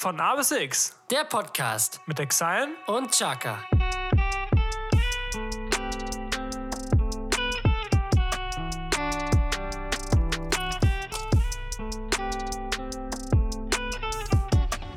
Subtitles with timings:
[0.00, 3.64] Von A bis X Der Podcast mit Exile und Chaka.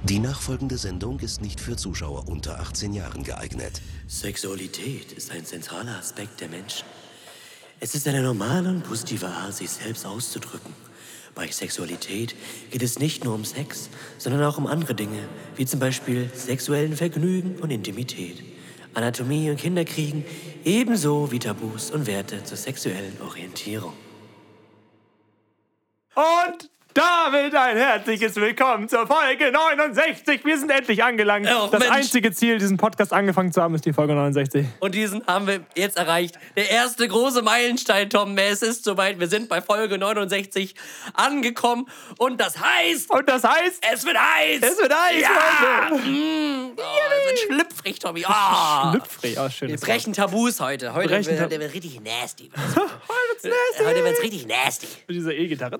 [0.04, 3.82] Die nachfolgende Sendung ist nicht für Zuschauer unter 18 Jahren geeignet.
[4.08, 6.86] Sexualität ist ein zentraler Aspekt der Menschen.
[7.80, 10.91] Es ist eine normale und positive Art, sich selbst auszudrücken.
[11.34, 12.36] Bei Sexualität
[12.72, 16.96] geht es nicht nur um Sex, sondern auch um andere Dinge, wie zum Beispiel sexuellen
[16.96, 18.44] Vergnügen und Intimität,
[18.94, 20.26] Anatomie und Kinderkriegen,
[20.66, 23.94] ebenso wie Tabus und Werte zur sexuellen Orientierung.
[26.16, 30.44] Und damit ein herzliches Willkommen zur Folge 69.
[30.44, 31.48] Wir sind endlich angelangt.
[31.50, 31.92] Oh, das Mensch.
[31.92, 34.66] einzige Ziel, diesen Podcast angefangen zu haben, ist die Folge 69.
[34.80, 36.36] Und diesen haben wir jetzt erreicht.
[36.58, 38.38] Der erste große Meilenstein, Tom.
[38.38, 39.20] Es ist soweit.
[39.20, 40.76] Wir sind bei Folge 69
[41.14, 41.88] angekommen.
[42.18, 44.60] Und das heißt, Und das heißt, es wird heiß.
[44.62, 45.88] es wird heiß, Ja.
[45.88, 46.10] Freunde.
[46.10, 46.72] Mm.
[46.76, 48.26] Oh, es wird schlüpfrig, Tommy.
[48.28, 48.92] Oh.
[48.92, 49.70] Schlüpfrig, oh, schön.
[49.70, 50.94] Wir brechen Tabus heute.
[50.94, 52.50] Heute Brechen wird, wird richtig nasty.
[52.82, 53.86] Heute nasty.
[53.86, 54.88] Heute wird's richtig nasty.
[55.08, 55.80] Mit dieser E-Gitarre.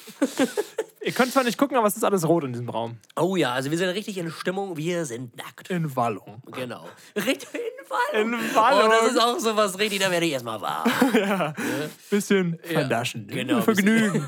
[1.04, 2.98] Ihr könnt zwar nicht gucken, aber es ist alles rot in diesem Raum.
[3.16, 4.76] Oh ja, also wir sind richtig in Stimmung.
[4.76, 5.68] Wir sind nackt.
[5.68, 6.42] In Wallung.
[6.52, 6.88] Genau.
[7.16, 8.32] Richtig in Wallung.
[8.34, 8.88] In Wallung.
[8.88, 10.88] Oh, das ist auch so was richtig, da werde ich erstmal warm.
[12.10, 13.26] Bisschen vernaschen.
[13.26, 14.24] genau, Vergnügen.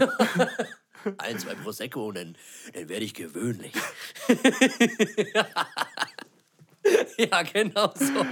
[1.18, 2.36] Ein, zwei Prosecco und dann,
[2.72, 3.72] dann werde ich gewöhnlich.
[7.18, 8.26] ja, genau so.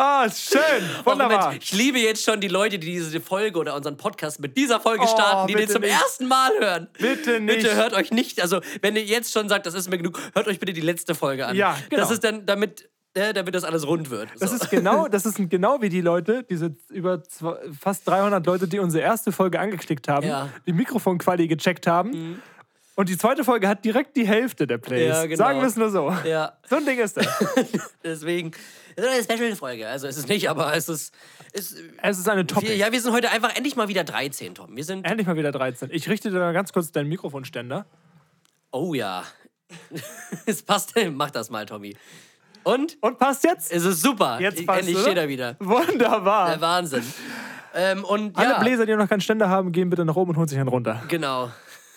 [0.00, 0.60] Ah, schön.
[1.04, 1.46] Oh, Wunderbar.
[1.46, 4.78] Moment, ich liebe jetzt schon die Leute, die diese Folge oder unseren Podcast mit dieser
[4.78, 5.90] Folge Oh, starten, die den zum nicht.
[5.90, 6.88] ersten Mal hören.
[7.00, 7.62] Bitte nicht.
[7.62, 10.46] Bitte hört euch nicht, also wenn ihr jetzt schon sagt, das ist mir genug, hört
[10.46, 11.56] euch bitte die letzte Folge an.
[11.56, 12.02] Ja, genau.
[12.02, 14.28] Das ist dann, damit, äh, damit das alles rund wird.
[14.38, 14.56] Das so.
[14.56, 18.78] ist genau, das ist genau wie die Leute, diese über zwei, fast 300 Leute, die
[18.78, 20.44] unsere erste Folge angeklickt haben, Ja.
[20.44, 20.50] Mhm.
[20.64, 22.40] die Mikrofonquali gecheckt haben.
[22.98, 25.06] Und die zweite Folge hat direkt die Hälfte der Plays.
[25.06, 25.36] Ja, genau.
[25.36, 26.12] Sagen wir es nur so.
[26.24, 26.54] Ja.
[26.68, 27.28] So ein Ding ist das.
[28.02, 28.50] Deswegen,
[28.96, 29.86] das ist eine Special-Folge.
[29.86, 31.14] Also es ist nicht, aber es ist.
[31.52, 34.56] ist Es ist eine top wir, ja, wir sind heute einfach endlich mal wieder 13,
[34.56, 34.74] Tom.
[34.74, 35.06] Wir sind.
[35.06, 35.90] Endlich mal wieder 13.
[35.92, 37.86] Ich richte dir mal ganz kurz deinen Mikrofonständer.
[38.72, 39.22] Oh ja.
[40.46, 40.92] es passt.
[41.12, 41.96] Mach das mal, Tommy.
[42.64, 42.98] Und?
[43.00, 43.70] Und passt jetzt?
[43.70, 44.40] Es ist super.
[44.40, 45.54] Jetzt passt Endlich steht er wieder.
[45.60, 46.48] Wunderbar.
[46.48, 47.04] Der Wahnsinn.
[47.76, 50.36] Ähm, und Alle ja, Bläser, die noch keinen Ständer haben, gehen bitte nach oben und
[50.38, 51.04] holen sich einen runter.
[51.06, 51.52] genau.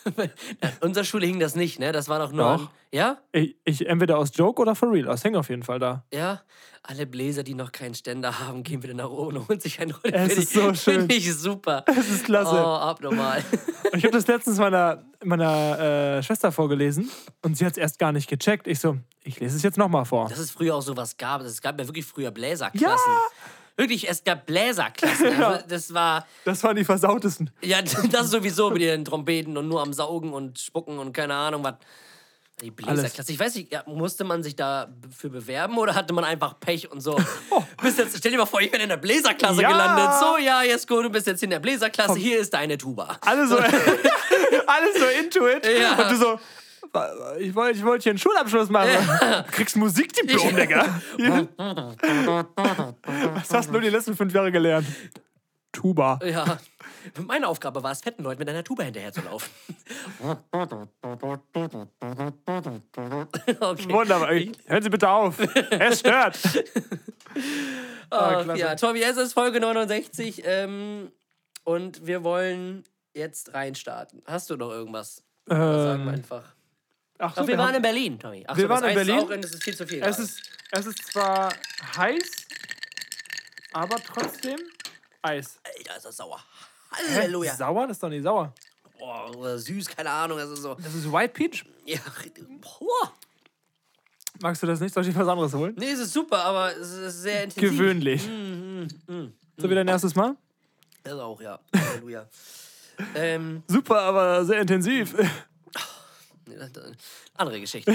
[0.81, 1.91] Unserer Schule hing das nicht, ne?
[1.91, 2.44] Das war doch nur.
[2.44, 2.62] Doch.
[2.62, 3.17] An, ja?
[3.31, 5.06] Ich, ich entweder aus Joke oder for real.
[5.06, 6.03] Das hängt auf jeden Fall da.
[6.13, 6.41] Ja.
[6.84, 9.91] Alle Bläser, die noch keinen Ständer haben, gehen wieder nach oben und holen sich einen
[9.91, 10.16] runter.
[10.16, 11.00] Es Find ist ich- so schön.
[11.01, 11.84] Finde ich super.
[11.85, 12.56] Das ist klasse.
[12.56, 13.44] Oh, abnormal.
[13.94, 15.79] Ich habe das letztens meiner, meiner
[16.17, 17.09] äh, Schwester vorgelesen
[17.44, 18.66] und sie hat es erst gar nicht gecheckt.
[18.67, 20.28] Ich so, ich lese es jetzt nochmal vor.
[20.29, 21.41] dass es früher auch sowas gab.
[21.41, 22.88] Es gab ja wirklich früher Bläserklassen.
[23.13, 23.19] Ja!
[23.81, 25.42] Wirklich, es gab Bläserklassen.
[25.42, 27.50] Also, das war, Das waren die versautesten.
[27.64, 27.80] ja,
[28.12, 31.75] das sowieso mit ihren Trompeten und nur am Saugen und Spucken und keine Ahnung was.
[32.62, 33.31] Die Bläserklasse.
[33.31, 37.02] Ich weiß nicht, ja, musste man sich dafür bewerben oder hatte man einfach Pech und
[37.02, 37.18] so?
[37.81, 39.62] Bist jetzt, stell dir mal vor, ich bin in der Bläserklasse Oh.
[39.62, 39.70] Ja.
[39.72, 40.09] gelandet.
[40.20, 42.20] So, ja, gut, du bist jetzt in der Bläserklasse.
[42.20, 43.18] Hier ist deine Tuba.
[43.22, 45.66] Alle so, alle so into it.
[45.66, 45.94] Ja.
[46.03, 46.40] Und du so,
[47.40, 48.91] ich wollte ich wollt hier einen Schulabschluss machen.
[49.47, 51.02] Du kriegst Musikdiplom, Digga.
[53.34, 54.88] Was hast du nur die letzten fünf Jahre gelernt?
[55.72, 56.19] Tuba.
[56.24, 56.59] Ja.
[57.25, 59.50] Meine Aufgabe war es, fetten Leuten mit einer Tuba hinterherzulaufen.
[63.59, 63.90] okay.
[63.90, 64.29] Wunderbar.
[64.29, 65.40] Hören Sie bitte auf.
[65.72, 66.38] Es stört.
[68.12, 68.58] Klasse.
[68.58, 71.12] ja, Tommy, es ist Folge 69 ähm,
[71.63, 74.22] und wir wollen jetzt reinstarten.
[74.25, 75.23] Hast du noch irgendwas?
[75.47, 76.56] Sagen wir einfach.
[77.24, 78.44] Ach so, wir haben- waren in Berlin, Tommy.
[78.48, 79.20] Ach Wir so, waren das in Berlin.
[79.20, 80.02] Auch, es ist viel zu viel.
[80.02, 80.24] Es gerade.
[80.24, 81.54] ist, es ist zwar
[81.96, 82.24] heiß,
[83.74, 84.59] aber trotzdem
[85.22, 85.59] Eis.
[85.64, 86.44] Alter, ist das sauer.
[86.96, 87.14] Hä?
[87.16, 87.56] Halleluja.
[87.56, 87.88] Sauer?
[87.88, 88.54] Das ist doch nicht sauer.
[88.98, 90.38] Boah, süß, keine Ahnung.
[90.40, 90.76] Das ist so.
[90.76, 91.64] Das ist White Peach.
[91.86, 92.00] Ja,
[92.59, 93.14] boah.
[94.42, 94.94] Magst du das nicht?
[94.94, 95.76] Soll ich was anderes holen?
[95.78, 97.70] Nee, es ist super, aber es ist sehr intensiv.
[97.72, 98.28] Gewöhnlich.
[98.28, 98.88] Mm,
[99.58, 100.36] So wie dein erstes Mal?
[101.03, 101.59] Das auch, ja.
[101.76, 102.28] Halleluja.
[103.16, 105.14] ähm, Super, aber sehr intensiv.
[107.35, 107.94] Andere Geschichte.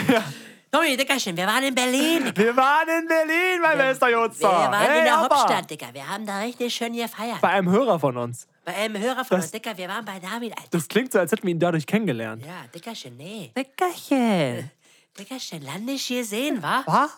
[0.71, 2.33] Tommy, Dickerchen, wir waren in Berlin.
[2.35, 4.41] Wir waren in Berlin, mein bester Jutzer.
[4.51, 5.37] Wir waren hey, in der Opa.
[5.41, 5.89] Hauptstadt, Dicker.
[5.93, 7.41] Wir haben da richtig schön gefeiert.
[7.41, 8.47] Bei einem Hörer von uns.
[8.65, 10.69] Bei einem Hörer von Das- uns, Dicker, wir waren bei David, Alter.
[10.73, 12.45] Das klingt so, als hätten wir ihn dadurch kennengelernt.
[12.45, 13.53] Ja, Dickerchen, nee.
[13.57, 14.71] Dickerchen.
[15.19, 16.83] Dickerchen, landisch hier sehen, wa?
[16.87, 17.11] Was?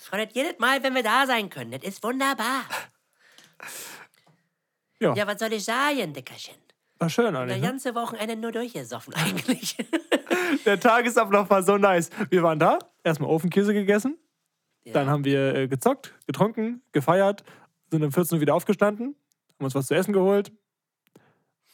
[0.00, 1.70] Ich freue mich jedes Mal, wenn wir da sein können.
[1.72, 2.62] Das ist wunderbar.
[5.00, 6.54] Ja, Ja, was soll ich sagen, Dickerchen?
[7.00, 7.60] war schön eigentlich.
[7.60, 7.66] Ne?
[7.68, 9.76] ganze Wochenende nur durchgesoffen eigentlich.
[10.64, 12.10] Der Tagesablauf war so nice.
[12.30, 14.18] Wir waren da, erstmal Ofenkäse gegessen,
[14.92, 17.44] dann haben wir äh, gezockt, getrunken, gefeiert,
[17.90, 19.16] sind um 14 Uhr wieder aufgestanden,
[19.58, 20.52] haben uns was zu essen geholt,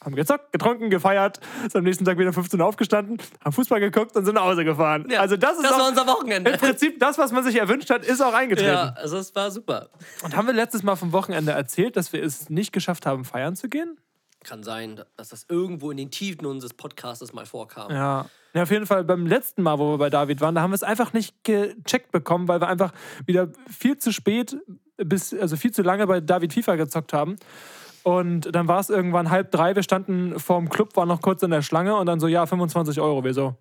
[0.01, 3.79] haben gezockt, getrunken, gefeiert, sind am nächsten Tag wieder um 15 Uhr aufgestanden, haben Fußball
[3.79, 5.07] geguckt und sind nach Hause gefahren.
[5.09, 6.51] Ja, also das ist das auch, war unser Wochenende.
[6.51, 8.69] Im Prinzip das, was man sich erwünscht hat, ist auch eingetreten.
[8.69, 9.89] Ja, also es war super.
[10.23, 13.55] Und haben wir letztes Mal vom Wochenende erzählt, dass wir es nicht geschafft haben, feiern
[13.55, 13.97] zu gehen?
[14.43, 17.91] Kann sein, dass das irgendwo in den Tiefen unseres Podcastes mal vorkam.
[17.91, 18.27] Ja.
[18.55, 20.75] Ja, auf jeden Fall beim letzten Mal, wo wir bei David waren, da haben wir
[20.75, 22.93] es einfach nicht gecheckt bekommen, weil wir einfach
[23.25, 24.55] wieder viel zu spät,
[24.97, 27.35] bis, also viel zu lange bei David FIFA gezockt haben.
[28.03, 31.51] Und dann war es irgendwann halb drei, wir standen vorm Club, waren noch kurz in
[31.51, 33.23] der Schlange und dann so, ja, 25 Euro.
[33.25, 33.55] Wir so.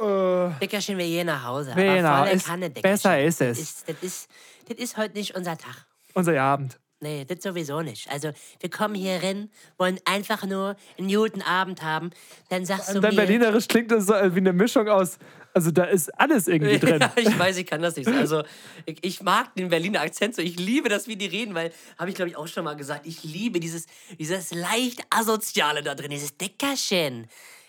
[0.00, 1.72] Äh, Dickerchen, wir gehen nach Hause.
[1.74, 2.82] Wir gehen nach- aber volle ist- Kanne, Dickerchen.
[2.92, 3.58] besser ist es.
[3.58, 4.30] Das ist, das, ist,
[4.68, 5.86] das ist heute nicht unser Tag.
[6.14, 6.78] unser Abend.
[7.00, 8.10] Nee, das sowieso nicht.
[8.10, 12.10] Also, wir kommen hier rein, wollen einfach nur einen guten Abend haben.
[12.48, 13.22] Dann sagst du dann mir...
[13.22, 15.18] Berlinerisch klingt das so wie eine Mischung aus,
[15.52, 17.00] also da ist alles irgendwie drin.
[17.00, 18.08] Ja, ich weiß, ich kann das nicht.
[18.08, 18.14] so.
[18.14, 18.42] Also,
[18.84, 20.42] ich, ich mag den Berliner Akzent so.
[20.42, 23.06] Ich liebe das, wie die reden, weil, habe ich glaube ich auch schon mal gesagt,
[23.06, 23.86] ich liebe dieses,
[24.18, 26.10] dieses leicht Asoziale da drin.
[26.10, 27.26] Dieses Dickerchen.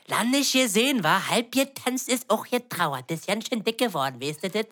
[0.08, 3.06] Lang nicht gesehen, war halb getanzt ist auch getrauert.
[3.10, 4.66] Das ist ganz schön dick geworden, weißt du das?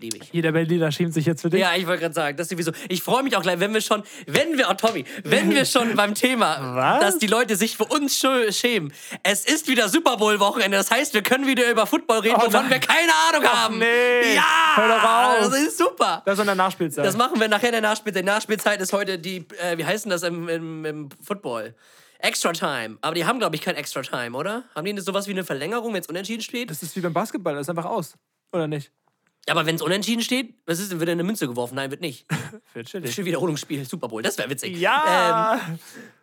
[0.00, 0.32] Liebe ich.
[0.32, 1.60] Jeder Berliner schämt sich jetzt für dich.
[1.60, 2.72] Ja, ich wollte gerade sagen, das ist sowieso.
[2.88, 5.94] Ich freue mich auch gleich, wenn wir schon, wenn wir, oh Tommy, wenn wir schon
[5.96, 7.00] beim Thema, Was?
[7.00, 8.92] dass die Leute sich für uns schämen.
[9.22, 12.70] Es ist wieder Super Bowl-Wochenende, das heißt, wir können wieder über Football reden, Oh wovon
[12.70, 13.78] wir keine Ahnung Ach haben.
[13.78, 14.34] nee.
[14.34, 14.42] Ja!
[14.76, 15.50] Hör doch auf.
[15.50, 16.22] Das ist super.
[16.24, 17.04] Das ist in der Nachspielzeit.
[17.04, 18.22] Das machen wir nachher in der Nachspielzeit.
[18.22, 21.74] Die Nachspielzeit ist heute die, äh, wie heißt denn das im, im, im Football?
[22.18, 22.98] Extra Time.
[23.00, 24.62] Aber die haben, glaube ich, kein Extra Time, oder?
[24.76, 26.70] Haben die sowas wie eine Verlängerung, wenn es unentschieden steht?
[26.70, 28.14] das ist wie beim Basketball, das ist einfach aus.
[28.52, 28.92] Oder nicht?
[29.48, 31.00] Aber wenn es unentschieden steht, was ist denn?
[31.00, 31.74] Wird eine Münze geworfen?
[31.74, 32.26] Nein, wird nicht.
[32.74, 33.12] Wird chillig.
[33.12, 34.76] Schön Wiederholungsspiel, Super Bowl, das wäre witzig.
[34.78, 35.60] Ja!
[35.68, 35.78] Ähm,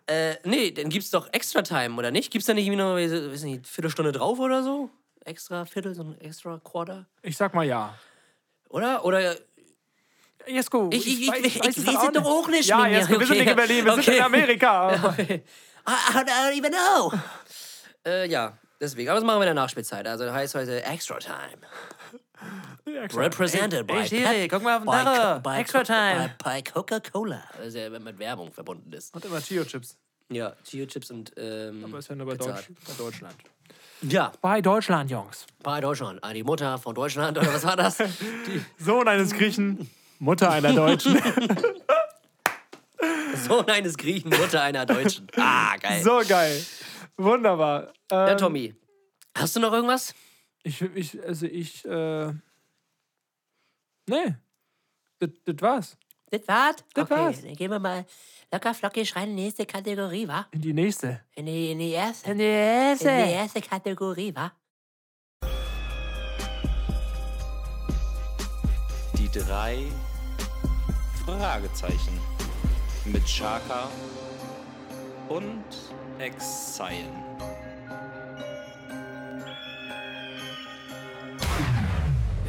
[0.07, 2.31] äh, nee, dann gibt's doch Extra Time, oder nicht?
[2.31, 4.89] Gibt's da nicht irgendwie noch, weiß nicht, Viertelstunde drauf oder so?
[5.25, 7.05] Extra Viertel, so ein extra Quarter?
[7.21, 7.93] ich sag mal ja.
[8.69, 9.03] Oder?
[9.03, 9.35] Oder
[10.47, 12.99] Jesko, Ich- ich- ich- ich es weiß es doch auch nicht, Ja, Minja.
[12.99, 13.39] Jesko, wir sind Okay.
[13.41, 14.01] nicht in Berlin, wir Okay.
[14.03, 15.15] sind in Amerika.
[15.19, 15.33] I,
[15.85, 17.11] I don't even know.
[18.05, 19.09] Äh, ja, deswegen.
[19.09, 20.07] Aber das machen wir in der Nachspielzeit.
[20.07, 21.59] Also heißt heute Extra Time.
[23.13, 26.31] Represented by, Ey, Siri, Pep- guck mal auf den by, by, Extra Time.
[26.43, 27.43] By, by Coca-Cola.
[27.61, 29.13] Also ja, mit Werbung verbunden ist.
[29.15, 29.97] Und immer Chio-Chips.
[30.31, 32.35] Ja, Chio-Chips und ähm, Aber ist ja nur bei.
[32.35, 33.35] Deutsch, bei Deutschland.
[34.01, 35.45] Ja, Bei Deutschland, Jungs.
[35.61, 36.19] bei Deutschland.
[36.23, 37.97] Ah, die Mutter von Deutschland, oder was war das?
[38.77, 39.89] Sohn eines Griechen,
[40.19, 41.21] Mutter einer Deutschen.
[43.47, 45.27] Sohn eines Griechen, Mutter einer Deutschen.
[45.35, 46.01] Ah, geil.
[46.03, 46.63] so geil.
[47.17, 47.87] Wunderbar.
[48.11, 48.73] Ähm, Ja, Tommy.
[49.35, 50.13] Hast du noch irgendwas?
[50.63, 52.33] Ich, ich, also ich, äh.
[54.07, 54.35] Nee.
[55.19, 55.97] Das, das war's.
[56.31, 56.75] Das war's?
[56.93, 57.41] Das okay, war's.
[57.41, 58.05] dann gehen wir mal
[58.51, 60.47] locker flockig rein in die nächste Kategorie, wa?
[60.51, 61.21] In die nächste.
[61.35, 62.31] In die, in die erste.
[62.31, 63.09] In die In die erste.
[63.09, 64.51] erste Kategorie, wa?
[69.17, 69.85] Die drei
[71.25, 72.19] Fragezeichen
[73.05, 73.89] mit Chaka
[75.29, 75.63] und
[76.19, 77.09] Exile.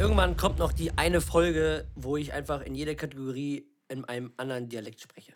[0.01, 4.67] Irgendwann kommt noch die eine Folge, wo ich einfach in jeder Kategorie in einem anderen
[4.71, 5.35] Dialekt spreche.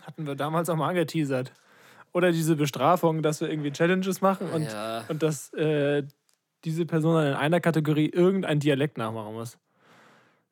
[0.00, 1.52] Hatten wir damals auch mal angeteasert.
[2.12, 5.04] Oder diese Bestrafung, dass wir irgendwie Challenges machen und, Ja.
[5.08, 6.02] und dass äh,
[6.64, 9.58] diese Person dann in einer Kategorie irgendein Dialekt nachmachen muss.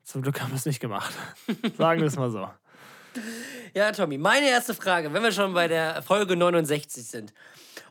[0.04, 1.14] Zum Glück haben wir es nicht gemacht.
[1.78, 2.50] Sagen wir es mal so.
[3.72, 7.32] Ja, Tommy, meine erste Frage, wenn wir schon bei der Folge 69 sind.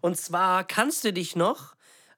[0.02, 1.76] Und zwar, kannst du dich noch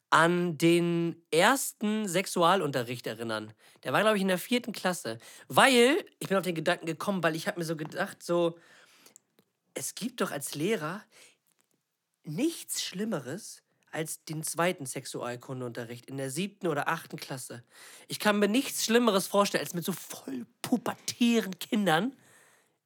[0.10, 3.54] an den ersten Sexualunterricht erinnern?
[3.84, 5.20] Der war, glaube ich, in der vierten Klasse.
[5.48, 8.58] Weil, ich bin auf den Gedanken gekommen, weil ich habe mir so gedacht, so,
[9.74, 11.04] es gibt doch als Lehrer
[12.24, 17.64] nichts Schlimmeres als den zweiten Sexualkundeunterricht in der siebten oder achten Klasse.
[18.08, 22.16] Ich kann mir nichts Schlimmeres vorstellen, als mit so voll pubertären Kindern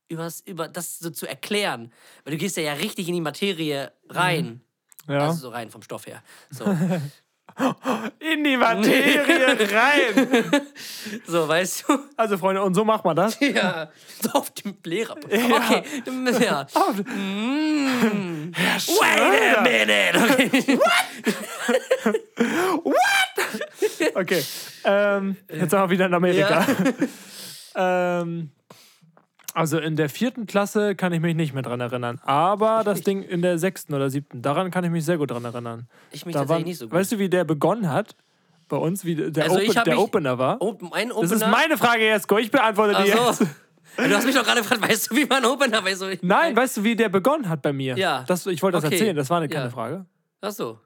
[0.07, 1.91] übers, über das so zu erklären.
[2.23, 4.61] Weil du gehst ja, ja richtig in die Materie rein.
[5.07, 5.27] Ja.
[5.27, 6.21] Also so rein vom Stoff her.
[6.49, 6.65] So,
[8.19, 10.61] In die Materie rein.
[11.27, 11.99] so weißt du?
[12.17, 13.37] Also, Freunde, und so macht man das.
[13.53, 13.91] Ja,
[14.21, 15.15] so auf dem Lehrer.
[15.17, 15.43] Okay,
[16.41, 16.65] ja.
[17.03, 18.51] Mm.
[18.55, 20.49] Wait a minute.
[22.83, 24.11] Okay.
[24.15, 24.43] Okay.
[24.85, 26.65] Ähm, jetzt sind wir wieder in Amerika.
[27.75, 28.51] ähm,
[29.53, 32.19] also in der vierten Klasse kann ich mich nicht mehr dran erinnern.
[32.23, 35.45] Aber das Ding in der sechsten oder siebten, daran kann ich mich sehr gut dran
[35.45, 35.87] erinnern.
[36.11, 36.93] Ich mich Da tatsächlich waren- nicht so gut.
[36.99, 38.15] Weißt du, wie der begonnen hat?
[38.69, 40.57] Bei uns, wie der, Also ich Open, der Opener war?
[40.61, 41.33] Oh, mein das Opener.
[41.35, 42.37] ist meine Frage, Jesko.
[42.39, 43.39] Ich beantworte die Ach jetzt.
[43.39, 43.45] so.
[43.97, 46.17] Du hast mich doch gerade gefragt, weißt du, wie mein Opener weißt du?
[46.23, 47.95] Nein, weißt du, wie der begonnen hat bei mir?
[47.97, 48.23] Ja.
[48.25, 48.95] Das, ich wollte das Okay.
[48.95, 49.69] erzählen, das war eine, keine Ja.
[49.69, 50.05] Frage.
[50.41, 50.79] Ach so.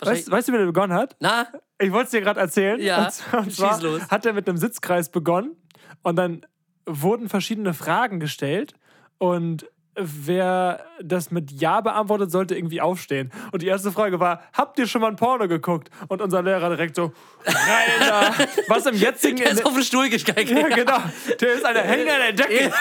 [0.00, 1.16] Weißt, weißt du, wie der begonnen hat?
[1.20, 1.46] Na?
[1.80, 2.80] Ich wollte es dir gerade erzählen.
[2.80, 4.02] Ja, Und zwar, und zwar los.
[4.10, 5.56] hat er mit einem Sitzkreis begonnen
[6.02, 6.44] und dann
[6.88, 8.74] wurden verschiedene Fragen gestellt
[9.18, 9.66] und
[9.98, 13.32] wer das mit Ja beantwortet, sollte irgendwie aufstehen.
[13.52, 15.90] Und die erste Frage war, habt ihr schon mal ein Porno geguckt?
[16.08, 17.12] Und unser Lehrer direkt so,
[17.44, 18.32] Alter,
[18.68, 19.36] was im jetzigen...
[19.36, 20.50] Der ist auf den Stuhl gesteigt.
[20.50, 20.98] ja, genau.
[21.40, 22.72] Der ist eine Hänger an der Decke.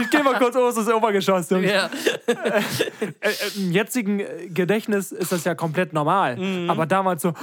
[0.00, 1.50] Ich gehe mal kurz aus das Obergeschoss.
[1.50, 1.56] Ja.
[2.26, 2.62] Äh,
[3.20, 4.22] äh, Im jetzigen
[4.54, 6.36] Gedächtnis ist das ja komplett normal.
[6.36, 6.70] Mhm.
[6.70, 7.34] Aber damals so,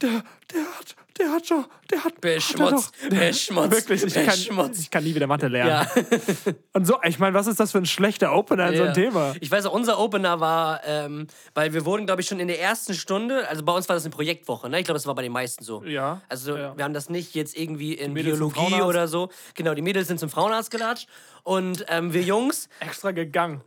[0.00, 0.22] der,
[0.52, 2.12] der hat, der hat schon, der hat.
[2.14, 5.70] Doch- beschmutzt, Wirklich, ich kann, ich kann nie wieder Mathe lernen.
[5.70, 5.86] Ja.
[6.72, 8.88] Und so, ich meine, was ist das für ein schlechter Opener in so Ja.
[8.88, 9.34] ein Thema?
[9.40, 12.60] Ich weiß auch, unser Opener war, ähm, weil wir wurden, glaube ich, schon in der
[12.60, 14.78] ersten Stunde, also bei uns war das eine Projektwoche, ne?
[14.78, 15.82] Ich glaube, das war bei den meisten so.
[15.84, 16.76] Ja, Also ja.
[16.76, 19.28] wir haben das nicht jetzt irgendwie in Biologie oder so.
[19.54, 21.08] Genau, die Mädels sind zum Frauenarzt gelatscht
[21.42, 23.62] und ähm, wir Jungs, Extra gegangen.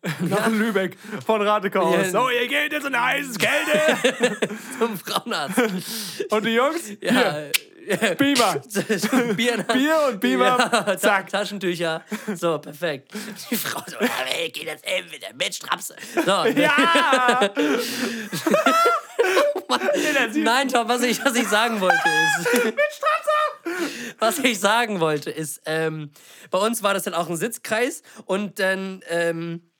[0.20, 2.04] Nach Lübeck von Ratekau Ja.
[2.04, 4.36] So, ihr geht jetzt in eine heiße Kälte.
[4.78, 5.58] zum Frauenarzt.
[6.30, 6.92] Und die Jungs?
[7.00, 7.42] Ja.
[7.84, 8.60] Hier, Beamer.
[9.34, 10.58] Bier, der- Bier und Beamer.
[10.86, 11.30] Ja, Zack.
[11.30, 12.04] Ta Taschentücher.
[12.34, 13.12] So, perfekt.
[13.50, 15.96] Die Frau so, ja, ey, geht das eben wieder mit Strapse.
[16.14, 17.50] So, Ja!
[20.34, 22.74] Nein, Tom, was ich, was ich sagen wollte ist.
[24.18, 26.10] was ich sagen wollte ist, ähm,
[26.50, 29.70] bei uns war das dann auch ein Sitzkreis und dann ähm,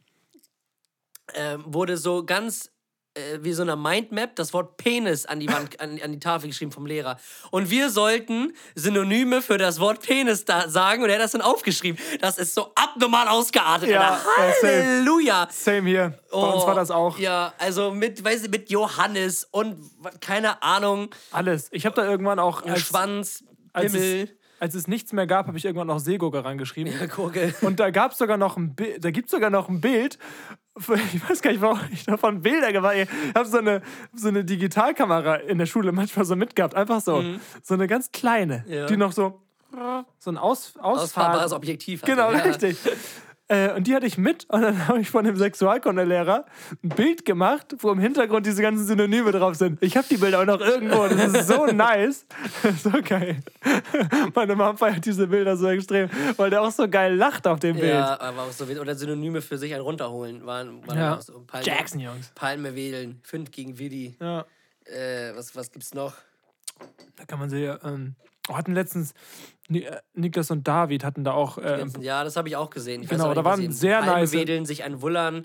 [1.34, 2.70] ähm, wurde so ganz
[3.18, 6.48] äh, wie so eine Mindmap das Wort Penis an die Wand, an, an die Tafel
[6.48, 7.18] geschrieben vom Lehrer.
[7.50, 11.42] Und wir sollten Synonyme für das Wort Penis da sagen und er hat das dann
[11.42, 11.98] aufgeschrieben.
[12.20, 13.88] Das ist so abnormal ausgeartet.
[13.88, 14.20] Ja, ja.
[14.36, 15.48] Halleluja.
[15.50, 16.18] Same hier.
[16.30, 17.18] Bei uns Oh, war das auch.
[17.18, 19.78] Ja, also mit, weiß ich, mit Johannes und
[20.20, 21.68] keine Ahnung, Alles.
[21.72, 25.46] Ich habe da irgendwann auch als, Schwanz, als, es, Pimmel, als es nichts mehr gab,
[25.46, 26.92] habe ich irgendwann noch Seegurke rangeschrieben.
[27.14, 27.54] Gurke.
[27.62, 30.18] Und da gab es sogar noch ein Bild, da gibt es sogar noch ein Bild.
[31.14, 33.02] Ich weiß gar nicht, warum ich davon Bilder gemacht habe.
[33.02, 33.82] Ich habe so eine,
[34.14, 36.74] so eine Digitalkamera in der Schule manchmal so mitgehabt.
[36.74, 37.22] Einfach so.
[37.62, 38.86] So eine ganz kleine, Ja.
[38.86, 39.40] die noch so,
[40.18, 42.02] so ein Aus, Ausfahrbares Ausfahr Objektiv.
[42.02, 42.38] hatte, Genau, ja.
[42.38, 42.78] richtig.
[43.50, 46.44] Äh, und die hatte ich mit und dann habe ich von dem Sexualkundelehrer
[46.84, 49.82] ein Bild gemacht, wo im Hintergrund diese ganzen Synonyme drauf sind.
[49.82, 51.06] Ich habe die Bilder auch noch irgendwo.
[51.08, 52.26] Das ist so nice.
[52.82, 53.40] so geil.
[54.34, 57.76] Meine Mama feiert diese Bilder so extrem, weil der auch so geil lacht auf dem
[57.76, 57.88] Bild.
[57.94, 61.16] Ja, aber auch so, oder Synonyme für sich ein runterholen waren, waren Ja.
[61.16, 61.40] auch so.
[61.46, 62.30] Palme, Jackson, Jungs.
[62.34, 64.16] Palme wedeln, Fünf gegen Willi.
[64.20, 64.44] Ja,
[64.84, 66.14] Äh, was, was gibt's noch?
[67.16, 67.76] da kann man sehen.
[67.84, 68.14] Ähm,
[68.56, 69.12] hatten letztens
[69.70, 69.82] äh,
[70.14, 71.58] Niklas und David hatten da auch.
[71.58, 73.02] Äh, Ja, das habe ich auch gesehen.
[73.02, 75.44] Ich Genau, da waren sehr nice- wedeln, sich ein Wullern,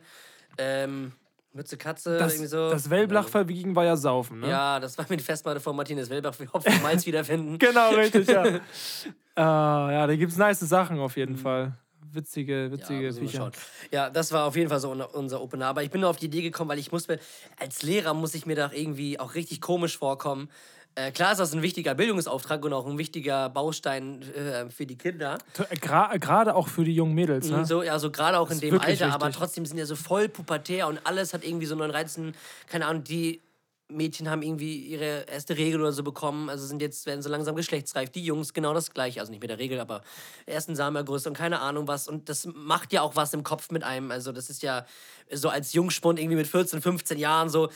[0.58, 1.14] ähm,
[1.56, 2.70] Mütze Katze, das, irgendwie so.
[2.72, 4.50] das Wellblach verwiegen war ja Saufen, ne?
[4.50, 7.60] Ja, das war mit Festplatte von Martinez Wellbach für Hopfen und Malz wiederfinden.
[7.60, 8.44] Genau, richtig, ja.
[8.46, 8.60] äh,
[9.38, 11.74] ja, da gibt es nice Sachen auf jeden Fall.
[12.12, 13.52] Witzige, Ja, witzige wir Viecher.
[13.92, 15.68] ja, das war auf jeden Fall so unser- unser Opener.
[15.68, 17.18] Aber ich bin nur auf die Idee gekommen, weil ich muss mir,
[17.60, 20.50] als Lehrer muss ich mir da irgendwie auch richtig komisch vorkommen.
[20.96, 24.98] Äh, klar ist das ein wichtiger Bildungsauftrag und auch ein wichtiger Baustein äh, für die
[24.98, 25.40] Kinder.
[25.82, 27.66] Gra- Gerade auch für die jungen Mädels, ne?
[27.66, 29.40] So, also gerade auch in dem Alter, aber wichtig.
[29.40, 32.36] trotzdem sind ja so voll pubertär und alles hat irgendwie so einen Reizen.
[32.68, 33.42] Keine Ahnung, die
[33.90, 37.56] Mädchen haben irgendwie ihre erste Regel oder so bekommen, also sind jetzt, werden so langsam
[37.56, 38.10] geschlechtsreif.
[38.10, 40.02] Die Jungs genau das gleiche, also nicht mit der Regel, aber
[40.46, 42.08] ersten Samenerguss und keine Ahnung was.
[42.08, 44.12] Und das macht ja auch was im Kopf mit einem.
[44.12, 44.86] Also das ist ja
[45.32, 47.70] so als Jungspund irgendwie mit 14, 15 Jahren so.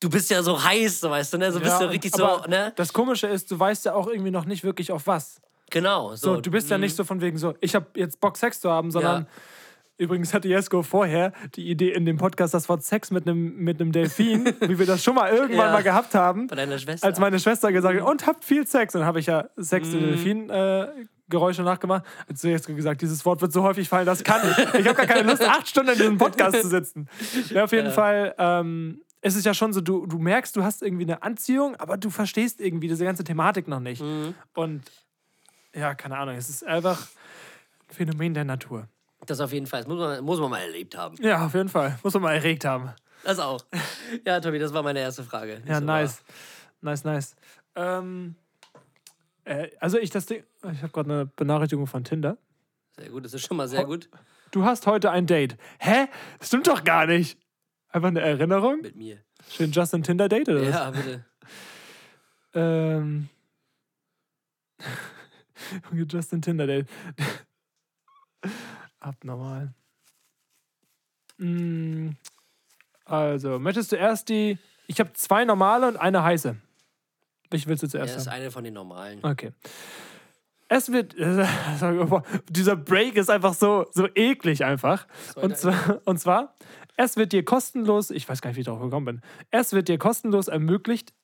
[0.00, 1.50] Du bist ja so heiß, so weißt du, ne?
[1.50, 2.72] So bist Ja, du richtig so, ne?
[2.76, 5.40] Das Komische ist, du weißt ja auch irgendwie noch nicht wirklich auf was.
[5.70, 6.14] Genau.
[6.14, 8.60] So, So, du bist ja nicht so von wegen so, ich habe jetzt Bock, Sex
[8.60, 9.28] zu haben, sondern Ja.
[9.98, 13.80] übrigens hatte Jesko vorher die Idee in dem Podcast, das Wort Sex mit einem mit
[13.80, 15.72] einem Delfin, wie wir das schon mal irgendwann Ja.
[15.72, 16.46] mal gehabt haben.
[16.46, 17.04] Bei deiner Schwester.
[17.06, 18.94] Als meine Schwester gesagt hat, und habt viel Sex.
[18.94, 19.94] Und dann habe ich ja Sex Mhm.
[19.98, 20.86] in Delfin äh,
[21.28, 22.04] Geräusche nachgemacht.
[22.28, 24.58] Hat zu Jesko gesagt, dieses Wort wird so häufig fallen, das kann ich.
[24.80, 27.08] Ich habe gar keine Lust, acht Stunden in diesem Podcast zu sitzen.
[27.50, 28.34] Ja, auf jeden Fall.
[28.38, 31.96] Ähm, es ist ja schon so, du, du merkst, du hast irgendwie eine Anziehung, aber
[31.96, 34.02] du verstehst irgendwie diese ganze Thematik noch nicht.
[34.02, 34.34] Mhm.
[34.54, 34.82] Und
[35.74, 37.08] ja, keine Ahnung, es ist einfach
[37.88, 38.88] ein Phänomen der Natur.
[39.26, 39.80] Das auf jeden Fall.
[39.80, 41.16] Das muss man, muss man mal erlebt haben.
[41.20, 41.98] Ja, auf jeden Fall.
[42.02, 42.92] Muss man mal erregt haben.
[43.24, 43.60] Das auch.
[44.24, 45.60] Ja, Tobi, das war meine erste Frage.
[45.66, 46.22] Ja, So nice.
[46.80, 47.36] Nice, nice.
[47.74, 48.36] Ähm,
[49.44, 52.30] äh, also ich das Ding, ich habe gerade eine Benachrichtigung von Tinder.
[52.30, 53.04] War.
[53.04, 54.08] Sehr gut, das ist schon mal sehr gut
[54.50, 55.56] Du hast heute ein Date.
[55.78, 56.06] Hä?
[56.40, 57.38] Stimmt doch gar nicht.
[57.90, 58.80] Einfach eine Erinnerung?
[58.82, 59.18] mit mir.
[59.50, 60.68] Schön Justin Tinder Date oder was?
[60.68, 61.24] Ja, bitte.
[62.54, 63.28] Ähm.
[65.90, 66.88] Junge, Justin Tinder Date.
[69.00, 69.74] Abnormal.
[71.36, 72.10] Mm,
[73.04, 74.58] Also, möchtest du erst die.
[74.86, 76.56] Ich habe zwei normale und eine heiße.
[77.50, 78.34] Welche willst du Er zuerst ist haben?
[78.34, 79.20] eine von den normalen.
[79.22, 79.52] Okay.
[80.68, 81.14] Es wird.
[82.48, 85.06] Dieser Break ist einfach so, so eklig einfach.
[85.36, 86.56] Und zwar, und zwar,
[86.98, 89.88] es wird dir kostenlos, ich weiß gar nicht, wie ich darauf gekommen bin, es wird
[89.88, 91.14] dir kostenlos ermöglicht,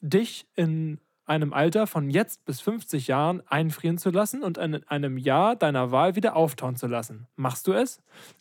[0.00, 5.18] dich in einem Alter von jetzt bis 50 Jahren einfrieren zu lassen und in einem
[5.18, 7.26] Jahr deiner Wahl wieder auftauen zu lassen.
[7.36, 8.00] Machst du es?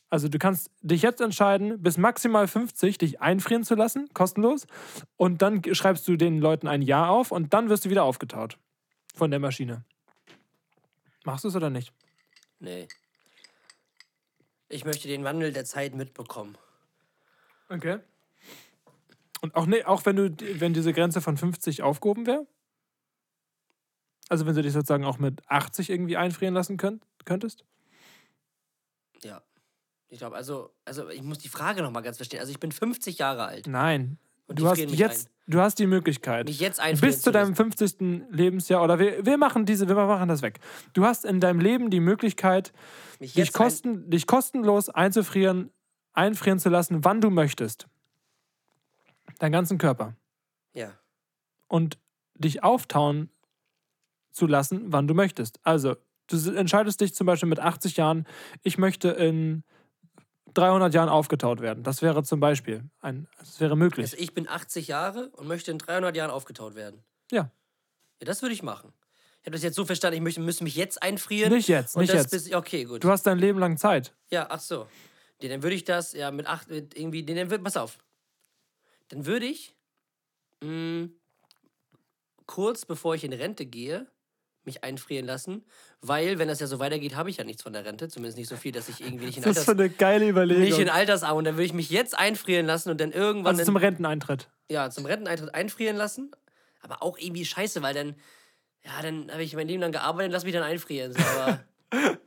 [0.10, 4.68] Also du kannst dich jetzt entscheiden, bis maximal 50 dich einfrieren zu lassen, kostenlos.
[5.18, 8.58] Und dann schreibst du den Leuten ein Jahr auf und dann wirst du wieder aufgetaut
[9.16, 9.84] von der Maschine.
[11.26, 11.92] Machst du es oder nicht?
[12.60, 12.88] Nee.
[14.70, 16.58] Ich möchte den Wandel der Zeit mitbekommen.
[17.70, 18.00] Okay.
[19.42, 22.48] Und auch, nee, auch wenn du wenn diese Grenze von 50 aufgehoben wäre?
[24.30, 27.64] Also wenn du dich sozusagen auch mit 80 irgendwie einfrieren lassen könnt, könntest?
[29.24, 29.42] Ja.
[30.10, 32.40] Ich glaube, also, also ich muss die Frage nochmal ganz verstehen.
[32.40, 33.68] Also ich bin 50 Jahre alt.
[33.68, 34.18] Nein.
[34.48, 36.48] Und Du hast, jetzt, du hast die Möglichkeit.
[36.48, 38.30] Mich jetzt einfrieren bis zu deinem 50.
[38.32, 40.60] Lebensjahr oder wir, wir machen diese, wir machen das weg.
[40.94, 42.72] Du hast in deinem Leben die Möglichkeit,
[43.20, 45.70] dich, ein- kosten, dich kostenlos einzufrieren,
[46.18, 47.88] einfrieren zu lassen, wann du möchtest.
[49.40, 50.16] Deinen ganzen Körper.
[50.74, 50.94] Ja.
[51.68, 52.00] Und
[52.36, 53.30] dich auftauen
[54.32, 55.60] zu lassen, wann du möchtest.
[55.64, 55.96] Also,
[56.28, 58.28] du entscheidest dich zum Beispiel mit 80 Jahren,
[58.64, 59.64] ich möchte in
[60.54, 61.84] 300 Jahren aufgetaut werden.
[61.84, 64.06] Das wäre zum Beispiel ein, das wäre möglich.
[64.06, 67.04] Also ich bin 80 Jahre und möchte in 300 Jahren aufgetaut werden.
[67.32, 67.52] Ja.
[68.20, 68.92] Ja, das würde ich machen.
[69.42, 71.54] Ich habe das jetzt so verstanden, ich möchte, müsste mich jetzt einfrieren.
[71.54, 72.32] Nicht jetzt, nicht jetzt.
[72.32, 73.04] Bis, okay, gut.
[73.04, 74.16] Du hast dein Leben lang Zeit.
[74.30, 74.88] Ja, ach so.
[75.42, 78.00] Nee, dann würde ich das, ja, mit acht, mit irgendwie, nee, dann würde, pass auf.
[79.10, 79.76] Dann würde ich,
[80.64, 81.10] mh,
[82.46, 84.08] kurz bevor ich in Rente gehe,
[84.64, 85.64] mich einfrieren lassen,
[86.02, 88.50] weil, wenn das ja so weitergeht, habe ich ja nichts von der Rente, zumindest nicht
[88.50, 90.64] so viel, dass ich irgendwie nicht in, Das ist Alters, für eine geile Überlegung.
[90.64, 93.78] nicht in Altersarmut, dann würde ich mich jetzt einfrieren lassen und dann irgendwann, also zum
[93.78, 94.50] Renteneintritt.
[94.70, 96.32] ja, zum Renteneintritt einfrieren lassen,
[96.82, 98.16] aber auch irgendwie scheiße, weil dann,
[98.84, 101.64] ja, dann habe ich mein Leben lang gearbeitet, lass mich dann einfrieren, so, aber...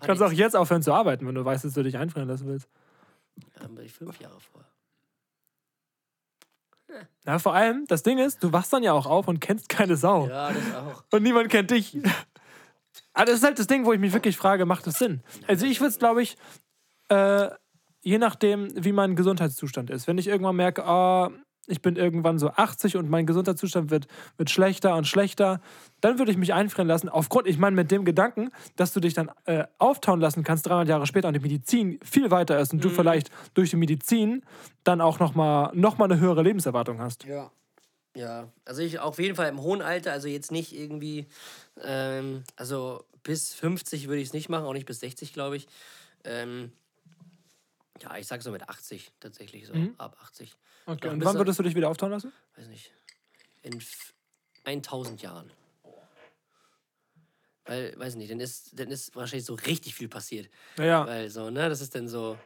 [0.00, 2.46] Du kannst auch jetzt aufhören zu arbeiten, wenn du weißt, dass du dich einfrieren lassen
[2.46, 2.68] willst.
[3.60, 4.64] Dann bin ich fünf Jahre vor.
[7.24, 9.96] Na, vor allem, das Ding ist, du wachst dann ja auch auf und kennst keine
[9.96, 10.28] Sau.
[10.28, 11.04] Ja, das auch.
[11.10, 11.98] Und niemand kennt dich.
[13.12, 15.22] Aber das ist halt das Ding, wo ich mich wirklich frage, macht das Sinn?
[15.46, 16.36] Also ich würde es, glaube ich,
[17.08, 17.48] äh,
[18.02, 20.06] je nachdem, wie mein Gesundheitszustand ist.
[20.06, 21.30] Wenn ich irgendwann merke, ah,
[21.66, 24.06] ich bin irgendwann so 80 und mein Gesundheitszustand wird,
[24.36, 25.60] wird schlechter und schlechter,
[26.00, 27.08] dann würde ich mich einfrieren lassen.
[27.08, 30.88] Aufgrund, ich meine, mit dem Gedanken, dass du dich dann äh, auftauen lassen kannst, 300
[30.88, 34.42] Jahre später und die Medizin viel weiter ist und du vielleicht durch die Medizin
[34.84, 37.24] dann auch nochmal noch mal eine höhere Lebenserwartung hast.
[37.24, 37.50] Ja.
[38.14, 41.26] Ja, also ich auf jeden Fall im hohen Alter, also jetzt nicht irgendwie,
[41.82, 45.66] ähm, also bis 50 würde ich es nicht machen, auch nicht bis 60, glaube ich.
[46.24, 46.72] Ähm,
[48.00, 50.56] ja, ich sag so mit 80 tatsächlich, so ab 80.
[50.86, 51.08] Okay.
[51.08, 52.32] Und wann würdest du dich wieder auftauen lassen?
[52.56, 52.92] Weiß nicht,
[53.62, 54.14] in f-
[54.64, 55.52] 1000 Jahren.
[57.64, 60.48] Weil, weiß nicht, dann ist, dann ist wahrscheinlich so richtig viel passiert.
[60.76, 62.38] Naja, Weil so, ne, das ist dann so,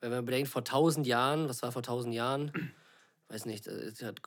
[0.00, 2.52] wenn man bedenkt, vor 1000 Jahren, was war vor 1000 Jahren?
[3.28, 4.20] Weiß nicht, äh, es hat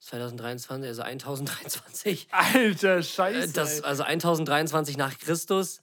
[0.00, 2.28] 2023, also 1023.
[2.30, 3.52] alter Äh, Scheiße.
[3.52, 5.82] Das, also 1023 nach Christus.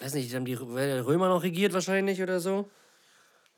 [0.00, 2.68] Weiß nicht, haben die Rö- Römer noch regiert wahrscheinlich oder so.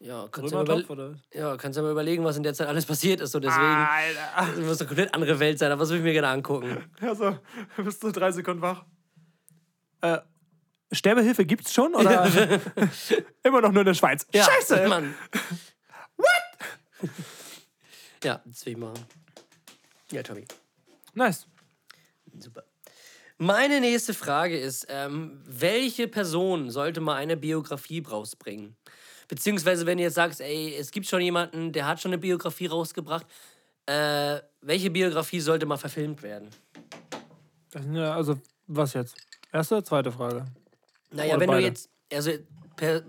[0.00, 1.14] Ja, kannst du überle oder?
[1.32, 3.32] ja, kannst du ja mal überlegen, was in der Zeit alles passiert ist.
[3.32, 3.64] So deswegen.
[3.64, 4.52] Alter.
[4.54, 6.84] Das muss eine komplett andere Welt sein, aber das würde ich mir gerne angucken.
[7.00, 7.38] Also,
[7.76, 8.84] bist du drei Sekunden wach?
[10.00, 10.18] Äh,
[10.92, 11.94] Sterbehilfe gibt's schon?
[11.94, 12.26] Oder
[13.42, 14.24] immer noch nur in der Schweiz?
[14.32, 14.86] Ja, Scheiße!
[14.86, 15.14] Mann.
[16.16, 17.10] What?
[18.22, 19.04] ja, will ich machen.
[20.12, 20.44] Ja, Tommy.
[21.14, 21.46] Nice.
[22.38, 22.62] Super.
[23.36, 28.76] Meine nächste Frage ist, ähm, welche Person sollte mal eine Biografie rausbringen?
[29.28, 32.66] Beziehungsweise, wenn du jetzt sagst, ey, es gibt schon jemanden, der hat schon eine Biografie
[32.66, 33.26] rausgebracht,
[33.86, 36.48] äh, welche Biografie sollte mal verfilmt werden?
[37.92, 39.16] Ja, also, was jetzt?
[39.52, 40.46] Erste oder zweite Frage?
[41.10, 41.60] Naja, Oder wenn beide?
[41.60, 42.32] du jetzt, also
[42.76, 43.02] per,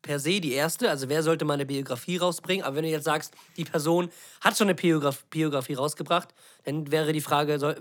[0.00, 3.04] per se die erste, also wer sollte mal eine Biografie rausbringen, aber wenn du jetzt
[3.04, 7.76] sagst, die Person hat schon eine Biograf Biografie rausgebracht, dann wäre die Frage, soll,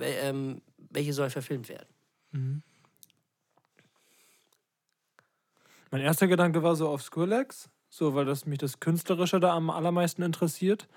[0.00, 2.62] ähm, welche soll verfilmt werden?
[5.94, 9.70] Mein erster Gedanke war so auf Skrillex, so weil das mich das Künstlerische da am
[9.70, 10.88] allermeisten interessiert.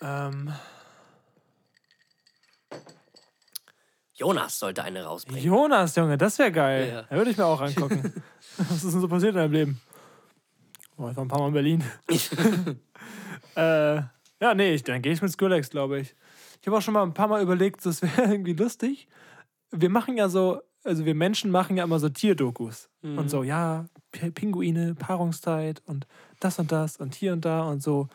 [0.00, 0.50] Ähm,
[4.14, 5.44] Jonas sollte eine rausbringen.
[5.44, 6.88] Jonas, Junge, das wäre geil.
[6.88, 7.02] Ja.
[7.02, 8.22] Da würde ich mir auch angucken.
[8.56, 9.80] Was ist denn so passiert in deinem Leben?
[10.96, 11.84] Oh, ich war ein paar Mal in Berlin.
[13.54, 16.14] äh, ja, nee, ich, dann gehe ich mit Skrillex, glaube ich.
[16.62, 19.08] Ich habe auch schon mal ein paar Mal überlegt, das wäre irgendwie lustig.
[19.72, 22.88] Wir machen ja so, also wir Menschen machen ja immer so Tierdokus.
[23.02, 26.06] Und so, ja, Pinguine, Paarungszeit und
[26.40, 28.08] das und das und hier und da und so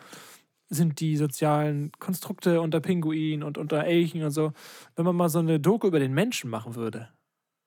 [0.69, 4.53] sind die sozialen Konstrukte unter Pinguinen und unter Elchen und so.
[4.95, 7.09] Wenn man mal so eine Doku über den Menschen machen würde.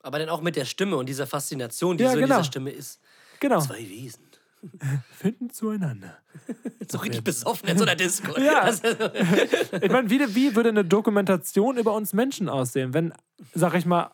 [0.03, 2.37] Aber dann auch mit der Stimme und dieser Faszination, die Ja, so in genau.
[2.37, 3.01] dieser Stimme ist.
[3.41, 3.61] Genau.
[3.61, 4.25] Zwei Wesen.
[5.13, 6.19] Finden zueinander.
[6.89, 8.39] So richtig besoffen in so einer Disco.
[8.41, 8.69] Ja.
[8.69, 8.85] Ist-
[9.83, 13.13] Ich meine, wie, wie würde eine Dokumentation über uns Menschen aussehen, wenn,
[13.55, 14.13] sag ich mal,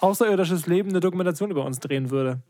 [0.00, 2.42] außerirdisches Leben eine Dokumentation über uns drehen würde?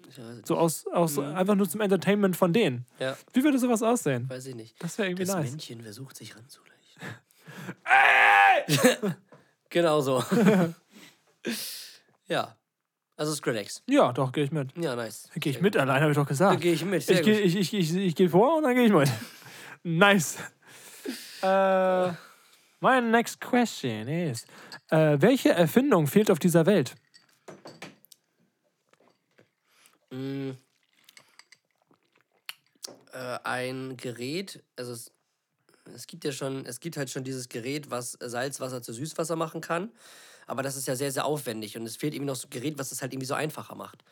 [0.44, 2.86] So aus, aus einfach nur zum Entertainment von denen.
[2.98, 4.28] ja, Wie würde sowas aussehen?
[4.28, 4.82] weiß ich nicht.
[4.82, 5.50] Das wäre irgendwie Das nice.
[5.50, 6.74] Männchen versucht sich ranzuleichen.
[9.70, 10.22] genau so.
[12.28, 12.56] ja.
[13.18, 13.82] Also Skrillex.
[13.88, 14.76] Ja, doch, gehe ich mit.
[14.76, 15.30] Ja, nice.
[15.36, 16.54] Gehe ich mit allein, habe ich doch gesagt.
[16.56, 17.02] Da gehe ich mit.
[17.02, 19.10] Sehr Ich gehe ich, ich, ich, ich geh vor und dann gehe ich mit.
[19.84, 20.36] nice.
[21.42, 22.08] Äh,
[22.80, 24.44] my next question is:
[24.90, 26.94] äh, Welche Erfindung fehlt auf dieser Welt?
[30.16, 30.56] Mm.
[33.12, 35.10] Äh, ein Gerät, also es,
[35.94, 39.60] es gibt ja schon, es gibt halt schon dieses Gerät, was Salzwasser zu Süßwasser machen
[39.60, 39.90] kann.
[40.46, 42.78] Aber das ist ja sehr, sehr aufwendig und es fehlt irgendwie noch so ein Gerät,
[42.78, 44.04] was das halt irgendwie so einfacher macht.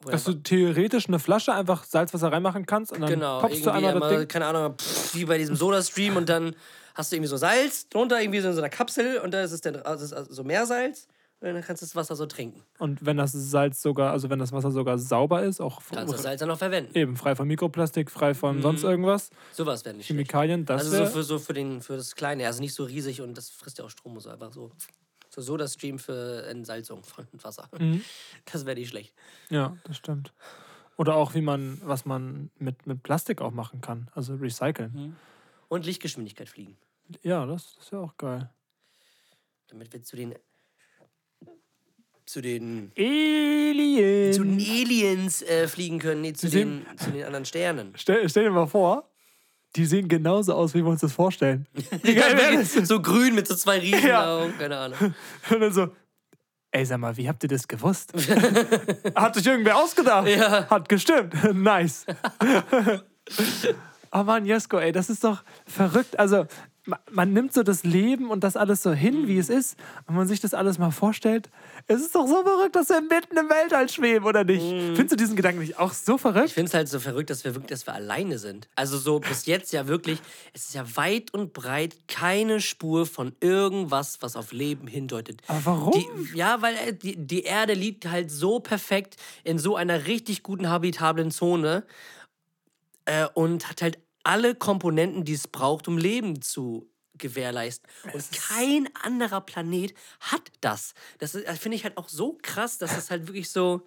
[0.00, 3.70] Wo Dass du theoretisch eine Flasche einfach Salzwasser reinmachen kannst und dann genau, poppst du
[3.70, 4.28] einmal das Ding.
[4.28, 6.54] keine Ahnung, pff, wie bei diesem Soda-Stream und dann
[6.94, 9.52] hast du irgendwie so Salz drunter, irgendwie so in so einer Kapsel und da ist
[9.52, 11.08] es dann also so Meersalz
[11.52, 12.62] dann kannst du das Wasser so trinken.
[12.78, 16.22] Und wenn das Salz sogar, also wenn das Wasser sogar sauber ist, auch Kannst das
[16.22, 16.96] Salz dann noch verwenden.
[16.96, 18.62] eben frei von Mikroplastik, frei von Mhm.
[18.62, 20.16] sonst irgendwas, Sowas wäre nicht schlecht.
[20.18, 23.20] Chemikalien, das Also so für, so für, den, für das Kleine, also nicht so riesig
[23.20, 24.70] und das frisst ja auch Strom, so einfach so.
[25.30, 27.68] So Soda-Stream für Entsalzung von Wasser.
[27.78, 28.02] Mhm.
[28.52, 29.12] Das wäre nicht schlecht.
[29.50, 30.32] ja, das stimmt.
[30.96, 34.92] Oder auch wie man, was man mit, mit Plastik auch machen kann, also recyceln.
[34.94, 35.16] Mhm.
[35.68, 36.76] Und Lichtgeschwindigkeit fliegen.
[37.22, 38.48] Ja, das ist ja auch geil.
[39.68, 40.36] Damit wir zu den
[42.26, 44.32] zu den Alien.
[44.32, 47.92] zu den Aliens äh, fliegen können, nee, zu den, zu den anderen Sternen.
[47.96, 49.08] Stell, stell dir mal vor,
[49.76, 51.66] die sehen genauso aus, wie wir uns das vorstellen.
[52.02, 52.72] Wie geil wäre das?
[52.88, 54.36] so grün mit so zwei riesen Ja.
[54.38, 54.98] Augen, keine Ahnung.
[55.50, 55.88] Und dann so,
[56.70, 58.12] ey, sag mal, wie habt ihr das gewusst?
[59.14, 60.28] Hat sich irgendwer ausgedacht?
[60.28, 60.68] Ja.
[60.70, 61.34] Hat gestimmt.
[61.54, 62.06] nice.
[64.12, 66.18] oh Mann, Jesko, ey, das ist doch verrückt.
[66.18, 66.46] Also,
[67.10, 69.76] man nimmt so das Leben und das alles so hin, wie es ist.
[70.06, 71.48] Und man sich das alles mal vorstellt.
[71.86, 74.60] Es ist doch so verrückt, dass wir mitten im Weltall schweben, oder nicht?
[74.62, 76.50] Findest du diesen Gedanken nicht auch so Ich verrückt?
[76.50, 78.68] finde es halt so verrückt, dass wir wirklich, dass wir alleine sind.
[78.76, 80.20] Also so bis jetzt ja wirklich,
[80.52, 85.40] es ist ja weit und breit keine Spur von irgendwas, was auf Leben hindeutet.
[85.48, 85.92] Aber warum?
[85.92, 90.42] Die, ja, weil äh, die, die Erde liegt halt so perfekt in so einer richtig
[90.42, 91.84] guten habitablen Zone
[93.06, 97.88] äh, und hat halt alle Komponenten, die es braucht, um Leben zu gewährleisten.
[98.12, 100.94] Und kein anderer Planet hat das.
[101.18, 103.82] Das das finde ich halt auch so krass, dass es halt wirklich so,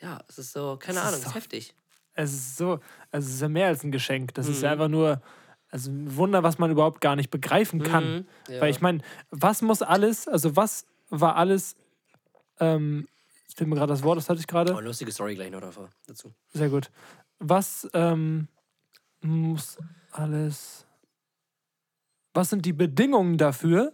[0.00, 1.74] ja, es ist so, keine ist Ahnung, es ist doch- heftig.
[2.14, 2.80] Es ist so,
[3.12, 4.34] also es ist ja mehr als ein Geschenk.
[4.34, 4.52] Das Mhm.
[4.52, 5.20] ist ja einfach nur
[5.70, 8.26] also ein Wunder, was man überhaupt gar nicht begreifen kann.
[8.48, 8.60] Mhm, ja.
[8.60, 11.74] Weil ich meine, was muss alles, also was war alles,
[12.58, 13.06] ähm,
[13.42, 14.74] jetzt fehlt mir gerade das Wort, das hatte ich gerade.
[14.74, 16.32] Oh, lustige Story gleich noch davor, dazu.
[16.52, 16.90] Sehr gut.
[17.38, 18.48] Was ähm,
[19.28, 19.78] muss
[20.10, 20.86] alles.
[22.34, 23.92] Was sind die Bedingungen dafür,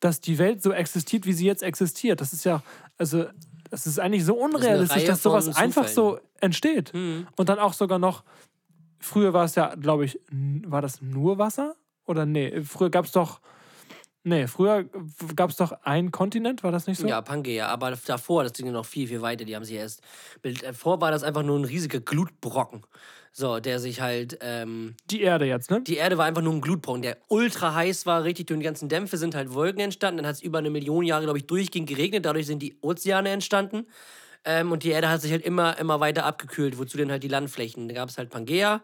[0.00, 2.20] dass die Welt so existiert, wie sie jetzt existiert?
[2.20, 2.62] Das ist ja,
[2.98, 3.26] also,
[3.70, 6.92] es ist eigentlich so unrealistisch, Reihe dass sowas einfach so entsteht.
[6.92, 7.26] Mhm.
[7.36, 8.24] Und dann auch sogar noch,
[8.98, 11.76] früher war es ja, glaube ich, war das nur Wasser?
[12.04, 13.40] Oder nee, früher gab es doch,
[14.24, 14.84] nee, früher
[15.36, 17.06] gab es doch einen Kontinent, war das nicht so?
[17.06, 20.00] Ja, Pangea, aber davor, das ging ja noch viel, viel weiter, die haben sich erst.
[20.62, 22.82] Davor war das einfach nur ein riesiger Glutbrocken.
[23.34, 24.38] So, der sich halt.
[24.42, 25.80] Ähm, Die Erde jetzt, ne?
[25.80, 28.90] die Erde war einfach nur ein Glutbrocken, der ultra heiß war, richtig durch die ganzen
[28.90, 30.18] Dämpfe sind halt Wolken entstanden.
[30.18, 32.26] Dann hat es über eine Million Jahre, glaube ich, durchgehend geregnet.
[32.26, 33.86] Dadurch sind die Ozeane entstanden.
[34.44, 37.28] Ähm, und die Erde hat sich halt immer, immer weiter abgekühlt, wozu dann halt die
[37.28, 37.88] Landflächen.
[37.88, 38.82] Da gab es halt Pangea,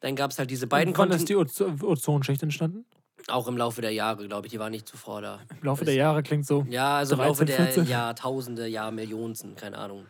[0.00, 1.58] dann gab es halt diese beiden Und wann ist Kontinente.
[1.66, 2.86] die Ozo- Ozonschicht entstanden?
[3.28, 5.40] Auch im Laufe der Jahre, glaube ich, die war nicht zuvor da.
[5.60, 6.66] Im Laufe der Jahre klingt so.
[6.68, 7.86] Ja, also im 13, Laufe der 14.
[7.86, 10.06] Jahrtausende, Jahrmillionensten, keine Ahnung.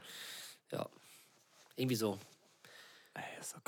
[0.70, 0.86] Ja.
[1.76, 2.18] Irgendwie so.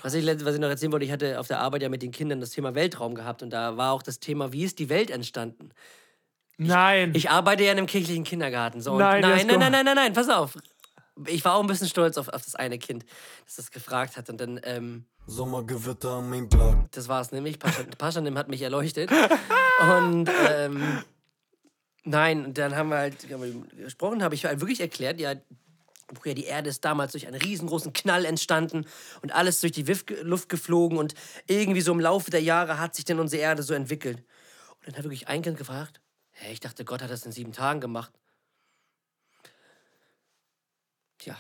[0.03, 2.11] Was ich, was ich noch erzählen wollte, ich hatte auf der Arbeit ja mit den
[2.11, 5.11] Kindern das Thema Weltraum gehabt und da war auch das Thema, wie ist die Welt
[5.11, 5.71] entstanden?
[6.57, 7.13] Nein.
[7.15, 8.81] Ich arbeite ja in einem kirchlichen Kindergarten.
[8.81, 10.57] So, Nein, nein, nein, nein, nein, nein, nein, pass auf.
[11.27, 13.05] Ich war auch ein bisschen stolz auf, auf das eine Kind,
[13.47, 14.29] das das gefragt hat.
[14.31, 16.91] Und dann, ähm, Sommergewitter am Mainblock.
[16.91, 19.11] das war es nämlich, Pascha- Paschanim hat mich erleuchtet.
[19.81, 21.03] Und ähm,
[22.05, 23.43] nein, und dann haben wir halt haben
[23.75, 25.33] wir gesprochen, habe ich halt wirklich erklärt, ja,
[26.25, 28.85] ja, die Erde ist damals durch einen riesengroßen Knall entstanden
[29.23, 29.85] und alles durch die
[30.23, 31.15] Luft geflogen und
[31.47, 34.19] irgendwie so im Laufe der Jahre hat sich dann unsere Erde so entwickelt.
[34.19, 36.01] Und dann hat wirklich ein Kind gefragt,
[36.33, 38.13] hä, ich dachte, Gott hat das in sieben Tagen gemacht.
[41.19, 41.37] Tja.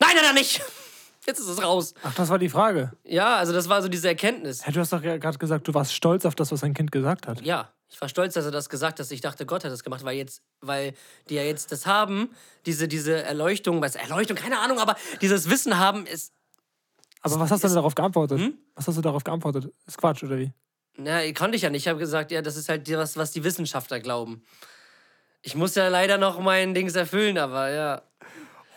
[0.00, 0.62] Nein, nein, nein, nicht!
[1.26, 1.92] Jetzt ist es raus.
[2.02, 2.92] Ach, das war die Frage.
[3.04, 4.64] Ja, also das war so diese Erkenntnis.
[4.64, 7.26] Hey, du hast doch gerade gesagt, du warst stolz auf das, was dein Kind gesagt
[7.26, 7.42] hat.
[7.42, 9.10] Ja, ich war stolz, dass er das gesagt hat.
[9.10, 10.94] Ich dachte, Gott hat das gemacht, weil jetzt, weil
[11.28, 12.30] die ja jetzt das haben,
[12.64, 16.32] diese, diese Erleuchtung, was Erleuchtung, keine Ahnung, aber dieses Wissen haben ist.
[17.20, 18.38] Aber was hast du denn darauf geantwortet?
[18.38, 18.58] Hm?
[18.74, 19.70] Was hast du darauf geantwortet?
[19.86, 20.52] Ist Quatsch, oder wie?
[20.96, 21.82] Na, konnte ich ja nicht.
[21.82, 24.42] Ich habe gesagt, ja, das ist halt was, was die Wissenschaftler glauben.
[25.42, 28.02] Ich muss ja leider noch mein Dings erfüllen, aber ja.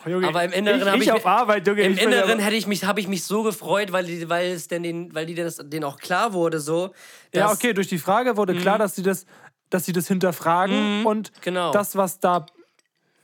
[0.06, 1.82] Oh, Junge, Aber im Inneren ich, hab ich ich auf mi- Arbeit, Junge.
[1.82, 4.67] Im ich Inneren hätte ich mich, habe ich mich so gefreut, weil, die, weil es
[4.67, 6.93] denn den, weil die das, denen auch klar wurde, so.
[7.34, 9.26] ja, okay, durch die Frage wurde klar, dass sie das,
[9.69, 11.71] dass sie das hinterfragen und genau.
[11.71, 12.45] das, was da,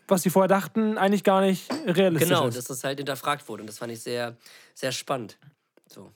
[0.08, 2.58] was sie vorher dachten, eigentlich gar nicht realistisch Genau, ist.
[2.58, 3.62] dass das halt hinterfragt wurde.
[3.64, 4.38] Und das fand ich sehr,
[4.76, 5.38] sehr spannend.
[5.88, 6.12] So.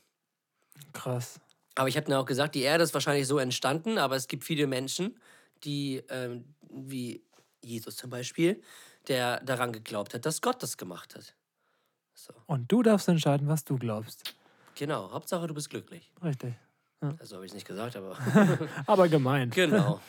[0.93, 1.39] Krass.
[1.75, 4.43] Aber ich habe mir auch gesagt, die Erde ist wahrscheinlich so entstanden, aber es gibt
[4.43, 5.17] viele Menschen,
[5.63, 7.23] die, ähm, wie
[7.63, 8.61] Jesus zum Beispiel,
[9.07, 11.35] der daran geglaubt hat, dass Gott das gemacht hat.
[12.13, 14.35] So, Und du darfst entscheiden, was du glaubst.
[14.75, 15.11] genau.
[15.11, 16.11] Hauptsache, du bist glücklich.
[16.23, 16.53] Richtig.
[17.19, 18.15] Also habe ich es nicht gesagt, aber
[18.85, 19.53] Aber gemeint.
[19.55, 19.99] genau.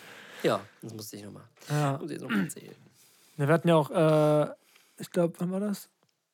[0.43, 1.97] Ja, das musste ich nochmal Ja.
[1.99, 2.75] muss ich noch mal erzählen.
[3.39, 4.55] Ja, Wir hatten ja auch, äh,
[4.99, 5.89] ich glaube, wann war das?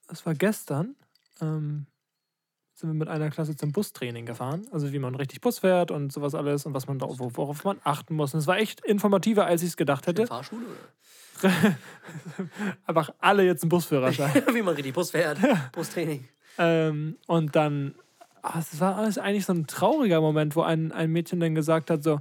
[0.08, 0.96] Das war gestern.
[1.40, 1.86] Ähm,
[2.78, 4.66] sind wir mit einer Klasse zum Bustraining gefahren.
[4.70, 7.64] Also wie man richtig Bus fährt und sowas alles und was man da, wo- worauf
[7.64, 8.34] man achten muss.
[8.34, 10.26] Und es war echt informativer, als ich es gedacht hätte.
[10.28, 11.50] Fahrschule oder?
[12.86, 14.42] Einfach alle jetzt einen Busführerschein.
[14.54, 15.38] Wie man richtig Bus fährt.
[15.72, 16.26] Bustraining.
[16.58, 17.94] ähm, und dann,
[18.42, 21.90] ah, es war alles eigentlich so ein trauriger Moment, wo ein, ein Mädchen dann gesagt
[21.90, 22.20] hat, so,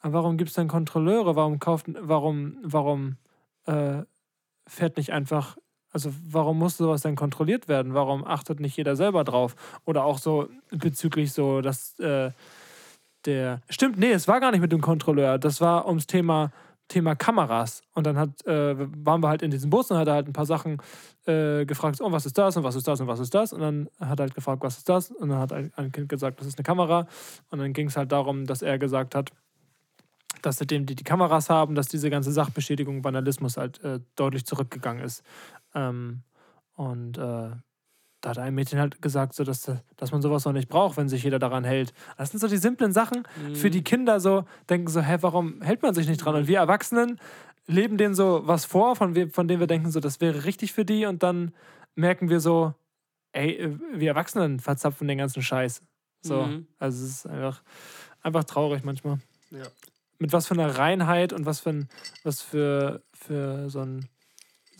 [0.00, 1.36] "Ah, warum gibt es denn Kontrolleure?
[1.36, 3.16] Warum kauft, warum, warum
[3.66, 4.02] äh,
[4.66, 5.56] fährt nicht einfach,
[5.92, 7.94] also warum muss sowas denn kontrolliert werden?
[7.94, 9.56] Warum achtet nicht jeder selber drauf?
[9.84, 12.30] Oder auch so bezüglich so, dass äh,
[13.24, 16.52] der, stimmt, nee, es war gar nicht mit dem Kontrolleur, das war ums Thema
[16.88, 17.82] Thema Kameras.
[17.94, 18.74] Und dann hat, äh,
[19.04, 20.78] waren wir halt in diesem Bus und hat er halt ein paar Sachen
[21.26, 23.52] äh, gefragt, oh, was ist das und was ist das und was ist das?
[23.52, 25.10] Und dann hat er halt gefragt, was ist das?
[25.10, 27.06] Und dann hat ein, Kind gesagt, das ist eine Kamera.
[27.50, 29.30] Und dann ging es halt darum, dass er gesagt hat,
[30.42, 35.04] dass seitdem die die Kameras haben, dass diese ganze Sachbeschädigung, Vandalismus halt äh, deutlich zurückgegangen
[35.04, 35.22] ist.
[35.78, 36.22] Ähm,
[36.74, 37.50] und äh,
[38.20, 41.08] da hat ein Mädchen halt gesagt, so, dass, dass man sowas noch nicht braucht, wenn
[41.08, 41.92] sich jeder daran hält.
[42.16, 43.22] Das sind so die simplen Sachen
[43.54, 46.34] für die Kinder so, denken so, hä, warum hält man sich nicht dran?
[46.34, 47.20] Und wir Erwachsenen
[47.66, 50.72] leben denen so was vor, von, we- von dem wir denken, so, das wäre richtig
[50.72, 51.52] für die und dann
[51.94, 52.74] merken wir so,
[53.32, 55.82] ey, äh, wir Erwachsenen verzapfen den ganzen Scheiß.
[56.22, 56.66] So, Mhm.
[56.78, 57.62] also es ist einfach,
[58.22, 59.18] einfach traurig manchmal.
[59.50, 59.64] Ja.
[60.18, 61.88] Mit was für einer Reinheit und was für, ein,
[62.24, 64.08] was für, für so einen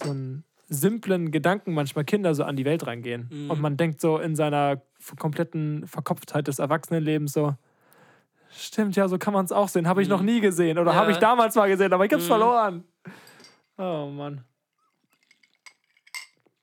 [0.03, 3.29] so einen simplen Gedanken manchmal Kinder so an die Welt reingehen.
[3.31, 3.51] Mhm.
[3.51, 4.83] Und man denkt so in seiner
[5.19, 7.55] kompletten Verkopftheit des Erwachsenenlebens so,
[8.51, 9.89] stimmt, ja, so kann man es auch sehen.
[9.89, 11.11] Habe ich noch nie gesehen oder habe Mhm.
[11.13, 11.17] Ja.
[11.17, 12.29] ich damals mal gesehen, aber ich hab's Mhm.
[12.29, 12.85] verloren.
[13.79, 14.45] Oh Mann.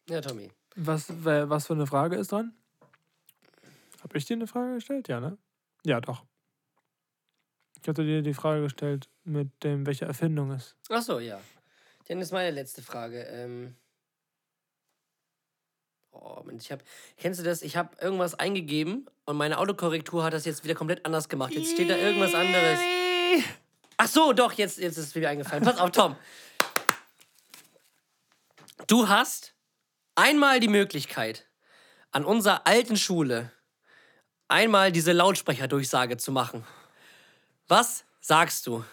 [0.10, 0.52] Ja, Tommy.
[0.76, 2.54] Was, was für eine Frage ist dran?
[4.04, 5.08] Habe ich dir eine Frage gestellt?
[5.08, 5.38] Ja, ne?
[5.84, 6.24] Ja, doch.
[7.82, 10.76] Ich hatte dir die Frage gestellt mit dem, welche Erfindung es.
[10.90, 11.40] Ach so, ja.
[12.08, 13.22] Dann ist meine letzte Frage.
[13.24, 13.76] Ähm
[16.22, 16.82] oh, Mensch, ich hab,
[17.18, 17.62] kennst du das?
[17.62, 21.54] Ich habe irgendwas eingegeben und meine Autokorrektur hat das jetzt wieder komplett anders gemacht.
[21.54, 22.80] Jetzt steht da irgendwas anderes.
[23.98, 25.64] Ach so, doch, jetzt, jetzt ist es wieder eingefallen.
[25.64, 26.16] Pass auf, Tom.
[28.88, 29.54] Du hast
[30.16, 31.48] einmal die Möglichkeit,
[32.12, 33.52] an unserer alten Schule
[34.48, 36.66] einmal diese Lautsprecherdurchsage zu machen.
[37.68, 38.84] Was sagst du?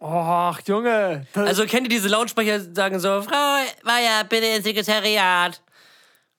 [0.00, 1.26] Och, Junge.
[1.34, 5.60] Also kennt ihr diese Lautsprecher, die sagen so, Frau Meier, bitte ins Sekretariat.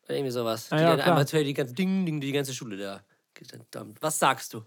[0.05, 0.69] Oder irgendwie sowas.
[0.69, 1.17] Ja, die ja, dann klar.
[1.17, 3.01] einmal die ganze, ding, ding, die ganze Schule da.
[3.47, 4.01] Verdammt.
[4.01, 4.63] Was sagst du?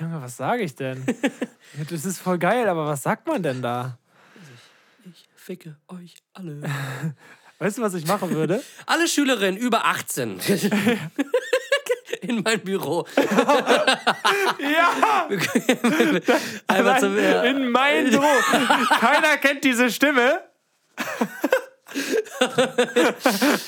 [0.00, 1.04] Junge, was sage ich denn?
[1.90, 3.98] das ist voll geil, aber was sagt man denn da?
[5.04, 6.62] Ich ficke euch alle.
[7.58, 8.62] Weißt du, was ich machen würde?
[8.86, 10.40] alle Schülerinnen über 18.
[12.26, 13.06] In mein Büro.
[14.58, 15.28] ja!
[16.66, 17.42] Einmal zum, ja.
[17.42, 18.22] In mein Büro.
[19.00, 20.40] Keiner kennt diese Stimme.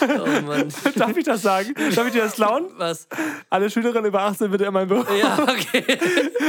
[0.02, 0.68] Oh Mann.
[0.96, 1.74] Darf ich das sagen?
[1.94, 2.66] Darf ich dir das klauen?
[2.76, 3.06] Was?
[3.50, 5.04] Alle Schülerinnen über 18 bitte in mein Büro.
[5.14, 5.84] Ja, okay.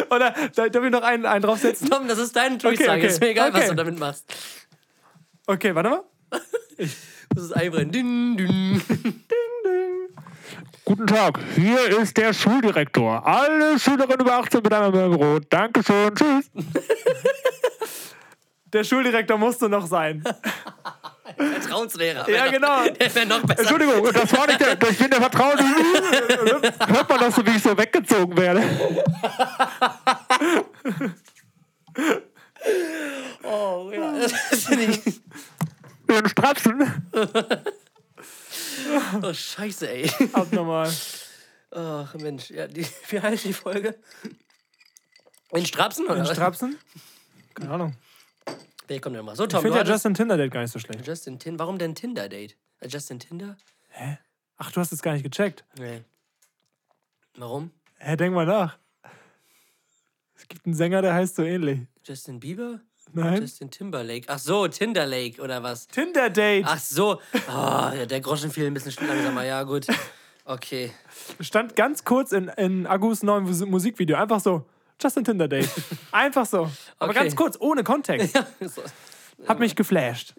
[0.09, 1.89] Oder da- darf ich noch einen, einen draufsetzen?
[1.89, 2.91] Tom, das ist deine Durchsage.
[2.99, 3.07] okay.
[3.07, 3.69] Ist mir egal, was Okay.
[3.69, 4.25] du damit machst.
[5.45, 6.03] Okay, warte mal.
[7.35, 7.91] Das ist einbrennen.
[7.91, 8.81] Ding, ding.
[10.87, 13.27] Guten Tag, hier ist der Schuldirektor.
[13.27, 15.39] Alle Schülerinnen über 18 bitte einmal in mein Büro.
[15.49, 16.49] Dankeschön, tschüss.
[18.71, 20.23] Der Schuldirektor musste noch sein.
[21.35, 22.21] Vertrauenslehrer.
[22.29, 22.85] Ja, Wär genau.
[22.85, 23.59] Noch, der wäre noch besser.
[23.59, 25.63] Entschuldigung, das war nicht der, ich bin der Vertraute.
[26.87, 28.63] Hört man das so, wie ich so weggezogen werde?
[33.43, 34.13] Oh, ja.
[34.21, 35.21] Das finde ich.
[36.07, 37.09] Den Strapsen.
[39.21, 40.11] Oh, scheiße, ey.
[40.33, 40.91] Abnormal.
[41.71, 42.49] Ach, Mensch.
[42.49, 43.97] Ja, die, wie heißt die Folge?
[45.51, 46.21] In Strapsen, oder?
[46.21, 46.31] Was?
[46.31, 46.77] Strapsen?
[47.53, 47.95] Keine Ahnung.
[48.89, 49.35] Der kommt ja mal.
[49.35, 51.05] So, Ich Tom, du finde ja Justin Tinder-Date gar nicht so schlecht.
[51.05, 51.59] Justin Tin.
[51.59, 52.55] Warum denn Tinder-Date?
[52.79, 53.57] Äh, Justin Tinder?
[54.57, 55.65] Ach, du hast es gar nicht gecheckt.
[55.77, 56.03] Nee.
[57.35, 57.71] Warum?
[57.97, 58.77] Hä, denk mal nach.
[60.35, 61.81] Es gibt einen Sänger, der heißt so ähnlich.
[62.03, 62.79] Justin Bieber?
[63.13, 63.41] Nein?
[63.41, 64.25] Justin Timberlake.
[64.27, 65.87] Ach so, Tinderlake oder was?
[65.87, 66.65] Tinder-Date.
[66.67, 67.19] Ach so.
[67.47, 69.43] Ja, der Groschen fiel ein bisschen langsamer.
[69.45, 69.87] Ja, gut.
[70.45, 70.91] Okay.
[71.39, 74.15] Stand ganz kurz in, in Agus neuem Mus- Musikvideo.
[74.17, 74.65] Einfach so,
[75.01, 75.69] Justin Tinder-Date.
[76.11, 76.69] Einfach so.
[76.99, 77.19] Aber Okay.
[77.19, 78.33] ganz kurz, ohne Kontext.
[78.59, 78.81] Ja, so,
[79.47, 80.33] Hat mich geflasht.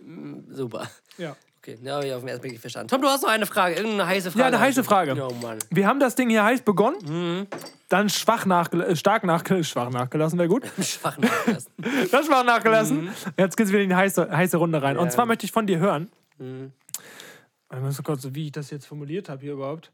[0.50, 0.88] super.
[1.18, 1.36] Ja.
[1.58, 2.88] Okay, ja, hab ich auf den ersten Blick nicht verstanden.
[2.88, 3.74] Tom, du hast noch eine Frage.
[3.74, 4.40] Irgendeine heiße Frage.
[4.40, 5.16] Ja, eine heiße Frage.
[5.20, 5.58] Oh Mann.
[5.70, 7.46] Wir haben das Ding hier heiß begonnen,
[7.88, 10.64] dann schwach nachgel äh, stark nachgel schwach nachgelassen, wäre gut.
[10.80, 11.72] Schwach nachgelassen.
[12.10, 13.08] Dann schwach nachgelassen.
[13.36, 14.98] Jetzt geht's wieder in die heiße, heiße Runde rein.
[14.98, 16.10] Und zwar möchte ich von dir hören.
[16.38, 19.90] Ich muss kurz, wie ich das jetzt formuliert habe hier überhaupt.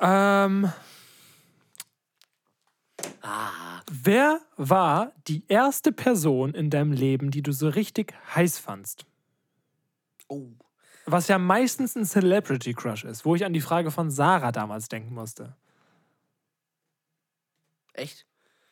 [0.00, 0.70] Ähm,
[3.90, 9.06] Wer war die erste Person in deinem Leben, die du so richtig heiß fandst?
[10.28, 10.48] Oh.
[11.06, 14.88] Was ja meistens ein Celebrity Crush ist, wo ich an die Frage von Sarah damals
[14.88, 15.54] denken musste.
[17.92, 18.26] Echt?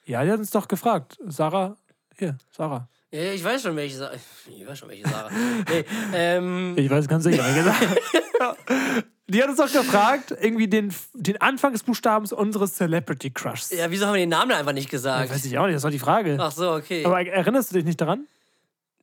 [0.04, 1.18] Ja, die hat uns doch gefragt.
[1.26, 1.76] Sarah,
[2.18, 2.88] hier, Sarah.
[3.10, 4.16] Ja, ich weiß schon, welche Sarah.
[4.48, 5.30] Ich weiß schon, welche Sarah.
[5.30, 7.44] Nee, ähm, Ich weiß ganz sicher.
[8.40, 8.56] Ja.
[9.26, 13.70] Die hat uns doch gefragt, irgendwie den, den Anfangsbuchstaben unseres Celebrity Crushs.
[13.70, 15.30] ja, wieso haben wir den Namen einfach nicht gesagt?
[15.30, 16.36] Weiß ich auch nicht, das war die Frage.
[16.38, 17.06] Ach so, okay.
[17.06, 18.26] Aber erinnerst du dich nicht daran?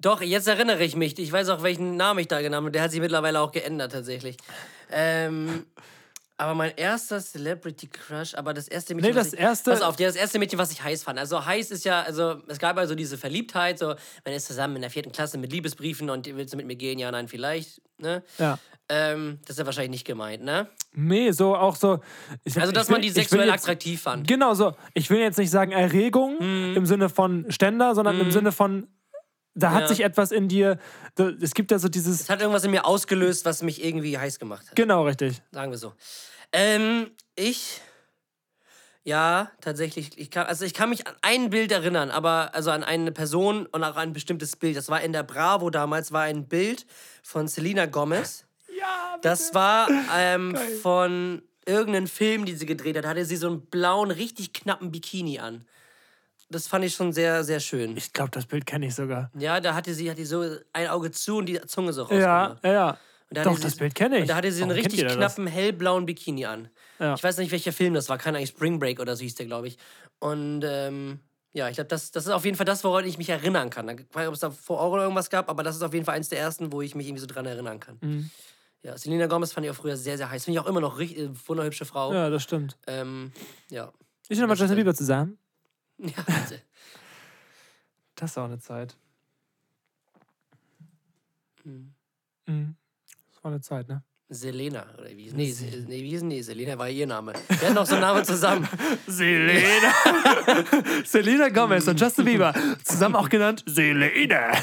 [0.01, 1.17] Doch, jetzt erinnere ich mich.
[1.19, 2.71] Ich weiß auch, welchen Namen ich da genommen habe.
[2.71, 4.35] Der hat sich mittlerweile auch geändert, tatsächlich.
[4.91, 5.65] Ähm,
[6.37, 9.11] aber mein erster Celebrity Crush, aber das erste Mädchen.
[9.11, 11.19] Nee, was das ich, erste- Pass auf, das erste Mädchen, was ich heiß fand.
[11.19, 13.93] Also, heiß ist ja, also, es gab also diese Verliebtheit, so,
[14.25, 16.97] man ist zusammen in der vierten Klasse mit Liebesbriefen und willst du mit mir gehen?
[16.97, 18.23] Ja, nein, vielleicht, ne?
[18.39, 18.57] Ja.
[18.89, 20.67] Ähm, das ist ja wahrscheinlich nicht gemeint, ne?
[20.93, 21.99] Nee, so auch so.
[22.43, 24.27] Ich, Also, dass will- man die sexuell jetzt- attraktiv fand.
[24.27, 24.73] Genau so.
[24.95, 26.39] Ich will jetzt nicht sagen Erregung
[26.75, 28.87] im Sinne von Ständer, sondern im Sinne von,
[29.53, 29.87] da hat Ja.
[29.89, 30.77] sich etwas in dir.
[31.15, 32.21] da- Es gibt ja so dieses.
[32.21, 34.75] Es hat irgendwas in mir ausgelöst, was mich irgendwie heiß gemacht hat.
[34.75, 35.41] Genau, richtig.
[35.51, 35.93] Sagen wir so.
[36.53, 37.81] Ähm, ich.
[39.03, 40.15] Ja, tatsächlich.
[40.17, 43.65] Ich kann, also ich kann mich an ein Bild erinnern, aber also an eine Person
[43.65, 44.77] und auch an ein bestimmtes Bild.
[44.77, 46.85] Das war in der Bravo damals, war ein Bild
[47.23, 48.45] von Selena Gomez.
[48.77, 53.05] Ja, Das war ähm, von irgendeinem Film, die sie gedreht hat.
[53.07, 55.65] Hatte sie so einen blauen, richtig knappen Bikini an.
[56.51, 57.95] Das fand ich schon sehr, sehr schön.
[57.97, 59.31] ich glaube, das Bild kenne ich sogar.
[59.37, 62.63] Ja, da hatte sie, hatte so ein Auge zu und die Zunge so Ja, rausgemacht.
[62.65, 62.89] ja, ja.
[63.29, 64.21] Und da Doch, sie- das Bild kenne ich.
[64.23, 65.35] Und da hatte sie einen Warum kennt richtig jeder das?
[65.35, 66.67] knappen, hellblauen Bikini an.
[66.99, 67.13] Ja.
[67.13, 68.17] Ich weiß nicht, welcher Film das war.
[68.17, 69.77] Keine Ahnung, Spring Break oder so hieß der, glaube ich.
[70.19, 71.19] Und ähm,
[71.53, 73.87] ja, ich glaube, das, das ist auf jeden Fall das, woran ich mich erinnern kann.
[73.89, 76.05] Ich weiß nicht, ob es da vor oder irgendwas gab, aber das ist auf jeden
[76.05, 77.97] Fall eins der ersten, wo ich mich irgendwie so dran erinnern kann.
[78.01, 78.29] Mhm.
[78.83, 80.43] Ja, Selena Gomez fand ich auch früher sehr, sehr heiß.
[80.45, 82.13] Finde ich auch immer noch richtig äh, wunderhübsche Frau.
[82.13, 82.77] Ja, das stimmt.
[82.87, 83.31] Ähm,
[83.69, 83.91] ja.
[84.27, 85.37] Ich und mal Justin Bieber zusammen.
[86.01, 86.61] Ja, bitte.
[88.15, 88.95] Das ist auch eine Zeit.
[91.63, 91.93] Hm.
[92.47, 92.75] Mhm.
[93.33, 94.03] Das war eine Zeit, ne?
[94.29, 95.29] Selena, oder wie?
[95.33, 96.41] Nee, Se- nee, wie denn die?
[96.41, 97.33] Selena war ihr Name.
[97.49, 98.67] Wir hatten noch so einen Namen zusammen.
[99.07, 99.93] Selena.
[101.05, 102.53] Selena Gomez und Justin Bieber.
[102.83, 104.53] Zusammen auch genannt Selena.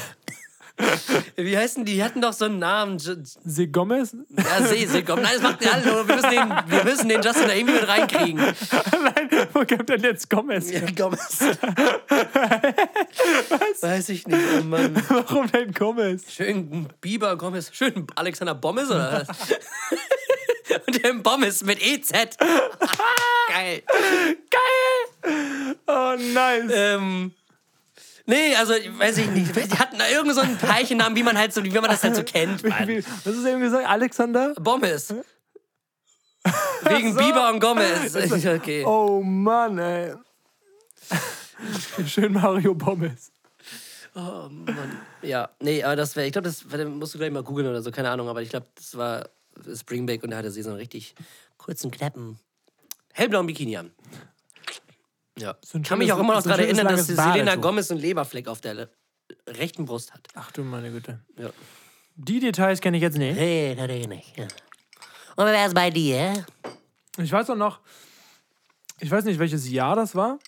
[1.35, 1.95] Wie heißen die?
[1.95, 2.99] Die hatten doch so einen Namen.
[2.99, 4.15] Se Gomez?
[4.37, 5.21] Ja, seh, seh, komm.
[5.21, 5.85] Nein, das macht nicht alle.
[5.85, 8.37] Wir müssen, den, wir müssen den Justin da irgendwie mit reinkriegen.
[8.37, 10.71] Nein, wo kommt denn jetzt Gomez?
[10.71, 11.41] Ja, Gomez.
[13.81, 14.95] Weiß ich nicht, oh Mann.
[15.09, 16.31] Warum denn Gomez?
[16.31, 17.71] Schön Biber Gomez.
[17.73, 19.37] Schön Alexander Bommes, oder was?
[20.85, 22.11] Und der Bommes mit EZ.
[23.49, 23.81] Geil.
[24.49, 25.75] Geil!
[25.87, 26.71] Oh, nice.
[26.71, 27.31] Ähm,
[28.29, 29.55] nee, also, weiß ich nicht.
[29.55, 32.15] Die hatten da irgend so einen Pärchennamen, wie man halt so, wie man das halt
[32.15, 32.63] so kennt.
[32.63, 33.03] Mann.
[33.23, 33.87] Was ist eben gesagt?
[33.87, 34.53] Alexander?
[34.55, 35.13] Bommes.
[36.83, 38.15] Wegen Biber und Gomez.
[38.45, 38.85] Okay.
[38.85, 40.13] Oh Mann, ey.
[42.07, 43.31] Schön Mario Pommes.
[44.15, 44.99] Oh Mann.
[45.21, 47.91] Ja, nee, aber das wäre, ich glaube, das musst du gleich mal googeln oder so,
[47.91, 49.29] keine Ahnung, aber ich glaube, das war
[49.75, 51.15] Springback und da hatte sie so einen richtig
[51.57, 52.39] kurzen, knappen,
[53.13, 53.91] hellblauen Bikini an.
[55.39, 55.55] Ja.
[55.63, 57.55] So Kann mich auch immer noch so daran erinnern, dass Selena.
[57.55, 58.89] Gomez einen Leberfleck auf der
[59.47, 60.27] rechten Brust hat.
[60.35, 61.19] Ach du meine Güte.
[61.37, 61.49] Ja.
[62.15, 63.37] Die Details kenne ich jetzt nicht.
[63.37, 64.37] Nee, natürlich nicht.
[64.37, 64.47] Ja.
[65.35, 66.45] Und wer ist bei dir?
[67.17, 67.79] Ich weiß auch noch,
[68.99, 70.39] ich weiß nicht, welches Jahr das war,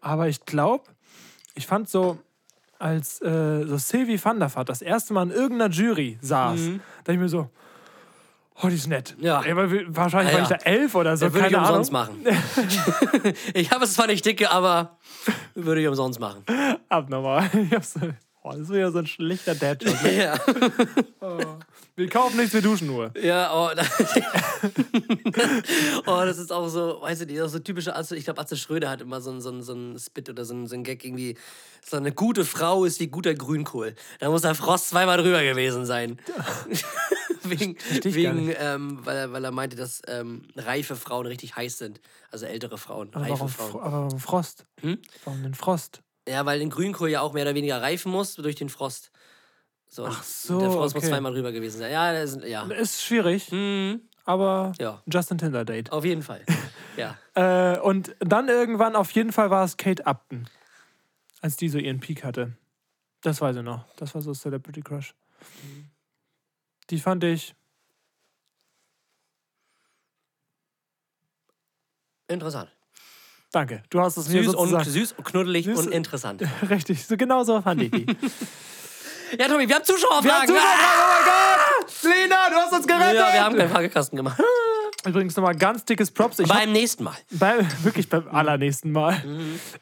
[0.00, 0.84] aber ich glaube,
[1.54, 2.18] ich fand so,
[2.78, 6.60] als äh, so Sylvie van der Vaart das erste Mal in irgendeiner Jury saß,
[6.98, 7.50] dachte ich mir so,
[8.62, 9.16] oh, die ist nett.
[9.20, 9.42] Ja.
[9.42, 9.54] Ey,
[9.88, 10.56] wahrscheinlich Ja, war ich ja.
[10.56, 11.68] da elf oder so, Das würde ich Ahnung.
[11.68, 12.24] umsonst machen.
[13.54, 14.98] ich habe es zwar nicht dicke, aber
[15.54, 16.44] würde ich umsonst machen.
[16.88, 17.50] Abnormal.
[18.42, 20.02] Oh, das ist wieder so ein schlichter Dad-Joke.
[20.02, 20.16] ne?
[20.16, 20.34] Ja.
[21.20, 21.58] Wir
[21.96, 23.12] Wir kaufen nichts, wir duschen nur.
[23.20, 23.86] Ja, oh, das,
[26.06, 28.88] oh, das ist auch so, weißt du, die- so typische Atze, ich glaube, Atze Schröder
[28.88, 31.36] hat immer so ein, so so ein Spit oder so ein, so ein Gag irgendwie,
[31.84, 33.94] so eine gute Frau ist wie guter Grünkohl.
[34.20, 36.18] Da muss der Frost zweimal drüber gewesen sein.
[37.50, 42.00] wegen, wegen ähm, weil, er, weil er meinte, dass ähm, reife Frauen richtig heiß sind.
[42.30, 43.82] Also ältere Frauen, Aber reife warum, Frauen.
[43.82, 44.66] Aber warum Frost?
[44.80, 44.98] Hm?
[45.24, 46.02] Warum denn Frost?
[46.28, 49.10] Ja, weil den Grünkohl ja auch mehr oder weniger reifen muss durch den Frost.
[49.88, 51.12] So, Ach so, Der Frost muss okay.
[51.12, 51.90] zweimal drüber gewesen sein.
[51.90, 52.62] Ja, das ist, ja.
[52.66, 54.02] Ist schwierig, Mhm.
[54.24, 55.02] aber Ja.
[55.06, 55.90] Justin Tinder Date.
[55.92, 56.44] Auf jeden Fall.
[56.96, 57.16] Ja.
[57.34, 60.48] Äh, und dann irgendwann, auf jeden Fall war es Kate Upton,
[61.40, 62.56] als die so ihren Peak hatte.
[63.22, 63.86] Das weiß ich noch.
[63.96, 65.14] Das war so Celebrity Crush.
[66.90, 67.54] Die fand ich.
[72.28, 72.70] Interessant.
[73.52, 73.82] Danke.
[73.90, 74.90] Du hast es mir Süß und, sozusagen.
[74.90, 76.42] süß und knuddelig Süß- und interessant.
[76.70, 78.06] Richtig, so genau so fand ich die.
[79.38, 80.26] Ja, Tommy, wir haben Zuschauerfragen.
[80.26, 82.02] Wir haben Zuschauerfragen, oh mein Gott!
[82.02, 83.14] Lena, du hast uns gerettet!
[83.14, 84.42] Ja, wir haben keinen Fragekasten gemacht.
[85.06, 86.40] Übrigens nochmal ganz dickes Props.
[86.40, 87.16] Ich hab, Beim nächsten Mal.
[87.30, 89.22] bei, wirklich beim allernächsten Mal.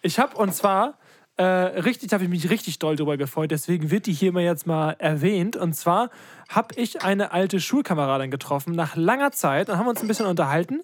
[0.02, 0.98] Ich habe und zwar
[1.38, 3.52] äh, richtig, habe ich mich richtig doll drüber gefreut.
[3.52, 5.54] Deswegen wird die hier mal jetzt mal erwähnt.
[5.54, 6.10] Und zwar
[6.48, 10.82] habe ich eine alte Schulkameradin getroffen nach langer Zeit und haben uns ein bisschen unterhalten.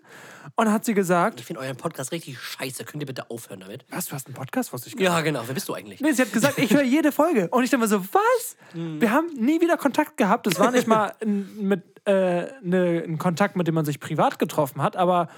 [0.55, 2.85] Und hat sie gesagt, Ich finde euren Podcast richtig scheiße.
[2.85, 3.85] Könnt ihr bitte aufhören damit?
[3.91, 4.73] was, du hast einen Podcast?
[4.73, 5.43] Wusste ich Ja, genau.
[5.45, 6.01] Wer bist du eigentlich?
[6.01, 7.49] Nee, sie hat gesagt, ich höre jede Folge.
[7.49, 8.57] Und ich dachte mir so, was?
[8.75, 10.47] Wir haben nie wieder Kontakt gehabt.
[10.47, 14.81] Es war nicht mal mit, äh, ne, ein Kontakt, mit dem man sich privat getroffen
[14.83, 15.29] hat, aber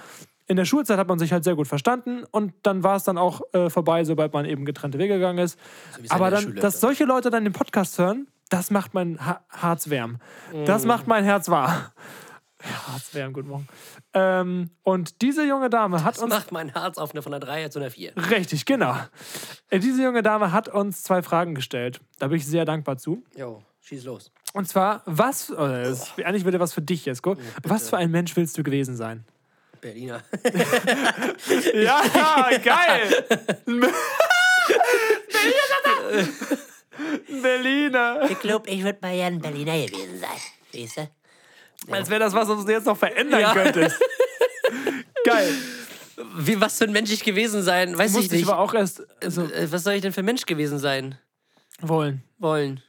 [0.47, 3.17] in der Schulzeit hat man sich halt sehr gut verstanden und dann war es dann
[3.17, 5.59] auch äh, vorbei, sobald man eben getrennte Wege gegangen ist.
[5.99, 6.81] wie es ja aber dann, Schule dass ist.
[6.81, 10.19] solche Leute dann den Podcast hören, das macht mein ha Herz wärm.
[10.65, 11.91] Das macht mein Herz wahr.
[12.63, 13.67] Ja, Herz wärm, guten Morgen.
[14.15, 17.39] Ähm, und diese junge Dame hat Das uns macht mein Herz auf eine von der
[17.39, 18.13] 3 zu einer 4.
[18.31, 18.95] Richtig, genau.
[19.69, 22.01] Äh, Diese junge Dame hat uns zwei Fragen gestellt.
[22.17, 23.23] Da bin ich sehr dankbar zu.
[23.35, 24.31] Jo, schieß los.
[24.53, 27.37] Und zwar, was, oder das ist eigentlich wieder was für dich, Jesko.
[27.61, 29.23] Was für ein Mensch willst du gewesen sein?
[29.81, 30.21] Berliner.
[31.73, 33.23] Ja, geil!
[37.41, 38.27] Berliner.
[38.29, 40.29] Ich glaube, ich würde mal gerne ein Berliner gewesen sein.
[40.73, 41.93] Weißt du?
[41.93, 43.53] Als wäre das was, was du jetzt noch verändern Ja.
[43.53, 43.99] könntest.
[45.23, 45.53] Geil.
[46.37, 47.95] Wie, was für ein Mensch ich gewesen sein?
[47.97, 48.49] Weiß ich Musste ich nicht.
[48.51, 51.17] aber auch erst also, Äh, Was soll ich denn für ein Mensch gewesen sein
[51.81, 52.23] wollen.
[52.39, 52.81] wollen?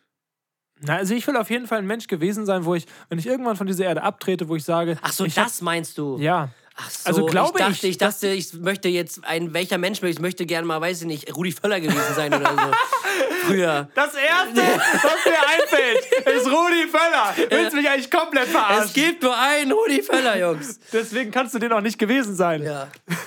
[0.80, 3.26] Na, also ich will auf jeden Fall ein Mensch gewesen sein, wo ich, wenn ich
[3.26, 6.16] irgendwann von dieser Erde abtrete, wo ich sage, Ach so, ich hab- das meinst du?
[6.18, 6.48] ja.
[6.80, 7.66] Ach so, Also glaube ich.
[7.66, 10.64] ich, Dachte, ich, dass- dachte, ich möchte jetzt ein, welcher Mensch möchte, ich möchte gerne
[10.66, 12.70] mal, weiß ich nicht, Rudi Völler gewesen sein oder so.
[13.46, 13.88] Früher.
[13.96, 17.34] Das erste, was mir einfällt, ist Rudi Völler.
[17.50, 18.92] Willst mich eigentlich komplett Es verarschen?
[18.94, 20.78] gibt nur einen Rudi Völler, Jungs.
[20.92, 22.62] Deswegen kannst du den auch nicht gewesen sein.
[22.62, 22.88] Ja.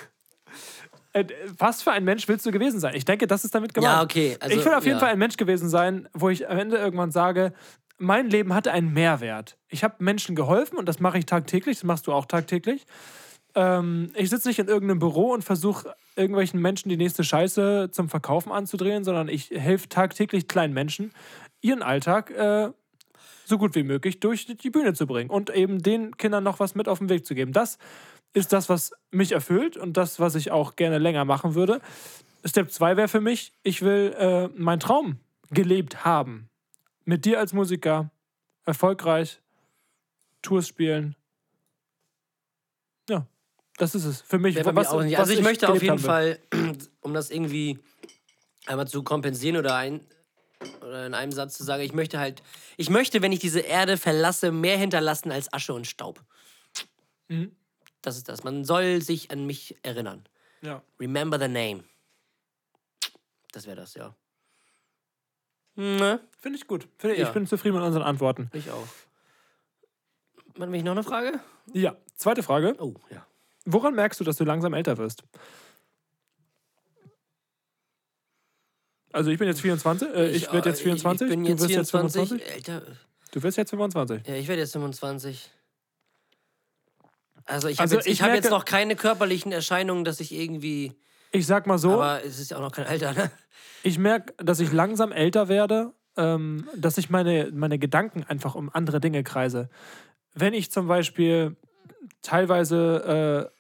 [1.14, 1.26] Äh,
[1.58, 2.96] was für ein Mensch willst du gewesen sein?
[2.96, 3.92] Ich denke, das ist damit gemeint.
[3.98, 5.00] Ja, okay, also, ich will auf jeden ja.
[5.02, 7.52] Fall ein Mensch gewesen sein, wo ich am Ende irgendwann sage,
[7.98, 9.58] mein Leben hatte einen Mehrwert.
[9.68, 12.86] Ich habe Menschen geholfen und das mache ich tagtäglich, das machst du auch tagtäglich.
[13.56, 18.10] Ähm, ich sitze nicht in irgendeinem Büro und versuche irgendwelchen Menschen die nächste Scheiße zum
[18.10, 21.12] Verkaufen anzudrehen, sondern ich helfe tagtäglich kleinen Menschen,
[21.62, 22.72] ihren Alltag äh,
[23.46, 26.76] so gut wie möglich durch die Bühne zu bringen und eben den Kindern noch was
[26.76, 27.52] mit auf den Weg zu geben.
[27.52, 27.78] Das
[28.34, 31.82] ist das, was mich erfüllt und das, was ich auch gerne länger machen würde.
[32.46, 35.18] Step 2 wäre für mich, ich will äh, meinen Traum
[35.52, 36.50] gelebt haben.
[37.04, 38.10] Mit dir als Musiker,
[38.66, 39.42] erfolgreich,
[40.42, 41.16] Tours spielen.
[43.82, 44.22] Das ist es.
[44.22, 45.18] Für mich, Ja, was, auch nicht.
[45.18, 46.06] Also ich möchte auf jeden will.
[46.06, 46.40] Fall,
[47.02, 47.80] um das irgendwie
[48.68, 50.06] einmal zu kompensieren oder ein
[50.82, 52.44] oder in einem Satz zu sagen, ich möchte halt,
[52.78, 56.24] ich möchte, wenn ich diese Erde verlasse, mehr hinterlassen als Asche und Staub.
[57.28, 57.56] Mhm.
[58.04, 58.44] Das ist das.
[58.44, 60.26] Man soll sich an mich erinnern.
[60.62, 60.84] Ja.
[61.00, 61.84] Remember the name.
[63.52, 64.16] Das wäre das, ja.
[65.74, 66.20] Ne?
[66.40, 66.88] Finde ich gut.
[67.00, 67.26] Finde, Ja.
[67.26, 68.52] Ich bin zufrieden mit unseren Antworten.
[68.54, 68.88] Ich auch.
[70.60, 71.40] Hat mich noch eine Frage?
[71.74, 72.76] Ja, zweite Frage.
[72.78, 73.26] Oh, ja.
[73.66, 75.24] Woran merkst du, dass du langsam älter wirst?
[79.14, 81.62] Also ich bin jetzt 24, äh, ich, werde jetzt äh, 24, Ich bin du jetzt
[81.62, 82.30] wirst jetzt 24.
[82.30, 82.54] 25.
[82.54, 82.86] Alter,
[83.32, 84.28] Du wirst jetzt 25.
[84.28, 85.52] Ja, ich werde jetzt 25.
[87.46, 90.32] Also ich habe Also jetzt, ich ich hab jetzt noch keine körperlichen Erscheinungen, dass ich
[90.34, 90.94] irgendwie.
[91.32, 93.32] Ich sag mal so, Aber es ist ja auch noch kein Alter, ne?
[93.84, 98.70] ich merke, dass ich langsam älter werde, ähm, dass ich meine, meine Gedanken einfach um
[98.70, 99.70] andere Dinge kreise.
[100.34, 101.56] Wenn ich zum Beispiel
[102.22, 103.58] teilweise äh,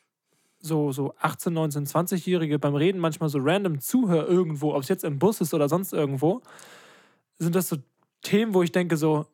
[0.59, 5.03] so, so 18, 19, 20-Jährige beim Reden manchmal so random zuhöre irgendwo, ob es jetzt
[5.03, 6.41] im Bus ist oder sonst irgendwo,
[7.39, 7.77] sind das so
[8.21, 9.25] Themen, wo ich denke so,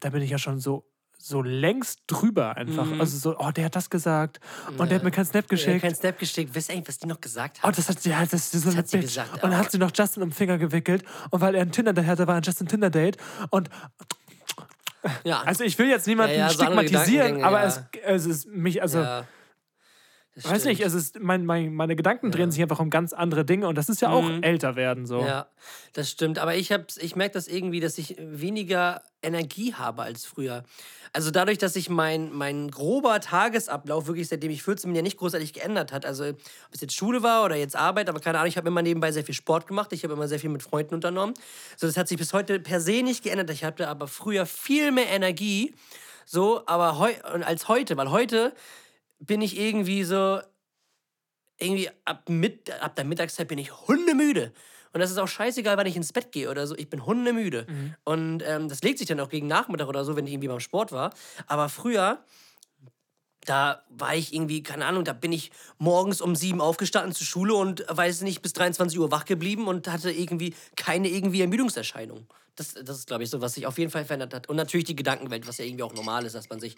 [0.00, 0.84] da bin ich ja schon so,
[1.16, 2.84] so längst drüber einfach.
[2.86, 3.00] Mhm.
[3.00, 4.40] Also so, oh, der hat das gesagt
[4.76, 5.82] und der hat mir keinen Snap Ja, geschickt.
[5.82, 6.54] kein Step geschickt.
[6.54, 7.78] Wisst ihr eigentlich, was die noch gesagt Oh, hat?
[7.78, 9.92] das hat, ja, das, das so eine hat sie gesagt, und dann hat sie noch
[9.96, 11.04] Justin um den Finger gewickelt.
[11.30, 13.16] Und weil er ein Tinder-Date hatte, war ein Justin Tinder-Date.
[13.50, 13.70] Und
[15.24, 15.42] Ja.
[15.42, 19.04] Also ich will jetzt niemanden Ja, ja, so stigmatisieren, aber es, es ist mich, also.
[20.34, 23.44] Das weiß nicht, es ist, mein, mein, meine Gedanken drehen sich einfach um ganz andere
[23.44, 25.20] Dinge und das ist ja auch älter werden so.
[25.20, 25.26] Mhm.
[25.28, 25.46] Ja,
[25.92, 26.40] das stimmt.
[26.40, 30.64] Aber ich, hab's- ich merke das irgendwie, dass ich weniger Energie habe als früher.
[31.12, 35.18] Also dadurch, dass sich mein, mein grober Tagesablauf wirklich, seitdem ich 14 bin, ja nicht
[35.18, 36.04] großartig geändert hat.
[36.04, 36.36] Also ob
[36.72, 39.22] es jetzt Schule war oder jetzt Arbeit, aber keine Ahnung, ich habe immer nebenbei sehr
[39.24, 39.92] viel Sport gemacht.
[39.92, 41.34] Ich habe immer sehr viel mit Freunden unternommen.
[41.76, 43.50] So, das hat sich bis heute per se nicht geändert.
[43.50, 45.76] Ich hatte aber früher viel mehr Energie.
[46.26, 47.12] So, aber heu
[47.44, 48.52] als heute, weil heute
[49.26, 50.40] bin ich irgendwie so,
[51.58, 54.52] irgendwie ab, mit, ab der Mittagszeit bin ich hundemüde.
[54.92, 56.76] Und das ist auch scheißegal, wann ich ins Bett gehe oder so.
[56.76, 57.66] Ich bin hundemüde.
[58.04, 60.60] Und ähm, das legt sich dann auch gegen Nachmittag oder so, wenn ich irgendwie beim
[60.60, 61.12] Sport war.
[61.48, 62.22] Aber früher,
[63.44, 67.54] da war ich irgendwie, keine Ahnung, da bin ich morgens um sieben aufgestanden zur Schule
[67.54, 72.26] und, weiß nicht, bis 23 Uhr wach geblieben und hatte irgendwie keine irgendwie Ermüdungserscheinung.
[72.54, 74.48] Das, das ist, glaube ich, so, was sich auf jeden Fall verändert hat.
[74.48, 76.76] Und natürlich die Gedankenwelt, was ja irgendwie auch normal ist, dass man sich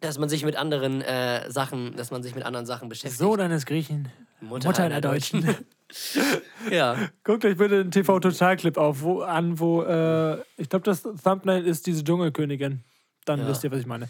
[0.00, 3.18] dass man sich mit anderen äh, Sachen, dass man sich mit anderen Sachen beschäftigt.
[3.18, 4.08] Sohn eines Griechen,
[4.40, 5.56] Mutter, einer Deutschen.
[6.70, 7.08] ja.
[7.24, 11.86] Guckt euch bitte den TV-Total-Clip auf, wo, an, wo, äh, ich glaube, das Thumbnail ist
[11.86, 12.84] diese Dschungelkönigin.
[13.24, 13.48] Dann Ja.
[13.48, 14.08] wisst ihr, was ich meine.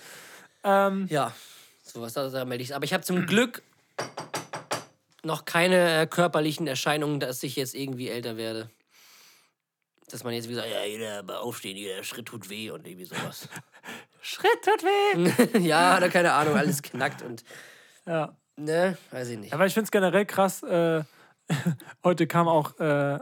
[0.64, 1.32] Ähm, Ja,
[1.82, 2.74] sowas da, melde ich.
[2.74, 3.62] Aber ich habe zum Glück
[5.22, 8.70] noch keine äh, körperlichen Erscheinungen, dass ich jetzt irgendwie älter werde.
[10.10, 13.48] Dass man jetzt wie gesagt, ja, jeder aufstehen, jeder Schritt tut weh und irgendwie sowas.
[14.26, 15.58] Schritt tut weh.
[15.66, 17.44] ja, oder keine Ahnung, alles knackt und,
[18.06, 18.36] ja.
[18.56, 19.52] ne, weiß ich nicht.
[19.52, 20.62] Aber ich finde es generell krass.
[20.64, 21.04] Äh,
[22.04, 23.20] heute kam auch äh, äh,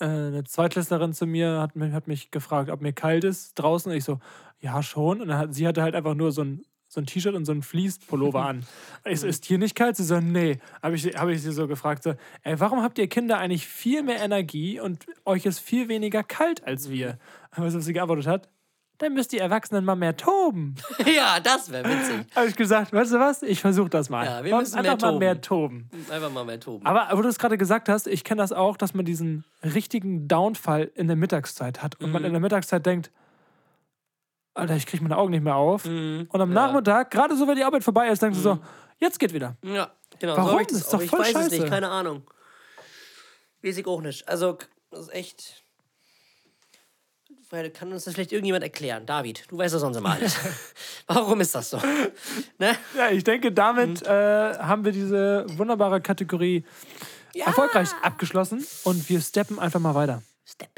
[0.00, 3.90] eine Zweitklässlerin zu mir, hat, mich- hat mich gefragt, ob mir kalt ist draußen.
[3.92, 4.18] Und ich so,
[4.58, 5.20] ja, schon.
[5.20, 7.52] Und dann hat, sie hatte halt einfach nur so ein, so ein T-Shirt und so
[7.52, 8.66] ein Fleece-Pullover an.
[9.14, 9.96] So, ist hier nicht kalt?
[9.96, 10.58] Sie so, nee.
[10.82, 14.02] Habe ich, hab ich sie so gefragt, so, ey, warum habt ihr Kinder eigentlich viel
[14.02, 17.18] mehr Energie und euch ist viel weniger kalt als wir?
[17.54, 18.48] Weißt du, was sie geantwortet hat?
[18.98, 20.74] Dann müsst die Erwachsenen mal mehr toben.
[21.06, 22.26] ja, das wäre witzig.
[22.34, 23.42] Habe ich gesagt, weißt du was?
[23.42, 24.24] Ich versuche das mal.
[24.24, 25.90] Ja, wir Mal- müssen Einfach mehr mal mehr toben.
[26.10, 26.86] Einfach mal mehr toben.
[26.86, 30.28] Aber wo du es gerade gesagt hast, ich kenne das auch, dass man diesen richtigen
[30.28, 32.26] Downfall in der Mittagszeit hat und man Mhm.
[32.26, 33.10] in der Mittagszeit denkt,
[34.54, 35.84] Alter, ich kriege meine Augen nicht mehr auf.
[35.84, 36.28] Mhm.
[36.32, 38.58] Und am Nachmittag, gerade so, wenn die Arbeit vorbei ist, denkst du so,
[38.98, 39.56] jetzt geht wieder.
[39.62, 40.34] Ja, genau.
[40.38, 40.58] Warum?
[40.60, 41.02] So das ist doch auch.
[41.02, 41.66] ich voll weiß es nicht, scheiße.
[41.70, 42.22] keine Ahnung.
[43.62, 44.26] Weiß ich auch nicht.
[44.26, 44.56] Also,
[44.90, 45.65] das ist echt.
[47.50, 49.06] Weil, kann uns das vielleicht irgendjemand erklären?
[49.06, 50.36] David, du weißt das sonst immer alles.
[51.06, 51.78] Warum ist das so?
[52.58, 52.76] Ne?
[52.96, 54.06] Ja, ich denke, damit Mhm.
[54.06, 56.64] äh, haben wir diese wunderbare Kategorie
[57.34, 60.22] erfolgreich abgeschlossen und wir steppen einfach mal weiter.
[60.44, 60.70] Step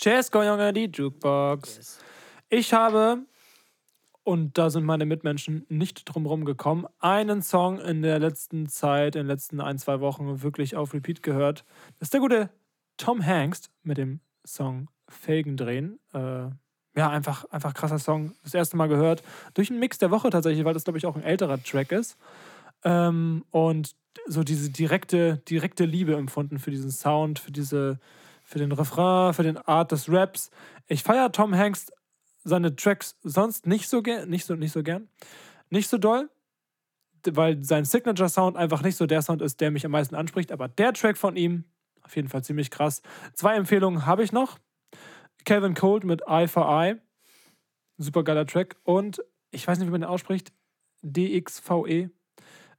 [0.00, 1.98] Chesko, Junge, die Jukebox.
[2.48, 3.18] Ich habe,
[4.22, 9.14] und da sind meine Mitmenschen nicht drum herum gekommen, einen Song in der letzten Zeit,
[9.14, 11.66] in den letzten ein, zwei Wochen wirklich auf Repeat gehört.
[11.98, 12.48] Das ist der gute
[12.96, 16.00] Tom Hanks mit dem Song Felgen drehen.
[16.14, 16.48] Äh,
[16.96, 18.32] ja, einfach, einfach krasser Song.
[18.42, 19.22] Das erste Mal gehört.
[19.52, 22.16] Durch einen Mix der Woche tatsächlich, weil das, glaube ich, auch ein älterer Track ist.
[22.84, 23.94] Ähm, und
[24.26, 28.00] so diese direkte, direkte Liebe empfunden für diesen Sound, für diese,
[28.50, 30.50] für den Refrain, für den Art des Raps.
[30.88, 31.86] Ich feiere Tom Hanks
[32.42, 35.08] seine Tracks sonst nicht so gern, nicht so, nicht so gern,
[35.68, 36.28] nicht so doll,
[37.24, 40.50] weil sein Signature-Sound einfach nicht so der Sound ist, der mich am meisten anspricht.
[40.50, 41.64] Aber der Track von ihm,
[42.02, 43.02] auf jeden Fall ziemlich krass.
[43.34, 44.58] Zwei Empfehlungen habe ich noch.
[45.44, 46.96] Calvin Cold mit Eye for Eye.
[47.98, 48.76] Super geiler Track.
[48.82, 49.22] Und
[49.52, 50.52] ich weiß nicht, wie man den ausspricht.
[51.02, 52.10] DXVE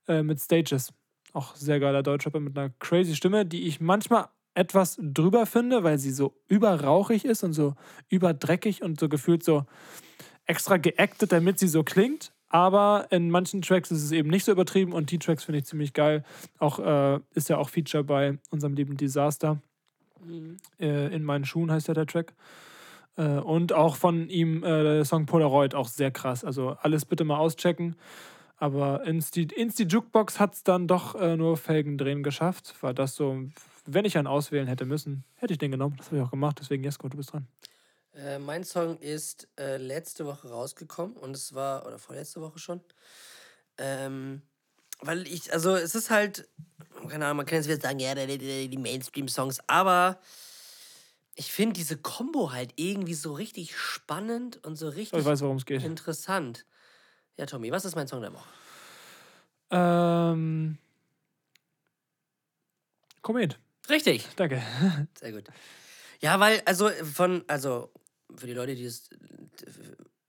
[0.09, 0.93] äh, mit Stages.
[1.31, 5.97] Auch sehr geiler Deutschrapper mit einer crazy Stimme, die ich manchmal etwas drüber finde, weil
[5.97, 7.75] sie so überrauchig ist und so
[8.09, 9.65] überdreckig und so gefühlt so
[10.45, 12.33] extra geactet, damit sie so klingt.
[12.49, 15.65] Aber in manchen Tracks ist es eben nicht so übertrieben und die Tracks finde ich
[15.65, 16.25] ziemlich geil.
[16.59, 19.61] Auch äh, ist ja auch Feature bei unserem lieben Disaster.
[20.79, 22.33] Äh, in meinen Schuhen heißt ja der Track.
[23.15, 26.43] Äh, und auch von ihm äh, der Song Polaroid auch sehr krass.
[26.43, 27.95] Also alles bitte mal auschecken.
[28.57, 32.75] Aber ins die, ins die Jukebox hat es dann doch äh, nur Felgen drehen geschafft.
[32.81, 33.45] War das so,
[33.85, 35.95] wenn ich einen auswählen hätte müssen, hätte ich den genommen.
[35.97, 36.57] Das habe ich auch gemacht.
[36.59, 37.47] Deswegen, Jesko, du bist dran.
[38.13, 42.81] Äh, mein Song ist äh, letzte Woche rausgekommen und es war, oder vorletzte Woche schon.
[43.77, 44.41] Ähm,
[44.99, 46.47] weil ich, also es ist halt,
[47.07, 50.19] keine Ahnung, man kann jetzt wieder sagen, ja, die, die, die Mainstream-Songs, aber
[51.35, 55.57] ich finde diese Combo halt irgendwie so richtig spannend und so richtig Ich weiß, worum
[55.57, 55.83] es geht.
[55.83, 56.65] interessant.
[57.37, 58.49] Ja, Tommy, was ist mein Song der Woche?
[59.71, 60.77] Ähm,
[63.21, 63.57] Komet.
[63.91, 64.25] Richtig.
[64.37, 64.61] Danke.
[65.19, 65.43] Sehr gut.
[66.21, 67.91] Ja, weil, also von, also
[68.35, 69.09] für die Leute, die es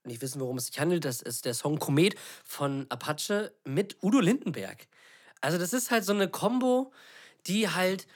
[0.04, 4.18] nicht wissen, worum es sich handelt, das ist der Song Komet von Apache mit Udo
[4.18, 4.88] Lindenberg.
[5.40, 6.92] Also das ist halt so eine Combo,
[7.46, 8.08] die halt,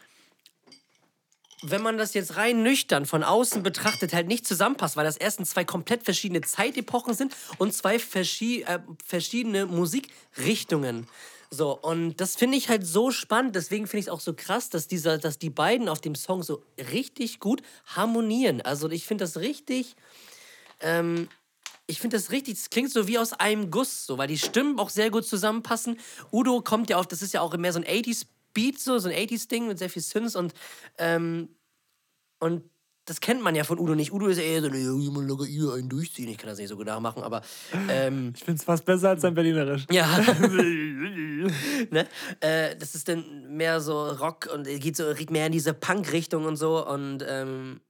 [1.62, 5.50] wenn man das jetzt rein nüchtern von außen betrachtet, halt nicht zusammenpasst, weil das erstens
[5.50, 11.06] zwei komplett verschiedene Zeitepochen sind und zwei verschi äh, verschiedene Musikrichtungen.
[11.50, 13.54] So, und das finde ich halt so spannend.
[13.56, 16.42] Deswegen finde ich es auch so krass, dass, dieser, dass die beiden auf dem Song
[16.42, 18.60] so richtig gut harmonieren.
[18.62, 19.96] Also ich finde das richtig.
[20.80, 21.28] Ähm,
[21.86, 24.78] ich finde das richtig, es klingt so wie aus einem Guss, so, weil die Stimmen
[24.78, 25.98] auch sehr gut zusammenpassen.
[26.32, 29.08] Udo kommt ja auf, das ist ja auch mehr so ein 80s Beat, so, so
[29.08, 30.52] ein 80s-Ding mit sehr viel Synths und,
[30.98, 31.54] ähm,
[32.40, 32.64] und
[33.06, 34.12] das kennt man ja von Udo nicht.
[34.12, 36.28] Udo ist eher so, ja, jemand locker ihr einen durchziehen.
[36.28, 37.40] Ich kann das nicht so gut nachmachen, aber.
[37.88, 39.86] Ähm, Ich finde es fast besser als sein Berlinerisch.
[39.90, 40.06] ja.
[41.90, 42.06] ne?
[42.40, 43.24] äh, das ist dann
[43.56, 46.84] mehr so Rock und geht so geht mehr in diese Punk-Richtung und so.
[46.86, 47.80] Und ähm,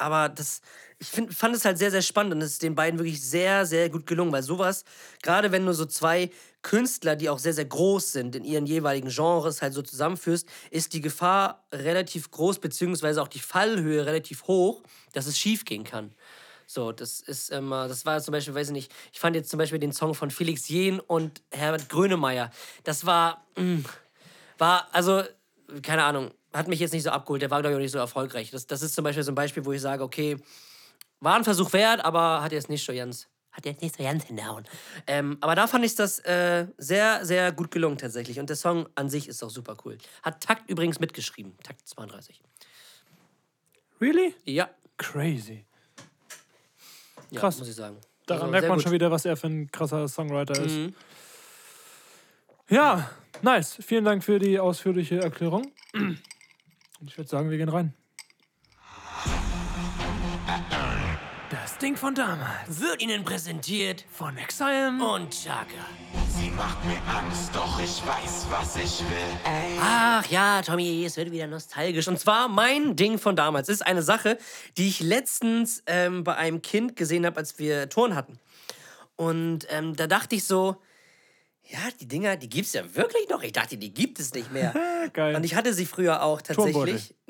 [0.00, 0.60] aber das,
[0.98, 3.66] ich find, fand es halt sehr, sehr spannend und es ist den beiden wirklich sehr,
[3.66, 4.84] sehr gut gelungen, weil sowas,
[5.22, 6.30] gerade wenn du so zwei
[6.62, 10.92] Künstler, die auch sehr, sehr groß sind in ihren jeweiligen Genres, halt so zusammenführst, ist
[10.92, 14.82] die Gefahr relativ groß, beziehungsweise auch die Fallhöhe relativ hoch,
[15.12, 16.14] dass es schief gehen kann.
[16.66, 19.58] So, das ist immer, das war zum Beispiel, weiß ich nicht, ich fand jetzt zum
[19.58, 22.50] Beispiel den Song von Felix Jähn und Herbert Grönemeyer.
[22.84, 23.82] Das war, mh,
[24.56, 25.24] war, also,
[25.82, 27.98] keine Ahnung, hat mich jetzt nicht so abgeholt, der war, glaube ich, auch nicht so
[27.98, 28.50] erfolgreich.
[28.50, 30.36] Das, das ist zum Beispiel so ein Beispiel, wo ich sage, okay,
[31.20, 34.24] war ein Versuch wert, aber hat jetzt nicht so ganz, Hat jetzt nicht so ganz
[34.24, 34.64] hinhauen.
[35.06, 38.38] ähm, aber da fand ich das äh, sehr, sehr gut gelungen tatsächlich.
[38.40, 39.98] Und der Song an sich ist auch super cool.
[40.22, 41.56] Hat Takt übrigens mitgeschrieben.
[41.62, 42.40] Takt 32.
[44.00, 44.34] Really?
[44.44, 45.66] Ja, Crazy.
[47.30, 47.58] ja Krass.
[47.58, 47.96] muss ich sagen.
[48.26, 48.84] Daran Also, merkt man gut.
[48.84, 50.72] schon wieder, was er für ein krasser Songwriter ist.
[50.76, 50.94] Mhm.
[52.70, 53.10] Ja,
[53.42, 53.76] nice.
[53.84, 55.72] Vielen Dank für die ausführliche Erklärung.
[57.00, 57.94] Und ich würde sagen, wir gehen rein.
[61.50, 62.80] Das Ding von damals.
[62.80, 64.92] Wird Ihnen präsentiert Von Exile.
[65.02, 65.64] und Chaka.
[66.28, 69.16] Sie macht mir Angst, doch ich weiß, was ich will.
[69.44, 69.78] Ey.
[69.80, 72.06] Ach ja, Tommy, es wird wieder nostalgisch.
[72.06, 73.68] Und zwar mein Ding von damals.
[73.68, 74.38] ist eine Sache,
[74.76, 78.38] die ich letztens ähm, bei einem Kind gesehen habe, als wir Turn hatten.
[79.16, 80.76] Und ähm, da dachte ich so,
[81.68, 83.42] ja, die Dinger, die gibt's ja wirklich noch.
[83.42, 84.74] Ich dachte, die gibt es nicht mehr.
[85.12, 85.36] Geil.
[85.36, 87.14] Und ich hatte sie früher auch tatsächlich.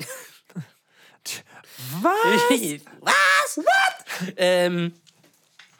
[2.01, 2.13] Was?
[3.01, 3.57] Was?
[3.57, 4.35] What?
[4.37, 4.95] ähm,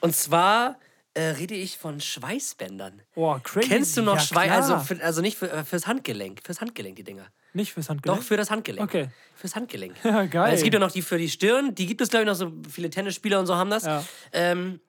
[0.01, 0.79] und zwar
[1.15, 3.03] äh, rede ich von Schweißbändern.
[3.15, 3.69] Boah, crazy.
[3.69, 4.51] Kennst du noch ja, Schweiß?
[4.51, 6.41] Also, für, also nicht für, äh, fürs Handgelenk.
[6.45, 7.27] Fürs Handgelenk, die Dinger.
[7.53, 8.21] Nicht fürs Handgelenk?
[8.21, 8.89] Doch, für das Handgelenk.
[8.89, 9.09] Okay.
[9.35, 9.97] Fürs Handgelenk.
[10.05, 10.49] Ja, geil.
[10.49, 11.75] Weil es gibt ja noch die für die Stirn.
[11.75, 13.85] Die gibt es, glaube ich, noch so viele Tennisspieler und so haben das.
[13.85, 14.05] Ja.
[14.33, 14.81] Ähm,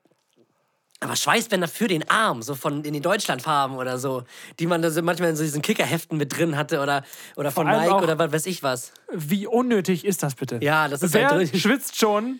[1.01, 4.23] aber Schweißbänder für den Arm, so von in den Deutschlandfarben oder so,
[4.59, 7.03] die man da so manchmal in so diesen Kickerheften mit drin hatte oder,
[7.35, 8.93] oder von Nike oder was weiß ich was.
[9.11, 10.59] Wie unnötig ist das bitte?
[10.61, 12.39] Ja, das ist Wer halt schwitzt schon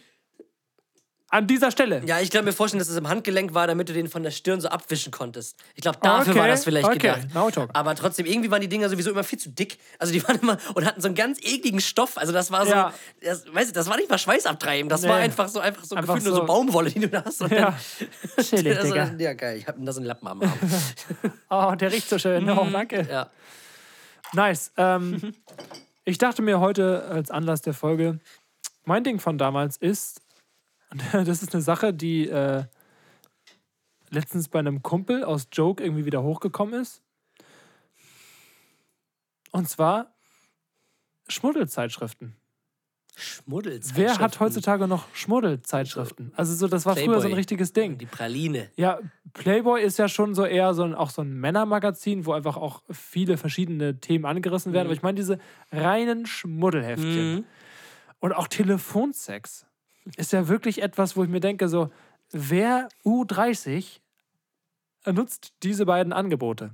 [1.31, 2.01] an dieser Stelle?
[2.05, 4.31] Ja, ich kann mir vorstellen, dass es im Handgelenk war, damit du den von der
[4.31, 5.57] Stirn so abwischen konntest.
[5.75, 7.33] Ich glaube, dafür Okay, war das vielleicht okay, gedacht.
[7.33, 7.69] now talk.
[7.73, 9.77] Aber trotzdem, irgendwie waren die Dinger sowieso immer viel zu dick.
[9.97, 12.17] Also die waren immer und hatten so einen ganz ekligen Stoff.
[12.17, 12.93] Also das war so, Ja.
[13.23, 14.89] das, weißt du, das war nicht mal Schweißabtreiben.
[14.89, 15.07] Das Nee.
[15.09, 17.41] war einfach so, einfach so Einfach gefühlt nur so so- Baumwolle, die du da hast.
[17.41, 17.77] Und Ja.
[18.35, 19.11] dann, Chillig, also, Digga.
[19.17, 19.57] Ja, geil.
[19.57, 20.51] Ich hab da so einen Lappen am Arm.
[21.49, 22.49] Oh, der riecht so schön.
[22.49, 23.07] Oh, danke.
[23.09, 23.29] ja.
[24.33, 24.71] Nice.
[24.77, 25.33] Ähm,
[26.05, 28.19] ich dachte mir heute als Anlass der Folge,
[28.85, 30.20] mein Ding von damals ist,
[30.91, 32.65] und das ist eine Sache, die äh,
[34.09, 37.01] letztens bei einem Kumpel aus Joke irgendwie wieder hochgekommen ist.
[39.51, 40.13] Und zwar
[41.27, 42.35] Schmuddelzeitschriften.
[43.15, 43.91] Schmuddels.
[43.95, 46.31] Wer hat heutzutage noch Schmuddelzeitschriften?
[46.35, 47.33] Also so, das war früher so ein Playboy.
[47.35, 47.97] richtiges Ding.
[47.97, 48.69] Die Praline.
[48.77, 48.99] Ja,
[49.33, 52.83] Playboy ist ja schon so eher so ein, auch so ein Männermagazin, wo einfach auch
[52.89, 54.87] viele verschiedene Themen angerissen werden.
[54.87, 55.39] Aber ich meine diese
[55.71, 57.35] reinen Schmuddelheftchen.
[57.35, 57.45] Mhm.
[58.19, 59.65] Und auch Telefonsex
[60.17, 61.91] ist ja wirklich etwas, wo ich mir denke, so,
[62.31, 63.99] wer U30
[65.11, 66.71] nutzt diese beiden Angebote?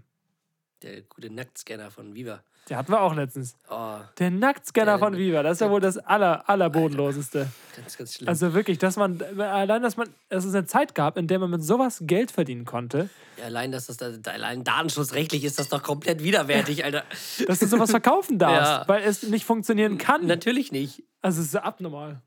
[0.83, 2.41] Der gute Nacktscanner von Viva.
[2.69, 3.55] Der hatten wir auch letztens.
[3.69, 7.47] Oh, Der Nacktscanner Der- von Viva, das ist ja wohl das aller, allerbodenloseste.
[7.75, 8.27] ganz, ganz schlimm.
[8.27, 11.49] Also wirklich, dass man, allein, dass man, dass es eine Zeit gab, in der man
[11.49, 13.09] mit sowas Geld verdienen konnte,
[13.39, 17.03] ja, allein, dass das da, da- allein datenschutzrechtlich ist das doch komplett widerwärtig, Alter.
[17.47, 18.83] dass du sowas verkaufen darfst, Ja.
[18.87, 20.25] weil es nicht funktionieren kann.
[20.27, 21.03] Natürlich nicht.
[21.21, 22.21] Also es ist abnormal.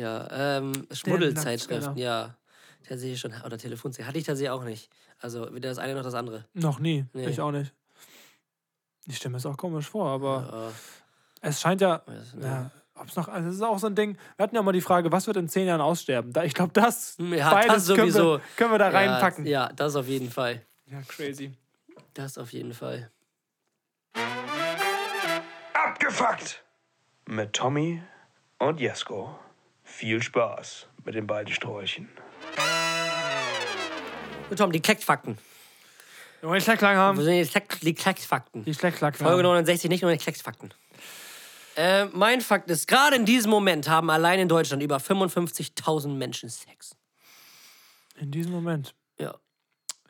[0.00, 0.28] Ja,
[0.58, 2.34] ähm, Schmuddelzeitschriften, ja.
[2.88, 3.32] Tatsächlich schon.
[3.44, 4.06] Oder Telefonzeit.
[4.06, 4.90] Hatte ich tatsächlich auch nicht.
[5.20, 6.46] Also weder das eine noch das andere.
[6.54, 7.04] Noch nie.
[7.12, 7.28] Nee.
[7.28, 7.72] Ich auch nicht.
[9.06, 10.72] Ich stelle mir das auch komisch vor, aber
[11.42, 12.02] Äh, es scheint ja.
[12.40, 14.16] ja ob's noch, also das ist auch so ein Ding.
[14.36, 16.32] Wir hatten ja mal die Frage, was wird in zehn Jahren aussterben?
[16.32, 18.40] Da, ich glaube, das, ja, beides das können, wir, sowieso.
[18.56, 19.46] können wir da Ja, reinpacken.
[19.46, 20.62] Ja, das auf jeden Fall.
[20.86, 21.52] ja, crazy.
[22.14, 23.10] Das auf jeden Fall.
[25.74, 26.62] Abgefuckt!
[27.26, 28.02] mit Tommy
[28.58, 29.38] und Jesko.
[29.90, 32.08] Viel Spaß mit den beiden Sträuchen.
[34.48, 35.36] So, Tom, die Kleckfakten.
[36.40, 37.22] Wollen wir Schlecklang Wo haben?
[37.22, 38.64] sind die, Kleck, die Kleckfakten?
[38.64, 40.72] Die Schlecklang Folge 69, nicht nur die Kleckfakten.
[41.76, 46.48] Äh, mein Fakt ist, gerade in diesem Moment haben allein in Deutschland über 55.000 Menschen
[46.48, 46.96] Sex.
[48.16, 48.94] In diesem Moment.
[49.18, 49.34] Ja.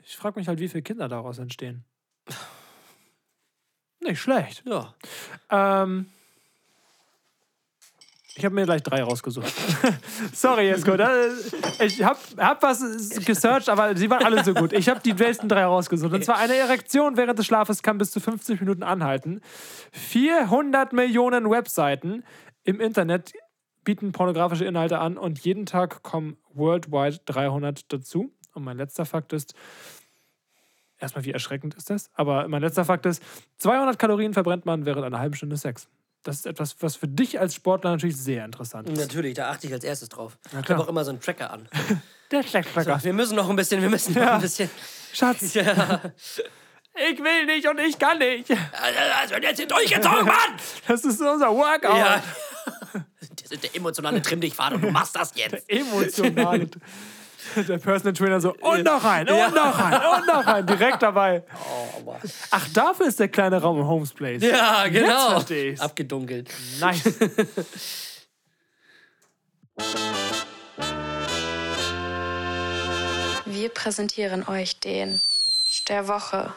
[0.04, 1.84] Ich frage mich halt, wie viele Kinder daraus entstehen.
[4.00, 4.62] Nicht schlecht.
[4.66, 4.94] Ja.
[5.50, 6.10] Ähm,
[8.40, 9.52] ich habe mir gleich drei rausgesucht.
[10.32, 10.94] Sorry, Jesko.
[11.84, 12.80] Ich habe hab was
[13.26, 14.72] gesearched, aber sie waren alle so gut.
[14.72, 16.14] Ich habe die besten drei rausgesucht.
[16.14, 19.42] Und zwar eine Erektion während des Schlafes kann bis zu 50 Minuten anhalten.
[19.92, 22.24] 400 Millionen Webseiten
[22.64, 23.34] im Internet
[23.84, 28.32] bieten pornografische Inhalte an und jeden Tag kommen worldwide 300 dazu.
[28.54, 29.52] Und mein letzter Fakt ist,
[30.96, 33.22] erstmal wie erschreckend ist das, aber mein letzter Fakt ist,
[33.58, 35.90] 200 Kalorien verbrennt man während einer halben Stunde Sex.
[36.22, 38.98] Das ist etwas, was für dich als Sportler natürlich sehr interessant ist.
[38.98, 40.36] Natürlich, da achte ich als erstes drauf.
[40.48, 41.68] Ich habe auch immer so einen Tracker an.
[42.30, 43.02] Der Schlechtschmecker.
[43.02, 44.34] Wir müssen noch ein bisschen, wir müssen noch Ja.
[44.34, 44.70] ein bisschen.
[45.12, 46.00] Schatz, Ja.
[46.94, 48.50] ich will nicht und ich kann nicht.
[48.50, 50.36] Also, wird jetzt hier durchgezogen, Mann!
[50.86, 51.96] Das ist unser Workout.
[51.96, 52.22] Ja.
[53.42, 55.68] Das ist der emotionale Trimm dich fahren und du machst das jetzt.
[55.68, 56.68] Emotional.
[57.56, 60.66] Der Personal Trainer so, und noch ein, und noch ein, und noch ein.
[60.66, 61.44] Direkt dabei.
[62.50, 64.42] Ach, dafür ist der kleine Raum im Homes Place.
[64.42, 65.30] Ja, Jetzt genau.
[65.30, 65.80] versteh ich's.
[65.80, 66.50] Abgedunkelt.
[66.80, 67.04] Nice.
[73.46, 75.20] Wir präsentieren euch den
[75.88, 76.52] der Woche.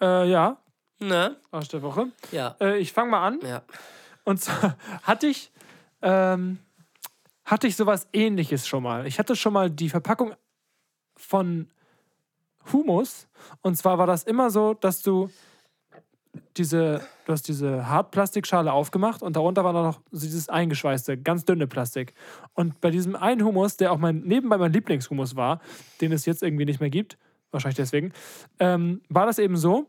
[0.00, 0.56] äh, ja,
[1.02, 1.36] Ne?
[1.50, 2.06] Arsch der Woche.
[2.30, 2.56] Ja.
[2.60, 3.40] Äh, ich fange mal an.
[3.42, 3.62] Ja.
[4.24, 5.50] Und zwar hatte ich,
[6.02, 6.58] ähm,
[7.44, 9.06] hatte ich sowas ähnliches schon mal.
[9.06, 10.34] Ich hatte schon mal die Verpackung
[11.16, 11.68] von
[12.72, 13.28] Humus.
[13.60, 15.30] Und zwar war das immer so, dass du
[16.56, 21.66] diese, du hast diese Hartplastikschale aufgemacht und darunter war noch so dieses eingeschweißte, ganz dünne
[21.66, 22.14] Plastik.
[22.54, 25.60] Und bei diesem einen Humus, der auch mein, nebenbei mein Lieblingshumus war,
[26.00, 27.18] den es jetzt irgendwie nicht mehr gibt,
[27.50, 28.12] wahrscheinlich deswegen,
[28.58, 29.88] ähm, war das eben so,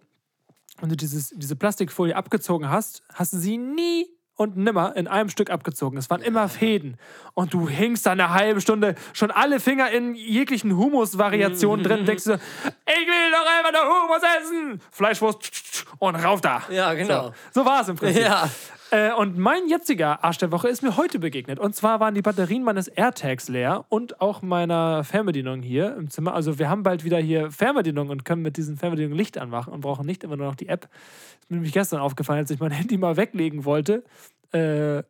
[0.80, 5.30] wenn du dieses, diese Plastikfolie abgezogen hast, hast du sie nie und nimmer in einem
[5.30, 5.98] Stück abgezogen.
[5.98, 6.98] Es waren immer Fäden.
[7.34, 12.06] Und du hingst da eine halbe Stunde schon alle Finger in jeglichen Humus-Variationen drin.
[12.06, 14.82] Denkst du, so, ich will doch einfach nur Humus essen.
[14.92, 16.64] Fleischwurst und rauf da.
[16.70, 17.28] Ja, genau.
[17.52, 18.24] So, so war es im Prinzip.
[18.24, 18.50] Ja.
[18.94, 21.58] Äh, und mein jetziger Arsch der Woche ist mir heute begegnet.
[21.58, 26.36] Und zwar waren die Batterien meines AirTags leer und auch meiner Fernbedienung hier im Zimmer.
[26.36, 29.82] Also wir haben bald wieder hier Fernbedienung und können mit diesen Fernbedienungen Licht anmachen und
[29.82, 30.90] brauchen nicht immer nur noch die App.
[31.40, 34.04] Ist mir nämlich gestern aufgefallen, als ich mein Handy mal weglegen wollte,
[34.52, 35.02] äh,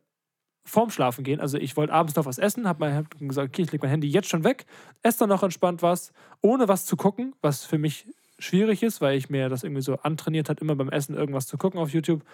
[0.64, 1.40] vorm Schlafen gehen.
[1.40, 4.08] Also ich wollte abends noch was essen, habe hab gesagt, okay, ich lege mein Handy
[4.08, 4.64] jetzt schon weg,
[5.02, 8.06] esse dann noch entspannt was, ohne was zu gucken, was für mich
[8.38, 11.56] schwierig ist, weil ich mir das irgendwie so antrainiert hat, immer beim Essen irgendwas zu
[11.56, 12.24] gucken auf YouTube.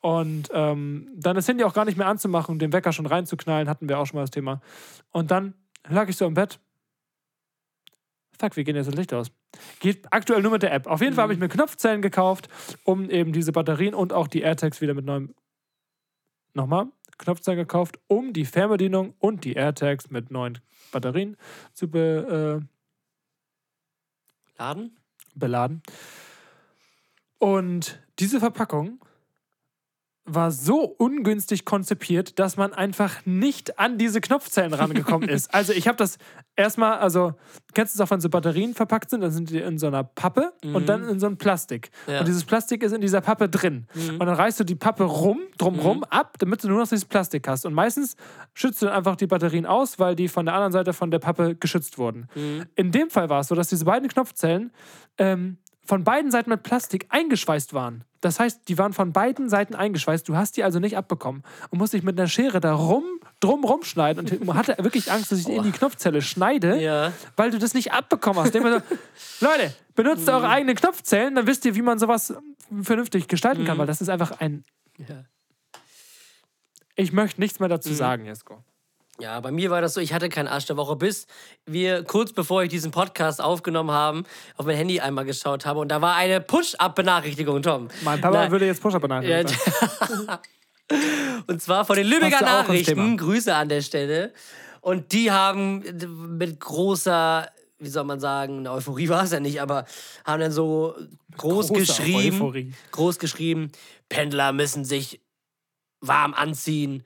[0.00, 3.68] Und ähm, dann das Handy auch gar nicht mehr anzumachen und den Wecker schon reinzuknallen,
[3.68, 4.60] hatten wir auch schon mal das Thema.
[5.10, 5.54] Und dann
[5.88, 6.60] lag ich so im Bett.
[8.38, 9.32] Fuck, wie gehen jetzt das Licht aus?
[9.80, 10.86] Geht aktuell nur mit der App.
[10.86, 12.48] Auf jeden Fall habe ich mir Knopfzellen gekauft,
[12.84, 15.34] um eben diese Batterien und auch die AirTags wieder mit neuem.
[16.54, 16.86] Nochmal,
[17.18, 20.58] Knopfzellen gekauft, um die Fernbedienung und die AirTags mit neuen
[20.92, 21.36] Batterien
[21.72, 22.66] zu be, äh,
[24.58, 24.97] Laden?
[25.38, 25.82] Beladen.
[27.38, 29.00] Und diese Verpackung
[30.28, 35.52] war so ungünstig konzipiert, dass man einfach nicht an diese Knopfzellen rangekommen ist.
[35.52, 36.18] Also ich habe das
[36.56, 37.34] erstmal, also
[37.74, 40.04] kennst du es auch, wenn so Batterien verpackt sind, dann sind die in so einer
[40.04, 41.90] Pappe und dann in so einem Plastik.
[42.06, 42.20] Ja.
[42.20, 43.86] Und dieses Plastik ist in dieser Pappe drin.
[43.94, 47.48] Und dann reißt du die Pappe rum, drumrum ab, damit du nur noch dieses Plastik
[47.48, 47.64] hast.
[47.64, 48.16] Und meistens
[48.54, 51.18] schützt du dann einfach die Batterien aus, weil die von der anderen Seite von der
[51.18, 52.28] Pappe geschützt wurden.
[52.74, 54.72] In dem Fall war es so, dass diese beiden Knopfzellen
[55.18, 58.04] ähm, von beiden Seiten mit Plastik eingeschweißt waren.
[58.20, 60.28] Das heißt, die waren von beiden Seiten eingeschweißt.
[60.28, 63.04] Du hast die also nicht abbekommen und musst dich mit einer Schere da rum,
[63.40, 67.12] drum rumschneiden und man hatte wirklich Angst, dass ich in die Knopfzelle schneide, Ja.
[67.36, 68.52] weil du das nicht abbekommen hast.
[68.52, 68.58] So,
[69.40, 72.34] Leute, benutzt eure eigenen Knopfzellen, dann wisst ihr, wie man sowas
[72.82, 74.64] vernünftig gestalten kann, weil das ist einfach ein.
[74.96, 75.24] Ja.
[76.96, 78.64] Ich möchte nichts mehr dazu sagen, Jesko.
[79.20, 81.26] Ja, bei mir war das so, ich hatte keinen Arsch der Woche, bis
[81.66, 84.22] wir kurz bevor ich diesen Podcast aufgenommen haben,
[84.56, 87.88] auf mein Handy einmal geschaut habe und da war eine Push-Up-Benachrichtigung, Tom.
[88.02, 89.52] Mein Papa Na- würde jetzt Push-Up benachrichtigen.
[91.48, 93.16] und zwar von den Lübecker Nachrichten.
[93.16, 94.32] Grüße an der Stelle.
[94.80, 95.82] Und die haben
[96.38, 97.48] mit großer,
[97.80, 99.84] wie soll man sagen, eine Euphorie war es ja nicht, aber
[100.24, 100.94] haben dann so
[101.36, 102.72] groß geschrieben, Euphorie.
[102.92, 103.72] groß geschrieben,
[104.08, 105.20] Pendler müssen sich
[106.00, 107.02] warm anziehen.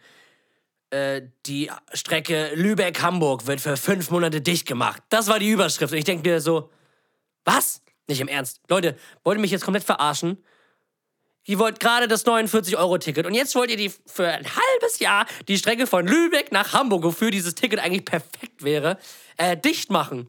[0.92, 5.02] Äh, die Strecke Lübeck-Hamburg wird für fünf Monate dicht gemacht.
[5.08, 5.90] Das war die Überschrift.
[5.90, 6.68] Und ich denke mir so,
[7.46, 7.80] was?
[8.08, 8.60] Nicht im Ernst.
[8.68, 10.36] Leute, wollt ihr mich jetzt komplett verarschen?
[11.44, 15.56] Ihr wollt gerade das 49-Euro-Ticket und jetzt wollt ihr die für ein halbes Jahr die
[15.56, 18.98] Strecke von Lübeck nach Hamburg, wofür dieses Ticket eigentlich perfekt wäre,
[19.38, 20.28] äh, dicht machen.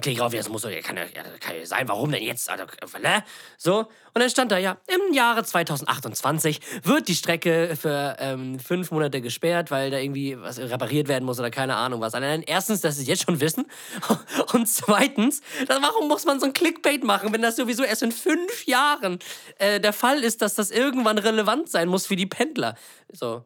[0.00, 1.04] Klicke ich auf, das muss doch, kann ja,
[1.40, 2.48] kann ja sein, warum denn jetzt?
[2.50, 2.64] Also,
[3.00, 3.24] ne?
[3.56, 8.90] So, und dann stand da ja, im Jahre 2028 wird die Strecke für ähm, fünf
[8.90, 12.14] Monate gesperrt, weil da irgendwie was repariert werden muss oder keine Ahnung was.
[12.14, 13.66] Allein erstens, dass sie es jetzt schon wissen.
[14.52, 18.12] Und zweitens, das, warum muss man so ein Clickbait machen, wenn das sowieso erst in
[18.12, 19.18] fünf Jahren
[19.58, 22.76] äh, der Fall ist, dass das irgendwann relevant sein muss für die Pendler.
[23.12, 23.44] So.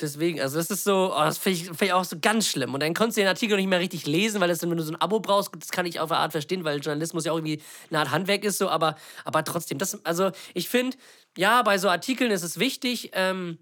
[0.00, 2.72] Deswegen, also das ist so, oh, das finde ich, find ich auch so ganz schlimm.
[2.72, 4.84] Und dann konntest du den Artikel nicht mehr richtig lesen, weil das dann, wenn du
[4.84, 7.38] so ein Abo brauchst, das kann ich auf eine Art verstehen, weil Journalismus ja auch
[7.38, 10.96] irgendwie eine Art Handwerk ist, so, aber, aber trotzdem, das, also ich finde,
[11.36, 13.58] ja, bei so Artikeln ist es wichtig, ähm,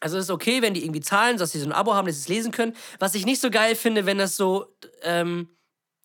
[0.00, 2.16] also es ist okay, wenn die irgendwie zahlen, dass sie so ein Abo haben, dass
[2.16, 2.74] sie es lesen können.
[2.98, 5.48] Was ich nicht so geil finde, wenn das so, ähm,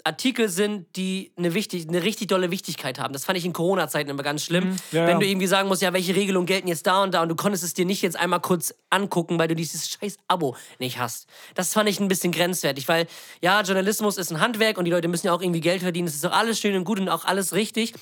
[0.06, 3.12] Artikel sind, die eine, wichtig, eine richtig dolle Wichtigkeit haben.
[3.12, 4.70] Das fand ich in Corona-Zeiten immer ganz schlimm.
[4.70, 7.24] Mhm, ja, wenn du irgendwie sagen musst, ja, welche Regelungen gelten jetzt da und da
[7.24, 10.56] und du konntest es dir nicht jetzt einmal kurz angucken, weil du dieses scheiß Abo
[10.78, 11.28] nicht hast.
[11.56, 13.08] Das fand ich ein bisschen grenzwertig, weil
[13.42, 16.06] ja, Journalismus ist ein Handwerk und die Leute müssen ja auch irgendwie Geld verdienen.
[16.06, 17.94] Das ist doch alles schön und gut und auch alles richtig.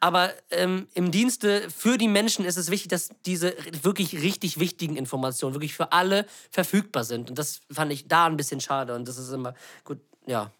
[0.00, 4.96] Aber ähm, im Dienste für die Menschen ist es wichtig, dass diese wirklich richtig wichtigen
[4.96, 7.30] Informationen wirklich für alle verfügbar sind.
[7.30, 9.54] Und das fand ich da ein bisschen schade und das ist immer
[9.84, 10.50] gut, ja.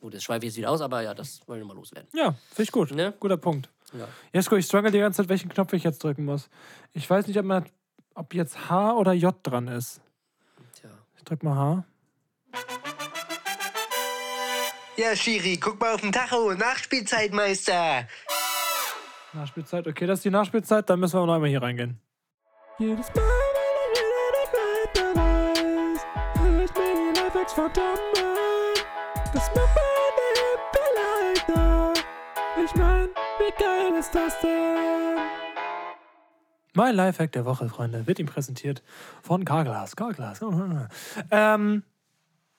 [0.00, 2.08] Gut, jetzt schweife ich jetzt wieder aus, aber ja, das wollen wir mal loswerden.
[2.12, 2.92] Ja, finde ich gut.
[2.92, 3.14] Ne?
[3.18, 3.68] Guter Punkt.
[3.92, 4.06] Ja.
[4.32, 6.48] Jesko, ich struggle die ganze Zeit, welchen Knopf ich jetzt drücken muss.
[6.92, 7.64] Ich weiß nicht, ob, man,
[8.14, 10.00] ob jetzt H oder J dran ist.
[10.74, 10.90] Tja.
[11.16, 11.84] Ich drück mal H.
[14.96, 16.54] Ja, Schiri, guck mal auf den Tacho.
[16.54, 18.06] Nachspielzeit, Meister.
[19.32, 22.00] Nachspielzeit, okay, das ist die Nachspielzeit, dann müssen wir noch einmal hier reingehen.
[22.78, 23.22] Jedes Mal,
[23.94, 26.00] wenn ich wieder weiß,
[26.40, 28.27] höre ich mir die Lifehacks verdammt.
[29.54, 31.92] Das macht meine Hippe leichter.
[32.64, 35.16] Ich mein, wie geil ist das denn?
[36.74, 38.82] Mein Lifehack der Woche, Freunde, wird ihm präsentiert
[39.22, 39.96] von Carglass.
[39.96, 40.40] Carglass.
[41.30, 41.82] Ähm,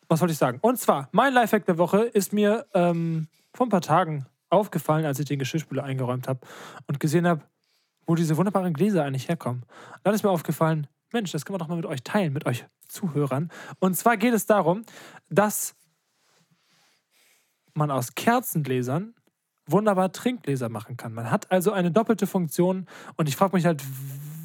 [0.07, 0.59] was wollte ich sagen?
[0.61, 5.19] Und zwar, mein Lifehack der Woche ist mir ähm, vor ein paar Tagen aufgefallen, als
[5.19, 6.39] ich den Geschirrspüler eingeräumt habe
[6.87, 7.43] und gesehen habe,
[8.07, 9.63] wo diese wunderbaren Gläser eigentlich herkommen.
[10.03, 12.65] Dann ist mir aufgefallen, Mensch, das können wir doch mal mit euch teilen, mit euch
[12.87, 13.51] Zuhörern.
[13.79, 14.83] Und zwar geht es darum,
[15.29, 15.75] dass
[17.79, 19.15] man aus Kerzengläsern
[19.65, 21.13] wunderbar Trinkgläser machen kann.
[21.13, 23.83] Man hat also eine doppelte Funktion und ich frage mich halt,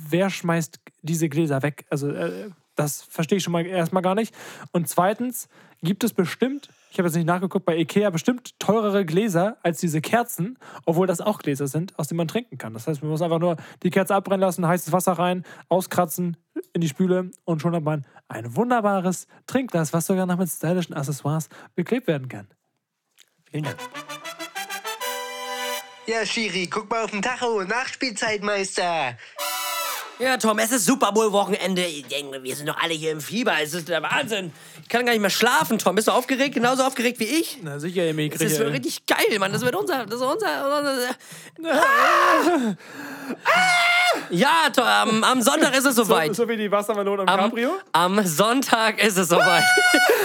[0.09, 1.87] wer schmeißt diese Gläser weg?
[1.91, 4.35] Also äh, das verstehe ich schon mal erstmal gar nicht.
[4.73, 5.49] Und zweitens
[5.83, 10.01] gibt es bestimmt, ich habe jetzt nicht nachgeguckt, bei Ikea bestimmt teurere Gläser als diese
[10.01, 12.73] Kerzen, obwohl das auch Gläser sind, aus denen man trinken kann.
[12.73, 16.37] Das heißt, man muss einfach nur die Kerze abbrennen lassen, heißes Wasser rein, auskratzen,
[16.73, 20.95] in die Spüle und schon hat man ein wunderbares Trinkglas, was sogar noch mit stylischen
[20.95, 22.49] Accessoires beklebt werden kann.
[23.55, 23.77] Vielen Dank.
[26.09, 27.63] Ja, Schiri, guck mal auf den Tacho.
[27.63, 29.17] Nachspielzeit, Meister.
[30.19, 31.85] Ja, Tom, es ist Super Bowl-Wochenende.
[31.85, 33.53] Ich denke, Wir sind doch alle hier im Fieber.
[33.63, 34.53] Es ist der Wahnsinn.
[34.83, 35.95] Ich kann gar nicht mehr schlafen, Tom.
[35.95, 36.55] Bist du aufgeregt?
[36.55, 37.61] Genauso aufgeregt wie ich?
[37.63, 38.29] Na sicher, Emil.
[38.29, 39.53] Das ist richtig geil, Mann.
[39.53, 40.05] Das wird unser.
[40.05, 40.79] Das ist unser.
[40.79, 41.17] unser
[41.65, 42.75] ah!
[44.31, 46.35] Ja, Tom, am, am Sonntag ist es soweit.
[46.35, 47.75] So, so wie die Wassermelone im Am, Cabrio?
[47.93, 49.63] am Sonntag ist es soweit.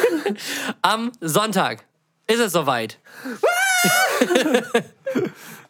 [0.82, 1.86] am Sonntag
[2.30, 3.00] ist es soweit.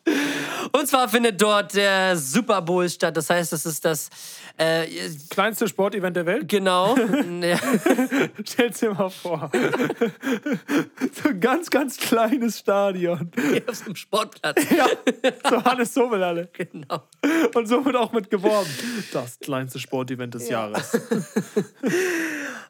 [0.79, 3.17] Und zwar findet dort der Super Bowl statt.
[3.17, 4.09] Das heißt, das ist das
[4.57, 4.87] äh,
[5.29, 6.47] kleinste Sportevent der Welt.
[6.47, 6.95] Genau.
[7.41, 7.59] ja.
[8.45, 9.51] Stell's dir mal vor.
[11.21, 13.29] so ein ganz, ganz kleines Stadion.
[13.67, 14.69] Auf so einem Sportplatz.
[14.69, 14.87] Ja,
[15.49, 16.47] so Hannes Sobelhalle.
[16.53, 17.03] Genau.
[17.53, 18.69] Und somit auch mit geworben.
[19.11, 20.97] Das kleinste Sportevent des Jahres.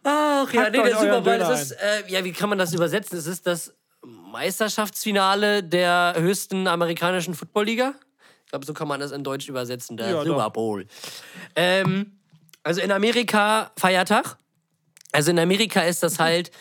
[0.04, 2.74] Ach ja, Packt nee, der Super Bowl, das ist, äh, ja, wie kann man das
[2.74, 3.20] übersetzen?
[3.20, 3.74] Es ist das
[4.32, 7.94] Meisterschaftsfinale der höchsten amerikanischen Footballliga.
[8.46, 10.50] Ich glaube, so kann man das in Deutsch übersetzen, der Ja, Super.
[10.50, 10.86] Bowl.
[11.56, 12.20] Ähm,
[12.64, 14.38] also in Amerika Feiertag.
[15.12, 16.52] Also in Amerika ist das halt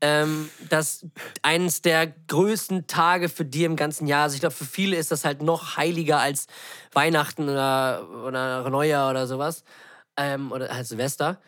[0.00, 1.06] ähm, das
[1.42, 4.24] eines der größten Tage für die im ganzen Jahr.
[4.24, 6.46] Also ich glaube, für viele ist das halt noch heiliger als
[6.92, 9.64] Weihnachten oder, oder Neujahr oder sowas.
[10.16, 11.40] Ähm, oder halt Silvester.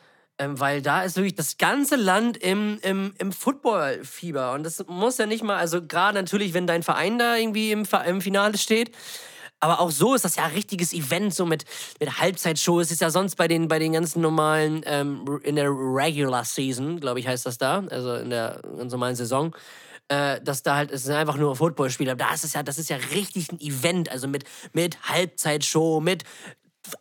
[0.43, 4.53] Ähm, weil da ist wirklich das ganze Land im, im, im Football-Fieber.
[4.53, 7.87] Und das muss ja nicht mal, also gerade natürlich, wenn dein Verein da irgendwie im,
[8.07, 8.93] im Finale steht.
[9.61, 11.65] Aber auch so ist das ja ein richtiges Event, so mit,
[12.01, 12.81] mit Halbzeitshow.
[12.81, 16.99] Es ist ja sonst bei den, bei den ganzen normalen, ähm, in der Regular Season,
[16.99, 19.55] glaube ich, heißt das da, also in der ganz normalen Saison,
[20.09, 22.11] äh, dass da halt, es sind einfach nur Footballspiele.
[22.11, 26.01] Aber da ist es ja, das ist ja richtig ein Event, also mit, mit Halbzeitshow,
[26.01, 26.25] mit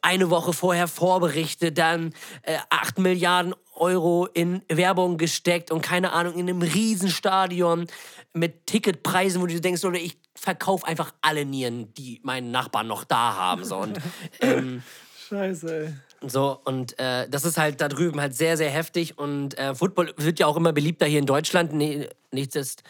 [0.02, 2.14] eine Woche vorher Vorberichte, dann
[2.44, 7.88] äh, 8 Milliarden Euro in Werbung gesteckt und keine Ahnung, in einem Riesenstadion
[8.34, 13.04] mit Ticketpreisen, wo du denkst, oder ich verkaufe einfach alle Nieren, die meinen Nachbarn noch
[13.04, 13.64] da haben.
[13.64, 13.78] So.
[13.78, 14.00] Und,
[14.42, 14.84] ähm,
[15.28, 16.30] Scheiße, ey.
[16.30, 19.18] so, und äh, das ist halt da drüben halt sehr, sehr heftig.
[19.18, 21.74] Und äh, Football wird ja auch immer beliebter hier in Deutschland.
[21.74, 22.84] Nee, nichts ist,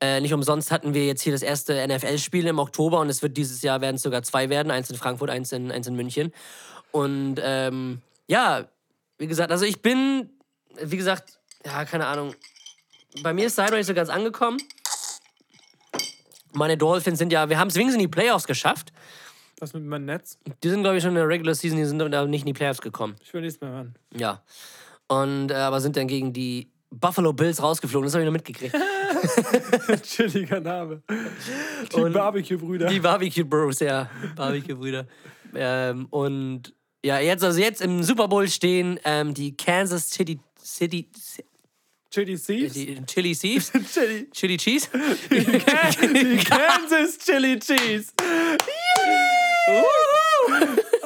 [0.00, 3.36] äh, nicht umsonst hatten wir jetzt hier das erste NFL-Spiel im Oktober und es wird
[3.36, 6.32] dieses Jahr werden es sogar zwei werden, eins in Frankfurt, eins in, eins in München.
[6.92, 8.68] Und ähm, ja,
[9.18, 10.30] wie gesagt, also ich bin,
[10.80, 12.34] wie gesagt, ja, keine Ahnung.
[13.22, 14.58] Bei mir ist noch nicht so ganz angekommen.
[16.52, 18.92] Meine Dolphins sind ja, wir haben es wenigstens in die Playoffs geschafft.
[19.58, 20.38] Was mit meinem Netz?
[20.62, 22.52] Die sind, glaube ich, schon in der Regular Season, die sind da nicht in die
[22.52, 23.16] Playoffs gekommen.
[23.22, 23.94] Ich will nichts mehr hören.
[24.14, 24.42] Ja.
[25.08, 28.06] Und äh, aber sind dann gegen die Buffalo Bills rausgeflogen.
[28.06, 28.74] Das habe ich noch mitgekriegt.
[30.02, 31.02] Chilliger Name.
[31.94, 32.86] Die Barbecue-Brüder.
[32.86, 34.08] Die Barbecue Bros, ja.
[34.34, 35.06] Barbecue Brüder.
[35.54, 36.74] ähm, und
[37.04, 41.08] ja, jetzt also jetzt im Super Bowl stehen ähm, die Kansas City City
[42.10, 42.72] Chili Thieves?
[42.72, 43.70] die Chili Thieves.
[43.92, 44.30] Chili.
[44.30, 44.88] Chili Cheese.
[45.30, 45.44] Die
[46.44, 48.12] Kansas Chili Cheese.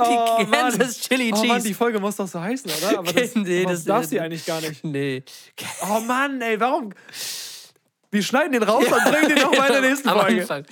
[0.09, 1.47] Oh, die Kansas Chili Oh Cheese.
[1.47, 2.99] Mann, die Folge muss doch so heißen, oder?
[2.99, 4.83] Aber das, Nee, aber das- darf sie eigentlich gar nicht.
[4.85, 5.23] nee.
[5.91, 6.93] Oh Mann, ey, warum?
[8.11, 10.65] Wir schneiden den raus und bringen den nochmal in der nächsten Folge.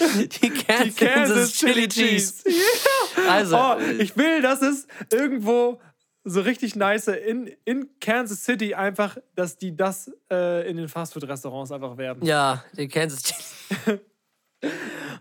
[0.43, 2.35] Die Kansas, Die Kansas Chili Cheese.
[3.29, 5.81] Also, Oh, ich will, dass es irgendwo
[6.25, 11.73] so richtig nice in, in Kansas City einfach, dass die das äh, in den Fastfood-Restaurants
[11.73, 12.25] einfach werben.
[12.25, 14.01] Ja, die Kansas Chili.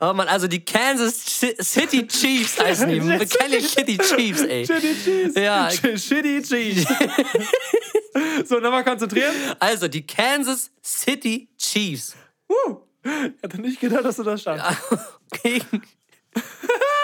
[0.01, 2.99] Oh Mann, also die Kansas City Chiefs heißen die.
[2.99, 4.65] Keine Kitty Chiefs, ey.
[4.65, 5.39] Chili Cheese.
[5.39, 5.69] Ja.
[5.69, 6.87] Shitty Cheese.
[8.45, 9.33] so, nochmal konzentrieren.
[9.59, 12.15] Also die Kansas City Chiefs.
[12.49, 14.81] Uh, ich hätte nicht gedacht, dass du das schaffst.
[15.43, 15.83] Gegen.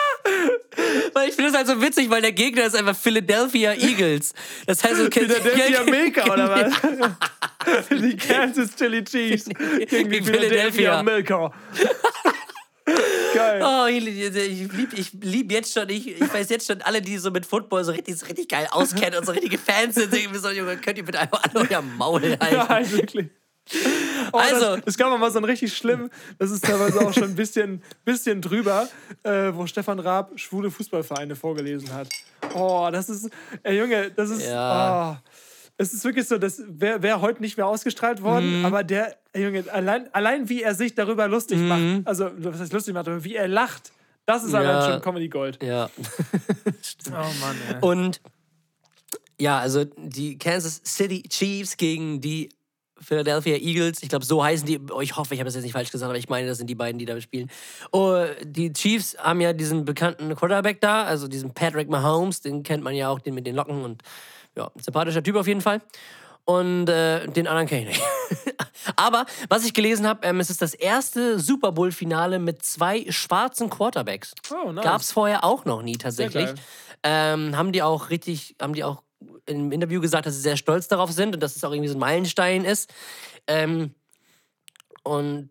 [1.14, 4.34] weil ich finde das halt so witzig, weil der Gegner ist einfach Philadelphia Eagles.
[4.66, 7.90] Das heißt, du kennst Philadelphia Milka, oder was?
[7.90, 11.04] die Kansas Chili Cheese gegen die Philadelphia Philadelphia.
[11.04, 11.52] Milka.
[13.34, 13.62] Geil.
[13.66, 17.18] Oh, ich, ich lieb, ich lieb jetzt schon, ich, ich weiß jetzt schon, alle, die
[17.18, 20.32] so mit Football so richtig, so richtig geil auskennen und so richtige Fans sind, denken
[20.32, 22.56] mir so, Junge, könnt ihr bitte einfach alle euer Maul halten?
[22.56, 23.30] Ja, wirklich.
[24.32, 27.14] Oh, Also- das, es gab auch mal so ein richtig schlimm, das ist teilweise auch
[27.14, 28.88] schon ein bisschen, bisschen drüber,
[29.24, 32.10] äh, wo Stefan Raab schwule Fußballvereine vorgelesen hat.
[32.54, 33.30] Oh, das ist,
[33.64, 35.14] ey Junge, das ist, Ja.
[35.24, 35.30] oh,
[35.78, 38.66] es ist wirklich so, das wäre wär heute nicht mehr ausgestrahlt worden, Mhm.
[38.66, 42.74] aber der, ey Junge, allein, allein wie er sich darüber lustig macht, also was heißt
[42.74, 43.92] lustig macht, aber wie er lacht,
[44.28, 44.82] das ist allein Mhm.
[44.82, 44.92] Ja.
[44.94, 45.62] schon Comedy Gold.
[45.64, 45.90] Ja.
[47.10, 47.76] Oh Mann, ey.
[47.82, 48.22] Und
[49.40, 52.50] ja, also die Kansas City Chiefs gegen die
[53.06, 54.02] Philadelphia Eagles.
[54.02, 54.80] Ich glaube, so heißen die.
[54.92, 56.68] Oh, ich hoffe, ich habe das jetzt nicht falsch gesagt, aber ich meine, das sind
[56.68, 57.50] die beiden, die da spielen.
[57.92, 62.42] Oh, die Chiefs haben ja diesen bekannten Quarterback da, also diesen Patrick Mahomes.
[62.42, 64.02] Den kennt man ja auch, den mit den Locken und
[64.56, 65.82] ja, sympathischer Typ auf jeden Fall.
[66.46, 68.04] Und äh, den anderen kenne ich nicht.
[68.96, 73.70] Aber was ich gelesen habe, ähm, es ist das erste Super Bowl-Finale mit zwei schwarzen
[73.70, 74.36] Quarterbacks.
[74.52, 74.84] Oh, nice.
[74.84, 76.52] Gab es vorher auch noch nie tatsächlich.
[77.02, 79.02] Ähm, haben die auch richtig, haben die auch
[79.46, 81.96] im Interview gesagt, dass sie sehr stolz darauf sind und dass es auch irgendwie so
[81.96, 82.94] ein Meilenstein ist.
[83.48, 83.94] Ähm,
[85.04, 85.50] und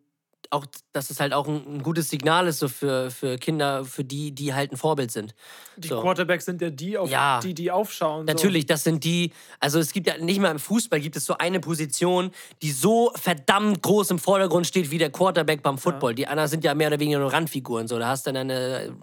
[0.51, 4.05] auch, dass es halt auch ein, ein gutes Signal ist so für, für Kinder, für
[4.05, 5.35] die, die halt ein Vorbild sind.
[5.77, 6.01] Die so.
[6.01, 7.41] Quarterbacks sind ja die, auf Ja.
[7.41, 8.25] die, die aufschauen.
[8.25, 11.37] Natürlich, das sind die, also es gibt ja nicht mal im Fußball gibt es so
[11.39, 12.31] eine Position,
[12.63, 16.15] die so verdammt groß im Vordergrund steht wie der Quarterback beim Football.
[16.15, 17.89] Die anderen sind ja mehr oder weniger nur Randfiguren.
[17.89, 18.97] So, da hast du dann eine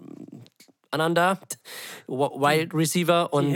[1.14, 1.38] da,
[2.06, 3.54] Wild Receiver und.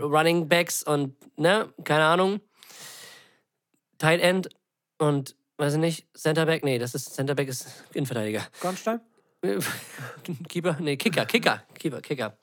[0.00, 2.40] Running Backs und, ne, keine Ahnung,
[3.98, 4.48] Tight End
[4.98, 8.40] und, weiß ich nicht, Centerback, nee, das ist, Centerback ist Innenverteidiger.
[8.40, 8.60] So.
[8.60, 9.00] Kornstein?
[10.48, 10.76] Keeper?
[10.80, 12.38] Nee, Kicker, Kicker, Keeper, Kicker.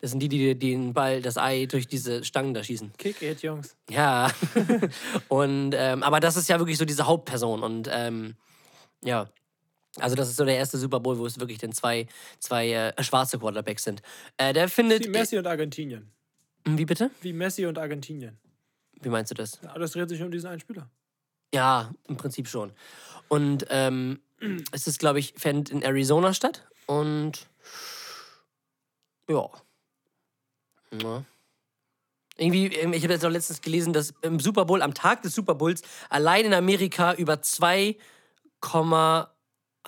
[0.00, 2.92] Das sind die, die den Ball, das Ei durch diese Stangen da schießen.
[2.98, 3.76] Kick it, Jungs.
[3.88, 4.30] Ja.
[5.28, 7.62] und, ähm, aber das ist ja wirklich so diese Hauptperson.
[7.62, 8.36] Und ähm,
[9.02, 9.30] ja.
[10.00, 12.06] Also, das ist so der erste Super Bowl, wo es wirklich dann zwei,
[12.38, 14.02] zwei äh, schwarze Quarterbacks sind.
[14.36, 15.04] Äh, der findet.
[15.04, 16.10] Wie Messi und Argentinien.
[16.64, 17.10] Wie bitte?
[17.20, 18.38] Wie Messi und Argentinien.
[19.00, 19.60] Wie meinst du das?
[19.62, 20.90] Ja, das dreht sich um diesen einen Spieler.
[21.54, 22.72] Ja, im Prinzip schon.
[23.28, 24.20] Und ähm,
[24.72, 26.66] es ist, glaube ich, findet in Arizona statt.
[26.86, 27.48] Und
[29.28, 29.48] ja.
[31.02, 31.24] ja.
[32.36, 35.34] Irgendwie, ähm, ich habe jetzt auch letztens gelesen, dass im Super Bowl, am Tag des
[35.34, 37.96] Super Bowls, allein in Amerika über 2,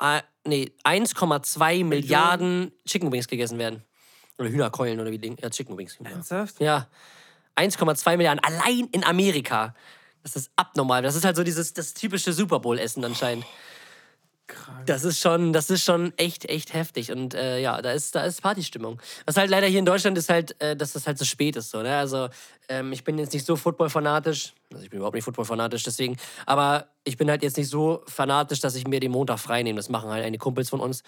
[0.01, 3.85] äh, nee, 1,2 Milliarden Chicken Wings gegessen werden.
[4.39, 5.37] Oder Hühnerkeulen oder wie Ding.
[5.41, 5.99] Ja, Chicken Wings.
[5.99, 6.11] Hühner.
[6.11, 6.61] Ernsthaft?
[6.61, 6.89] Ja.
[7.57, 9.75] 1,2 Milliarden allein in Amerika.
[10.23, 11.03] Das ist abnormal.
[11.03, 13.45] Das ist halt so dieses das typische Super Bowl-Essen anscheinend.
[14.87, 17.13] Das ist schon, das ist schon echt, echt heftig.
[17.13, 19.01] Und äh, ja, da ist, da ist Partystimmung.
[19.27, 21.71] Was halt leider hier in Deutschland ist halt, äh, dass das halt so spät ist.
[21.71, 21.97] So, ne?
[21.97, 22.29] Also
[22.69, 24.55] ähm, ich bin jetzt nicht so Football-fanatisch.
[24.73, 26.17] Also ich bin überhaupt nicht Football-fanatisch, deswegen.
[26.47, 29.77] Aber ich bin halt jetzt nicht so fanatisch, dass ich mir den Montag frei nehme.
[29.77, 31.03] Das machen halt einige Kumpels von uns.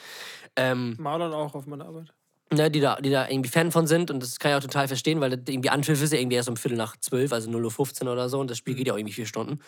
[0.56, 2.12] Ähm, Marlon auch auf meiner Arbeit.
[2.52, 4.10] ne, die, da, die da irgendwie Fan von sind.
[4.10, 6.48] Und das kann ich auch total verstehen, weil das irgendwie Anpfiff ist ja irgendwie erst
[6.48, 8.40] um Viertel nach zwölf, also 0.15 Uhr oder so.
[8.40, 9.60] Und das Spiel geht ja auch irgendwie vier Stunden.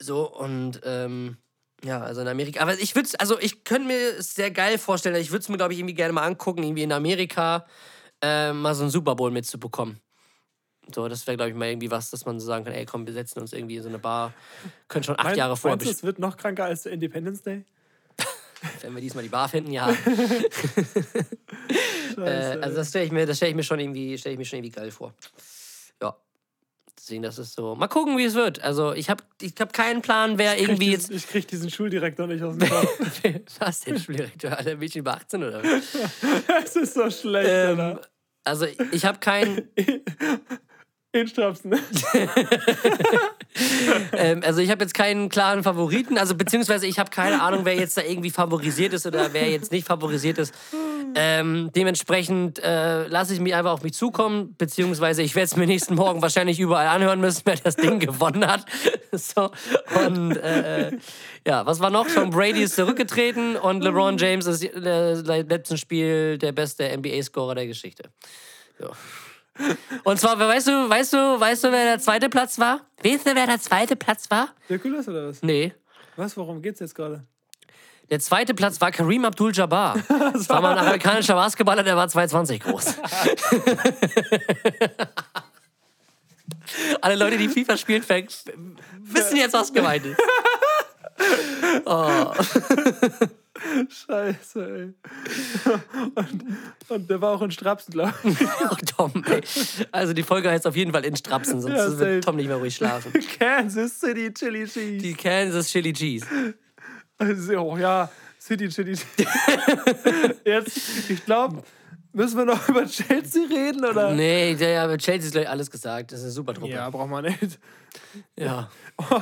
[0.00, 1.38] So, und ähm,
[1.84, 2.60] ja, also in Amerika.
[2.60, 5.16] Aber ich würde also ich könnte mir es sehr geil vorstellen.
[5.16, 7.66] Ich würde es mir, glaube ich, irgendwie gerne mal angucken, irgendwie in Amerika
[8.20, 10.00] äh, mal so einen Super Bowl mitzubekommen.
[10.94, 13.06] So, das wäre, glaube ich, mal irgendwie was, dass man so sagen kann, ey, komm,
[13.06, 14.32] wir setzen uns irgendwie in so eine Bar.
[14.88, 17.64] Können schon acht Mein- Jahre vorher es wird noch kranker als der Independence Day?
[18.80, 19.90] Wenn wir diesmal die Bar finden, ja.
[22.16, 24.46] äh, also das stelle ich mir, das stelle ich mir schon irgendwie, stelle ich mir
[24.46, 25.14] schon irgendwie geil vor.
[26.02, 26.16] Ja.
[27.08, 27.74] Deswegen, das ist so.
[27.74, 28.62] Mal gucken, wie es wird.
[28.62, 32.26] Also ich habe ich hab keinen Plan, wer Ich irgendwie diesen, ich krieg diesen Schuldirektor
[32.26, 33.24] nicht aus dem Kopf.
[33.24, 33.58] jetzt.
[33.62, 34.50] Was denn, Schuldirektor?
[34.58, 35.96] Alter, bin ich über 18 oder was?
[36.66, 38.00] Es ist so schlecht, Ähm, Alter.
[38.44, 39.70] also ich habe keinen.
[41.10, 41.72] In Strapsen.
[44.12, 47.74] ähm, also ich habe jetzt keinen klaren Favoriten, also beziehungsweise ich habe keine Ahnung, wer
[47.76, 50.52] jetzt da irgendwie favorisiert ist oder wer jetzt nicht favorisiert ist.
[51.14, 55.66] Ähm, dementsprechend äh, lasse ich mich einfach auf mich zukommen, beziehungsweise ich werde es mir
[55.66, 58.66] nächsten Morgen wahrscheinlich überall anhören müssen, wer das Ding gewonnen hat.
[59.12, 59.50] so.
[60.04, 60.92] Und äh,
[61.46, 62.06] ja, was war noch?
[62.06, 67.66] Tom Brady ist zurückgetreten und LeBron James ist äh, letzten Spiel der beste NBA-Scorer der
[67.66, 68.10] Geschichte.
[68.78, 68.90] Ja.
[70.04, 72.80] Und zwar, weißt du, weißt du, weißt du, wer der zweite Platz war?
[73.02, 74.48] Weißt du, wer der zweite Platz war?
[74.68, 75.42] Dirkulas oder was?
[75.42, 75.72] Nee.
[76.16, 77.24] Was, worum geht's jetzt gerade?
[78.10, 79.98] Der zweite Platz war Kareem Abdul-Jabbar.
[80.32, 82.94] Das war mal ein amerikanischer Basketballer, der war 2,20 groß.
[87.00, 90.20] Alle Leute, die FIFA spielen, wissen jetzt, was gemeint ist.
[91.84, 92.32] Oh.
[93.88, 94.94] Scheiße,
[95.66, 95.72] ey.
[96.14, 96.44] Und,
[96.88, 98.38] und der war auch in Strapsen, glaube ich.
[98.70, 99.40] Oh, Tom, ey.
[99.92, 102.56] Also die Folge heißt auf jeden Fall in Strapsen, sonst Ja, wird Tom nicht mehr
[102.56, 103.12] ruhig schlafen.
[103.38, 104.98] Kansas City Chili Cheese.
[104.98, 106.26] Die Kansas Chili Cheese.
[107.18, 109.28] Also, oh, ja, City Chili Cheese.
[110.44, 111.62] Jetzt, ich glaube,
[112.12, 114.12] müssen wir noch über Chelsea reden, oder?
[114.14, 116.12] Nee, ja, bei Chelsea ist gleich alles gesagt.
[116.12, 116.72] Das ist eine super Truppe.
[116.72, 117.58] Ja, braucht man nicht.
[118.36, 118.70] Ja.
[118.98, 119.20] Oh,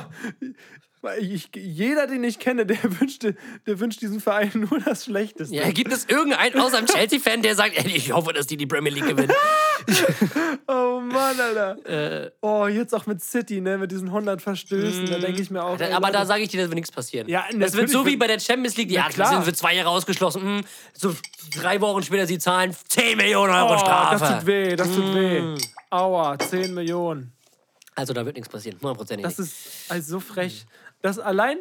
[1.19, 5.55] ich, jeder, den ich kenne, der wünscht, der wünscht diesem Verein nur das Schlechteste.
[5.55, 8.65] Ja, gibt es irgendeinen außer einem Chelsea-Fan, der sagt, ey, ich hoffe, dass die die
[8.65, 9.33] Premier League gewinnen?
[10.69, 12.25] Oh Mann, Alter.
[12.25, 15.63] Äh, Oh, jetzt auch mit City, ne, mit diesen 100 Verstößen, da denke ich mir
[15.63, 15.79] auch.
[15.79, 17.29] ey, aber da Leute, sage ich dir, da wird nichts passieren.
[17.29, 18.91] Ja, das wird so wie bei der Champions League.
[18.91, 19.29] Ja, klar.
[19.29, 20.41] sind für zwei Jahre ausgeschlossen.
[20.41, 20.61] Hm,
[20.93, 21.15] so
[21.55, 24.19] drei Wochen später, sie zahlen 10 Millionen Euro oh, Strafe.
[24.19, 25.41] das tut weh, das tut weh.
[25.41, 25.57] Mm.
[25.89, 27.31] Aua, 10 Millionen.
[27.95, 30.65] Also da wird nichts passieren, hundertprozentig Das ist also so frech.
[31.07, 31.57] Das allein,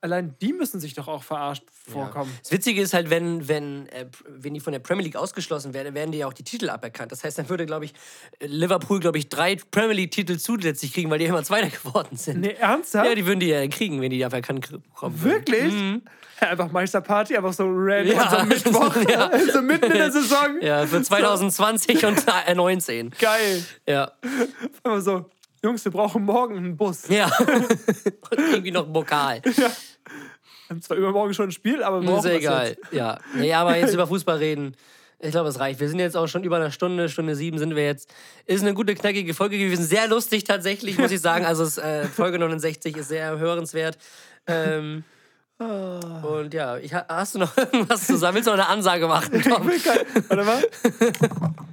[0.00, 1.62] allein die müssen sich doch auch verarscht
[1.92, 2.32] vorkommen.
[2.42, 5.94] Das Witzige ist halt, wenn, wenn, äh, wenn die von der Premier League ausgeschlossen werden,
[5.94, 7.12] werden die ja auch die Titel aberkannt.
[7.12, 7.94] Das heißt, dann würde, glaube ich,
[8.40, 12.40] Liverpool, glaube ich, drei Premier League-Titel zusätzlich kriegen, weil die immer Zweiter geworden sind.
[12.40, 13.06] Nee, ernsthaft?
[13.08, 15.22] Ja, die würden die ja kriegen, wenn die aberkannt bekommen.
[15.22, 15.32] würden.
[15.46, 15.72] Wirklich?
[16.40, 18.30] Ja, einfach Meisterparty, einfach so random Ja.
[18.40, 19.30] so Mittwoch, Ja.
[19.52, 20.60] so mitten in der Saison.
[20.62, 23.10] Ja, für 2020 und äh, 19.
[23.18, 23.64] Geil.
[23.86, 24.12] Ja.
[24.82, 25.30] Einfach so,
[25.62, 27.08] Jungs, wir brauchen morgen einen Bus.
[27.08, 27.30] Ja.
[27.38, 29.42] und irgendwie noch ein Pokal.
[29.44, 29.70] Wir
[30.70, 32.76] haben zwar übermorgen schon ein Spiel, aber brauchen Sehr was egal.
[32.92, 33.18] Ja.
[33.34, 34.74] Nee, aber jetzt über Fußball reden.
[35.18, 35.80] Ich glaube, es reicht.
[35.80, 38.08] Wir sind jetzt auch schon über eine Stunde, Stunde sieben sind wir jetzt.
[38.46, 39.84] Ist eine gute, knackige Folge gewesen.
[39.84, 41.44] Sehr lustig tatsächlich, muss ich sagen.
[41.44, 43.98] Also es, äh, Folge 69 ist sehr hörenswert.
[44.46, 45.04] Ähm,
[45.58, 48.36] und ja, ich, ha- hast du noch irgendwas zusammen?
[48.36, 49.68] Willst du noch eine Ansage machen, Tom?
[49.68, 51.66] Ich will kein, warte mal.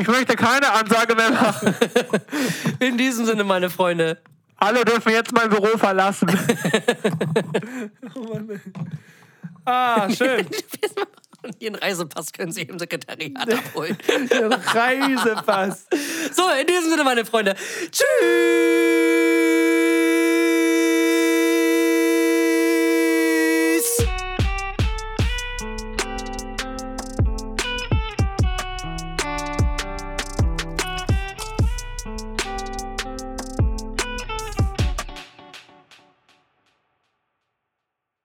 [0.00, 1.74] Ich möchte keine Ansage mehr machen.
[2.80, 4.18] In diesem Sinne, meine Freunde.
[4.58, 6.28] Alle dürfen jetzt mein Büro verlassen.
[8.14, 8.60] oh Mann,
[9.64, 10.46] ah, schön.
[11.58, 13.96] Ihren Reisepass können Sie im Sekretariat abholen.
[14.30, 15.86] Der Reisepass.
[16.32, 17.54] So, in diesem Sinne, meine Freunde.
[17.90, 18.06] Tschüss!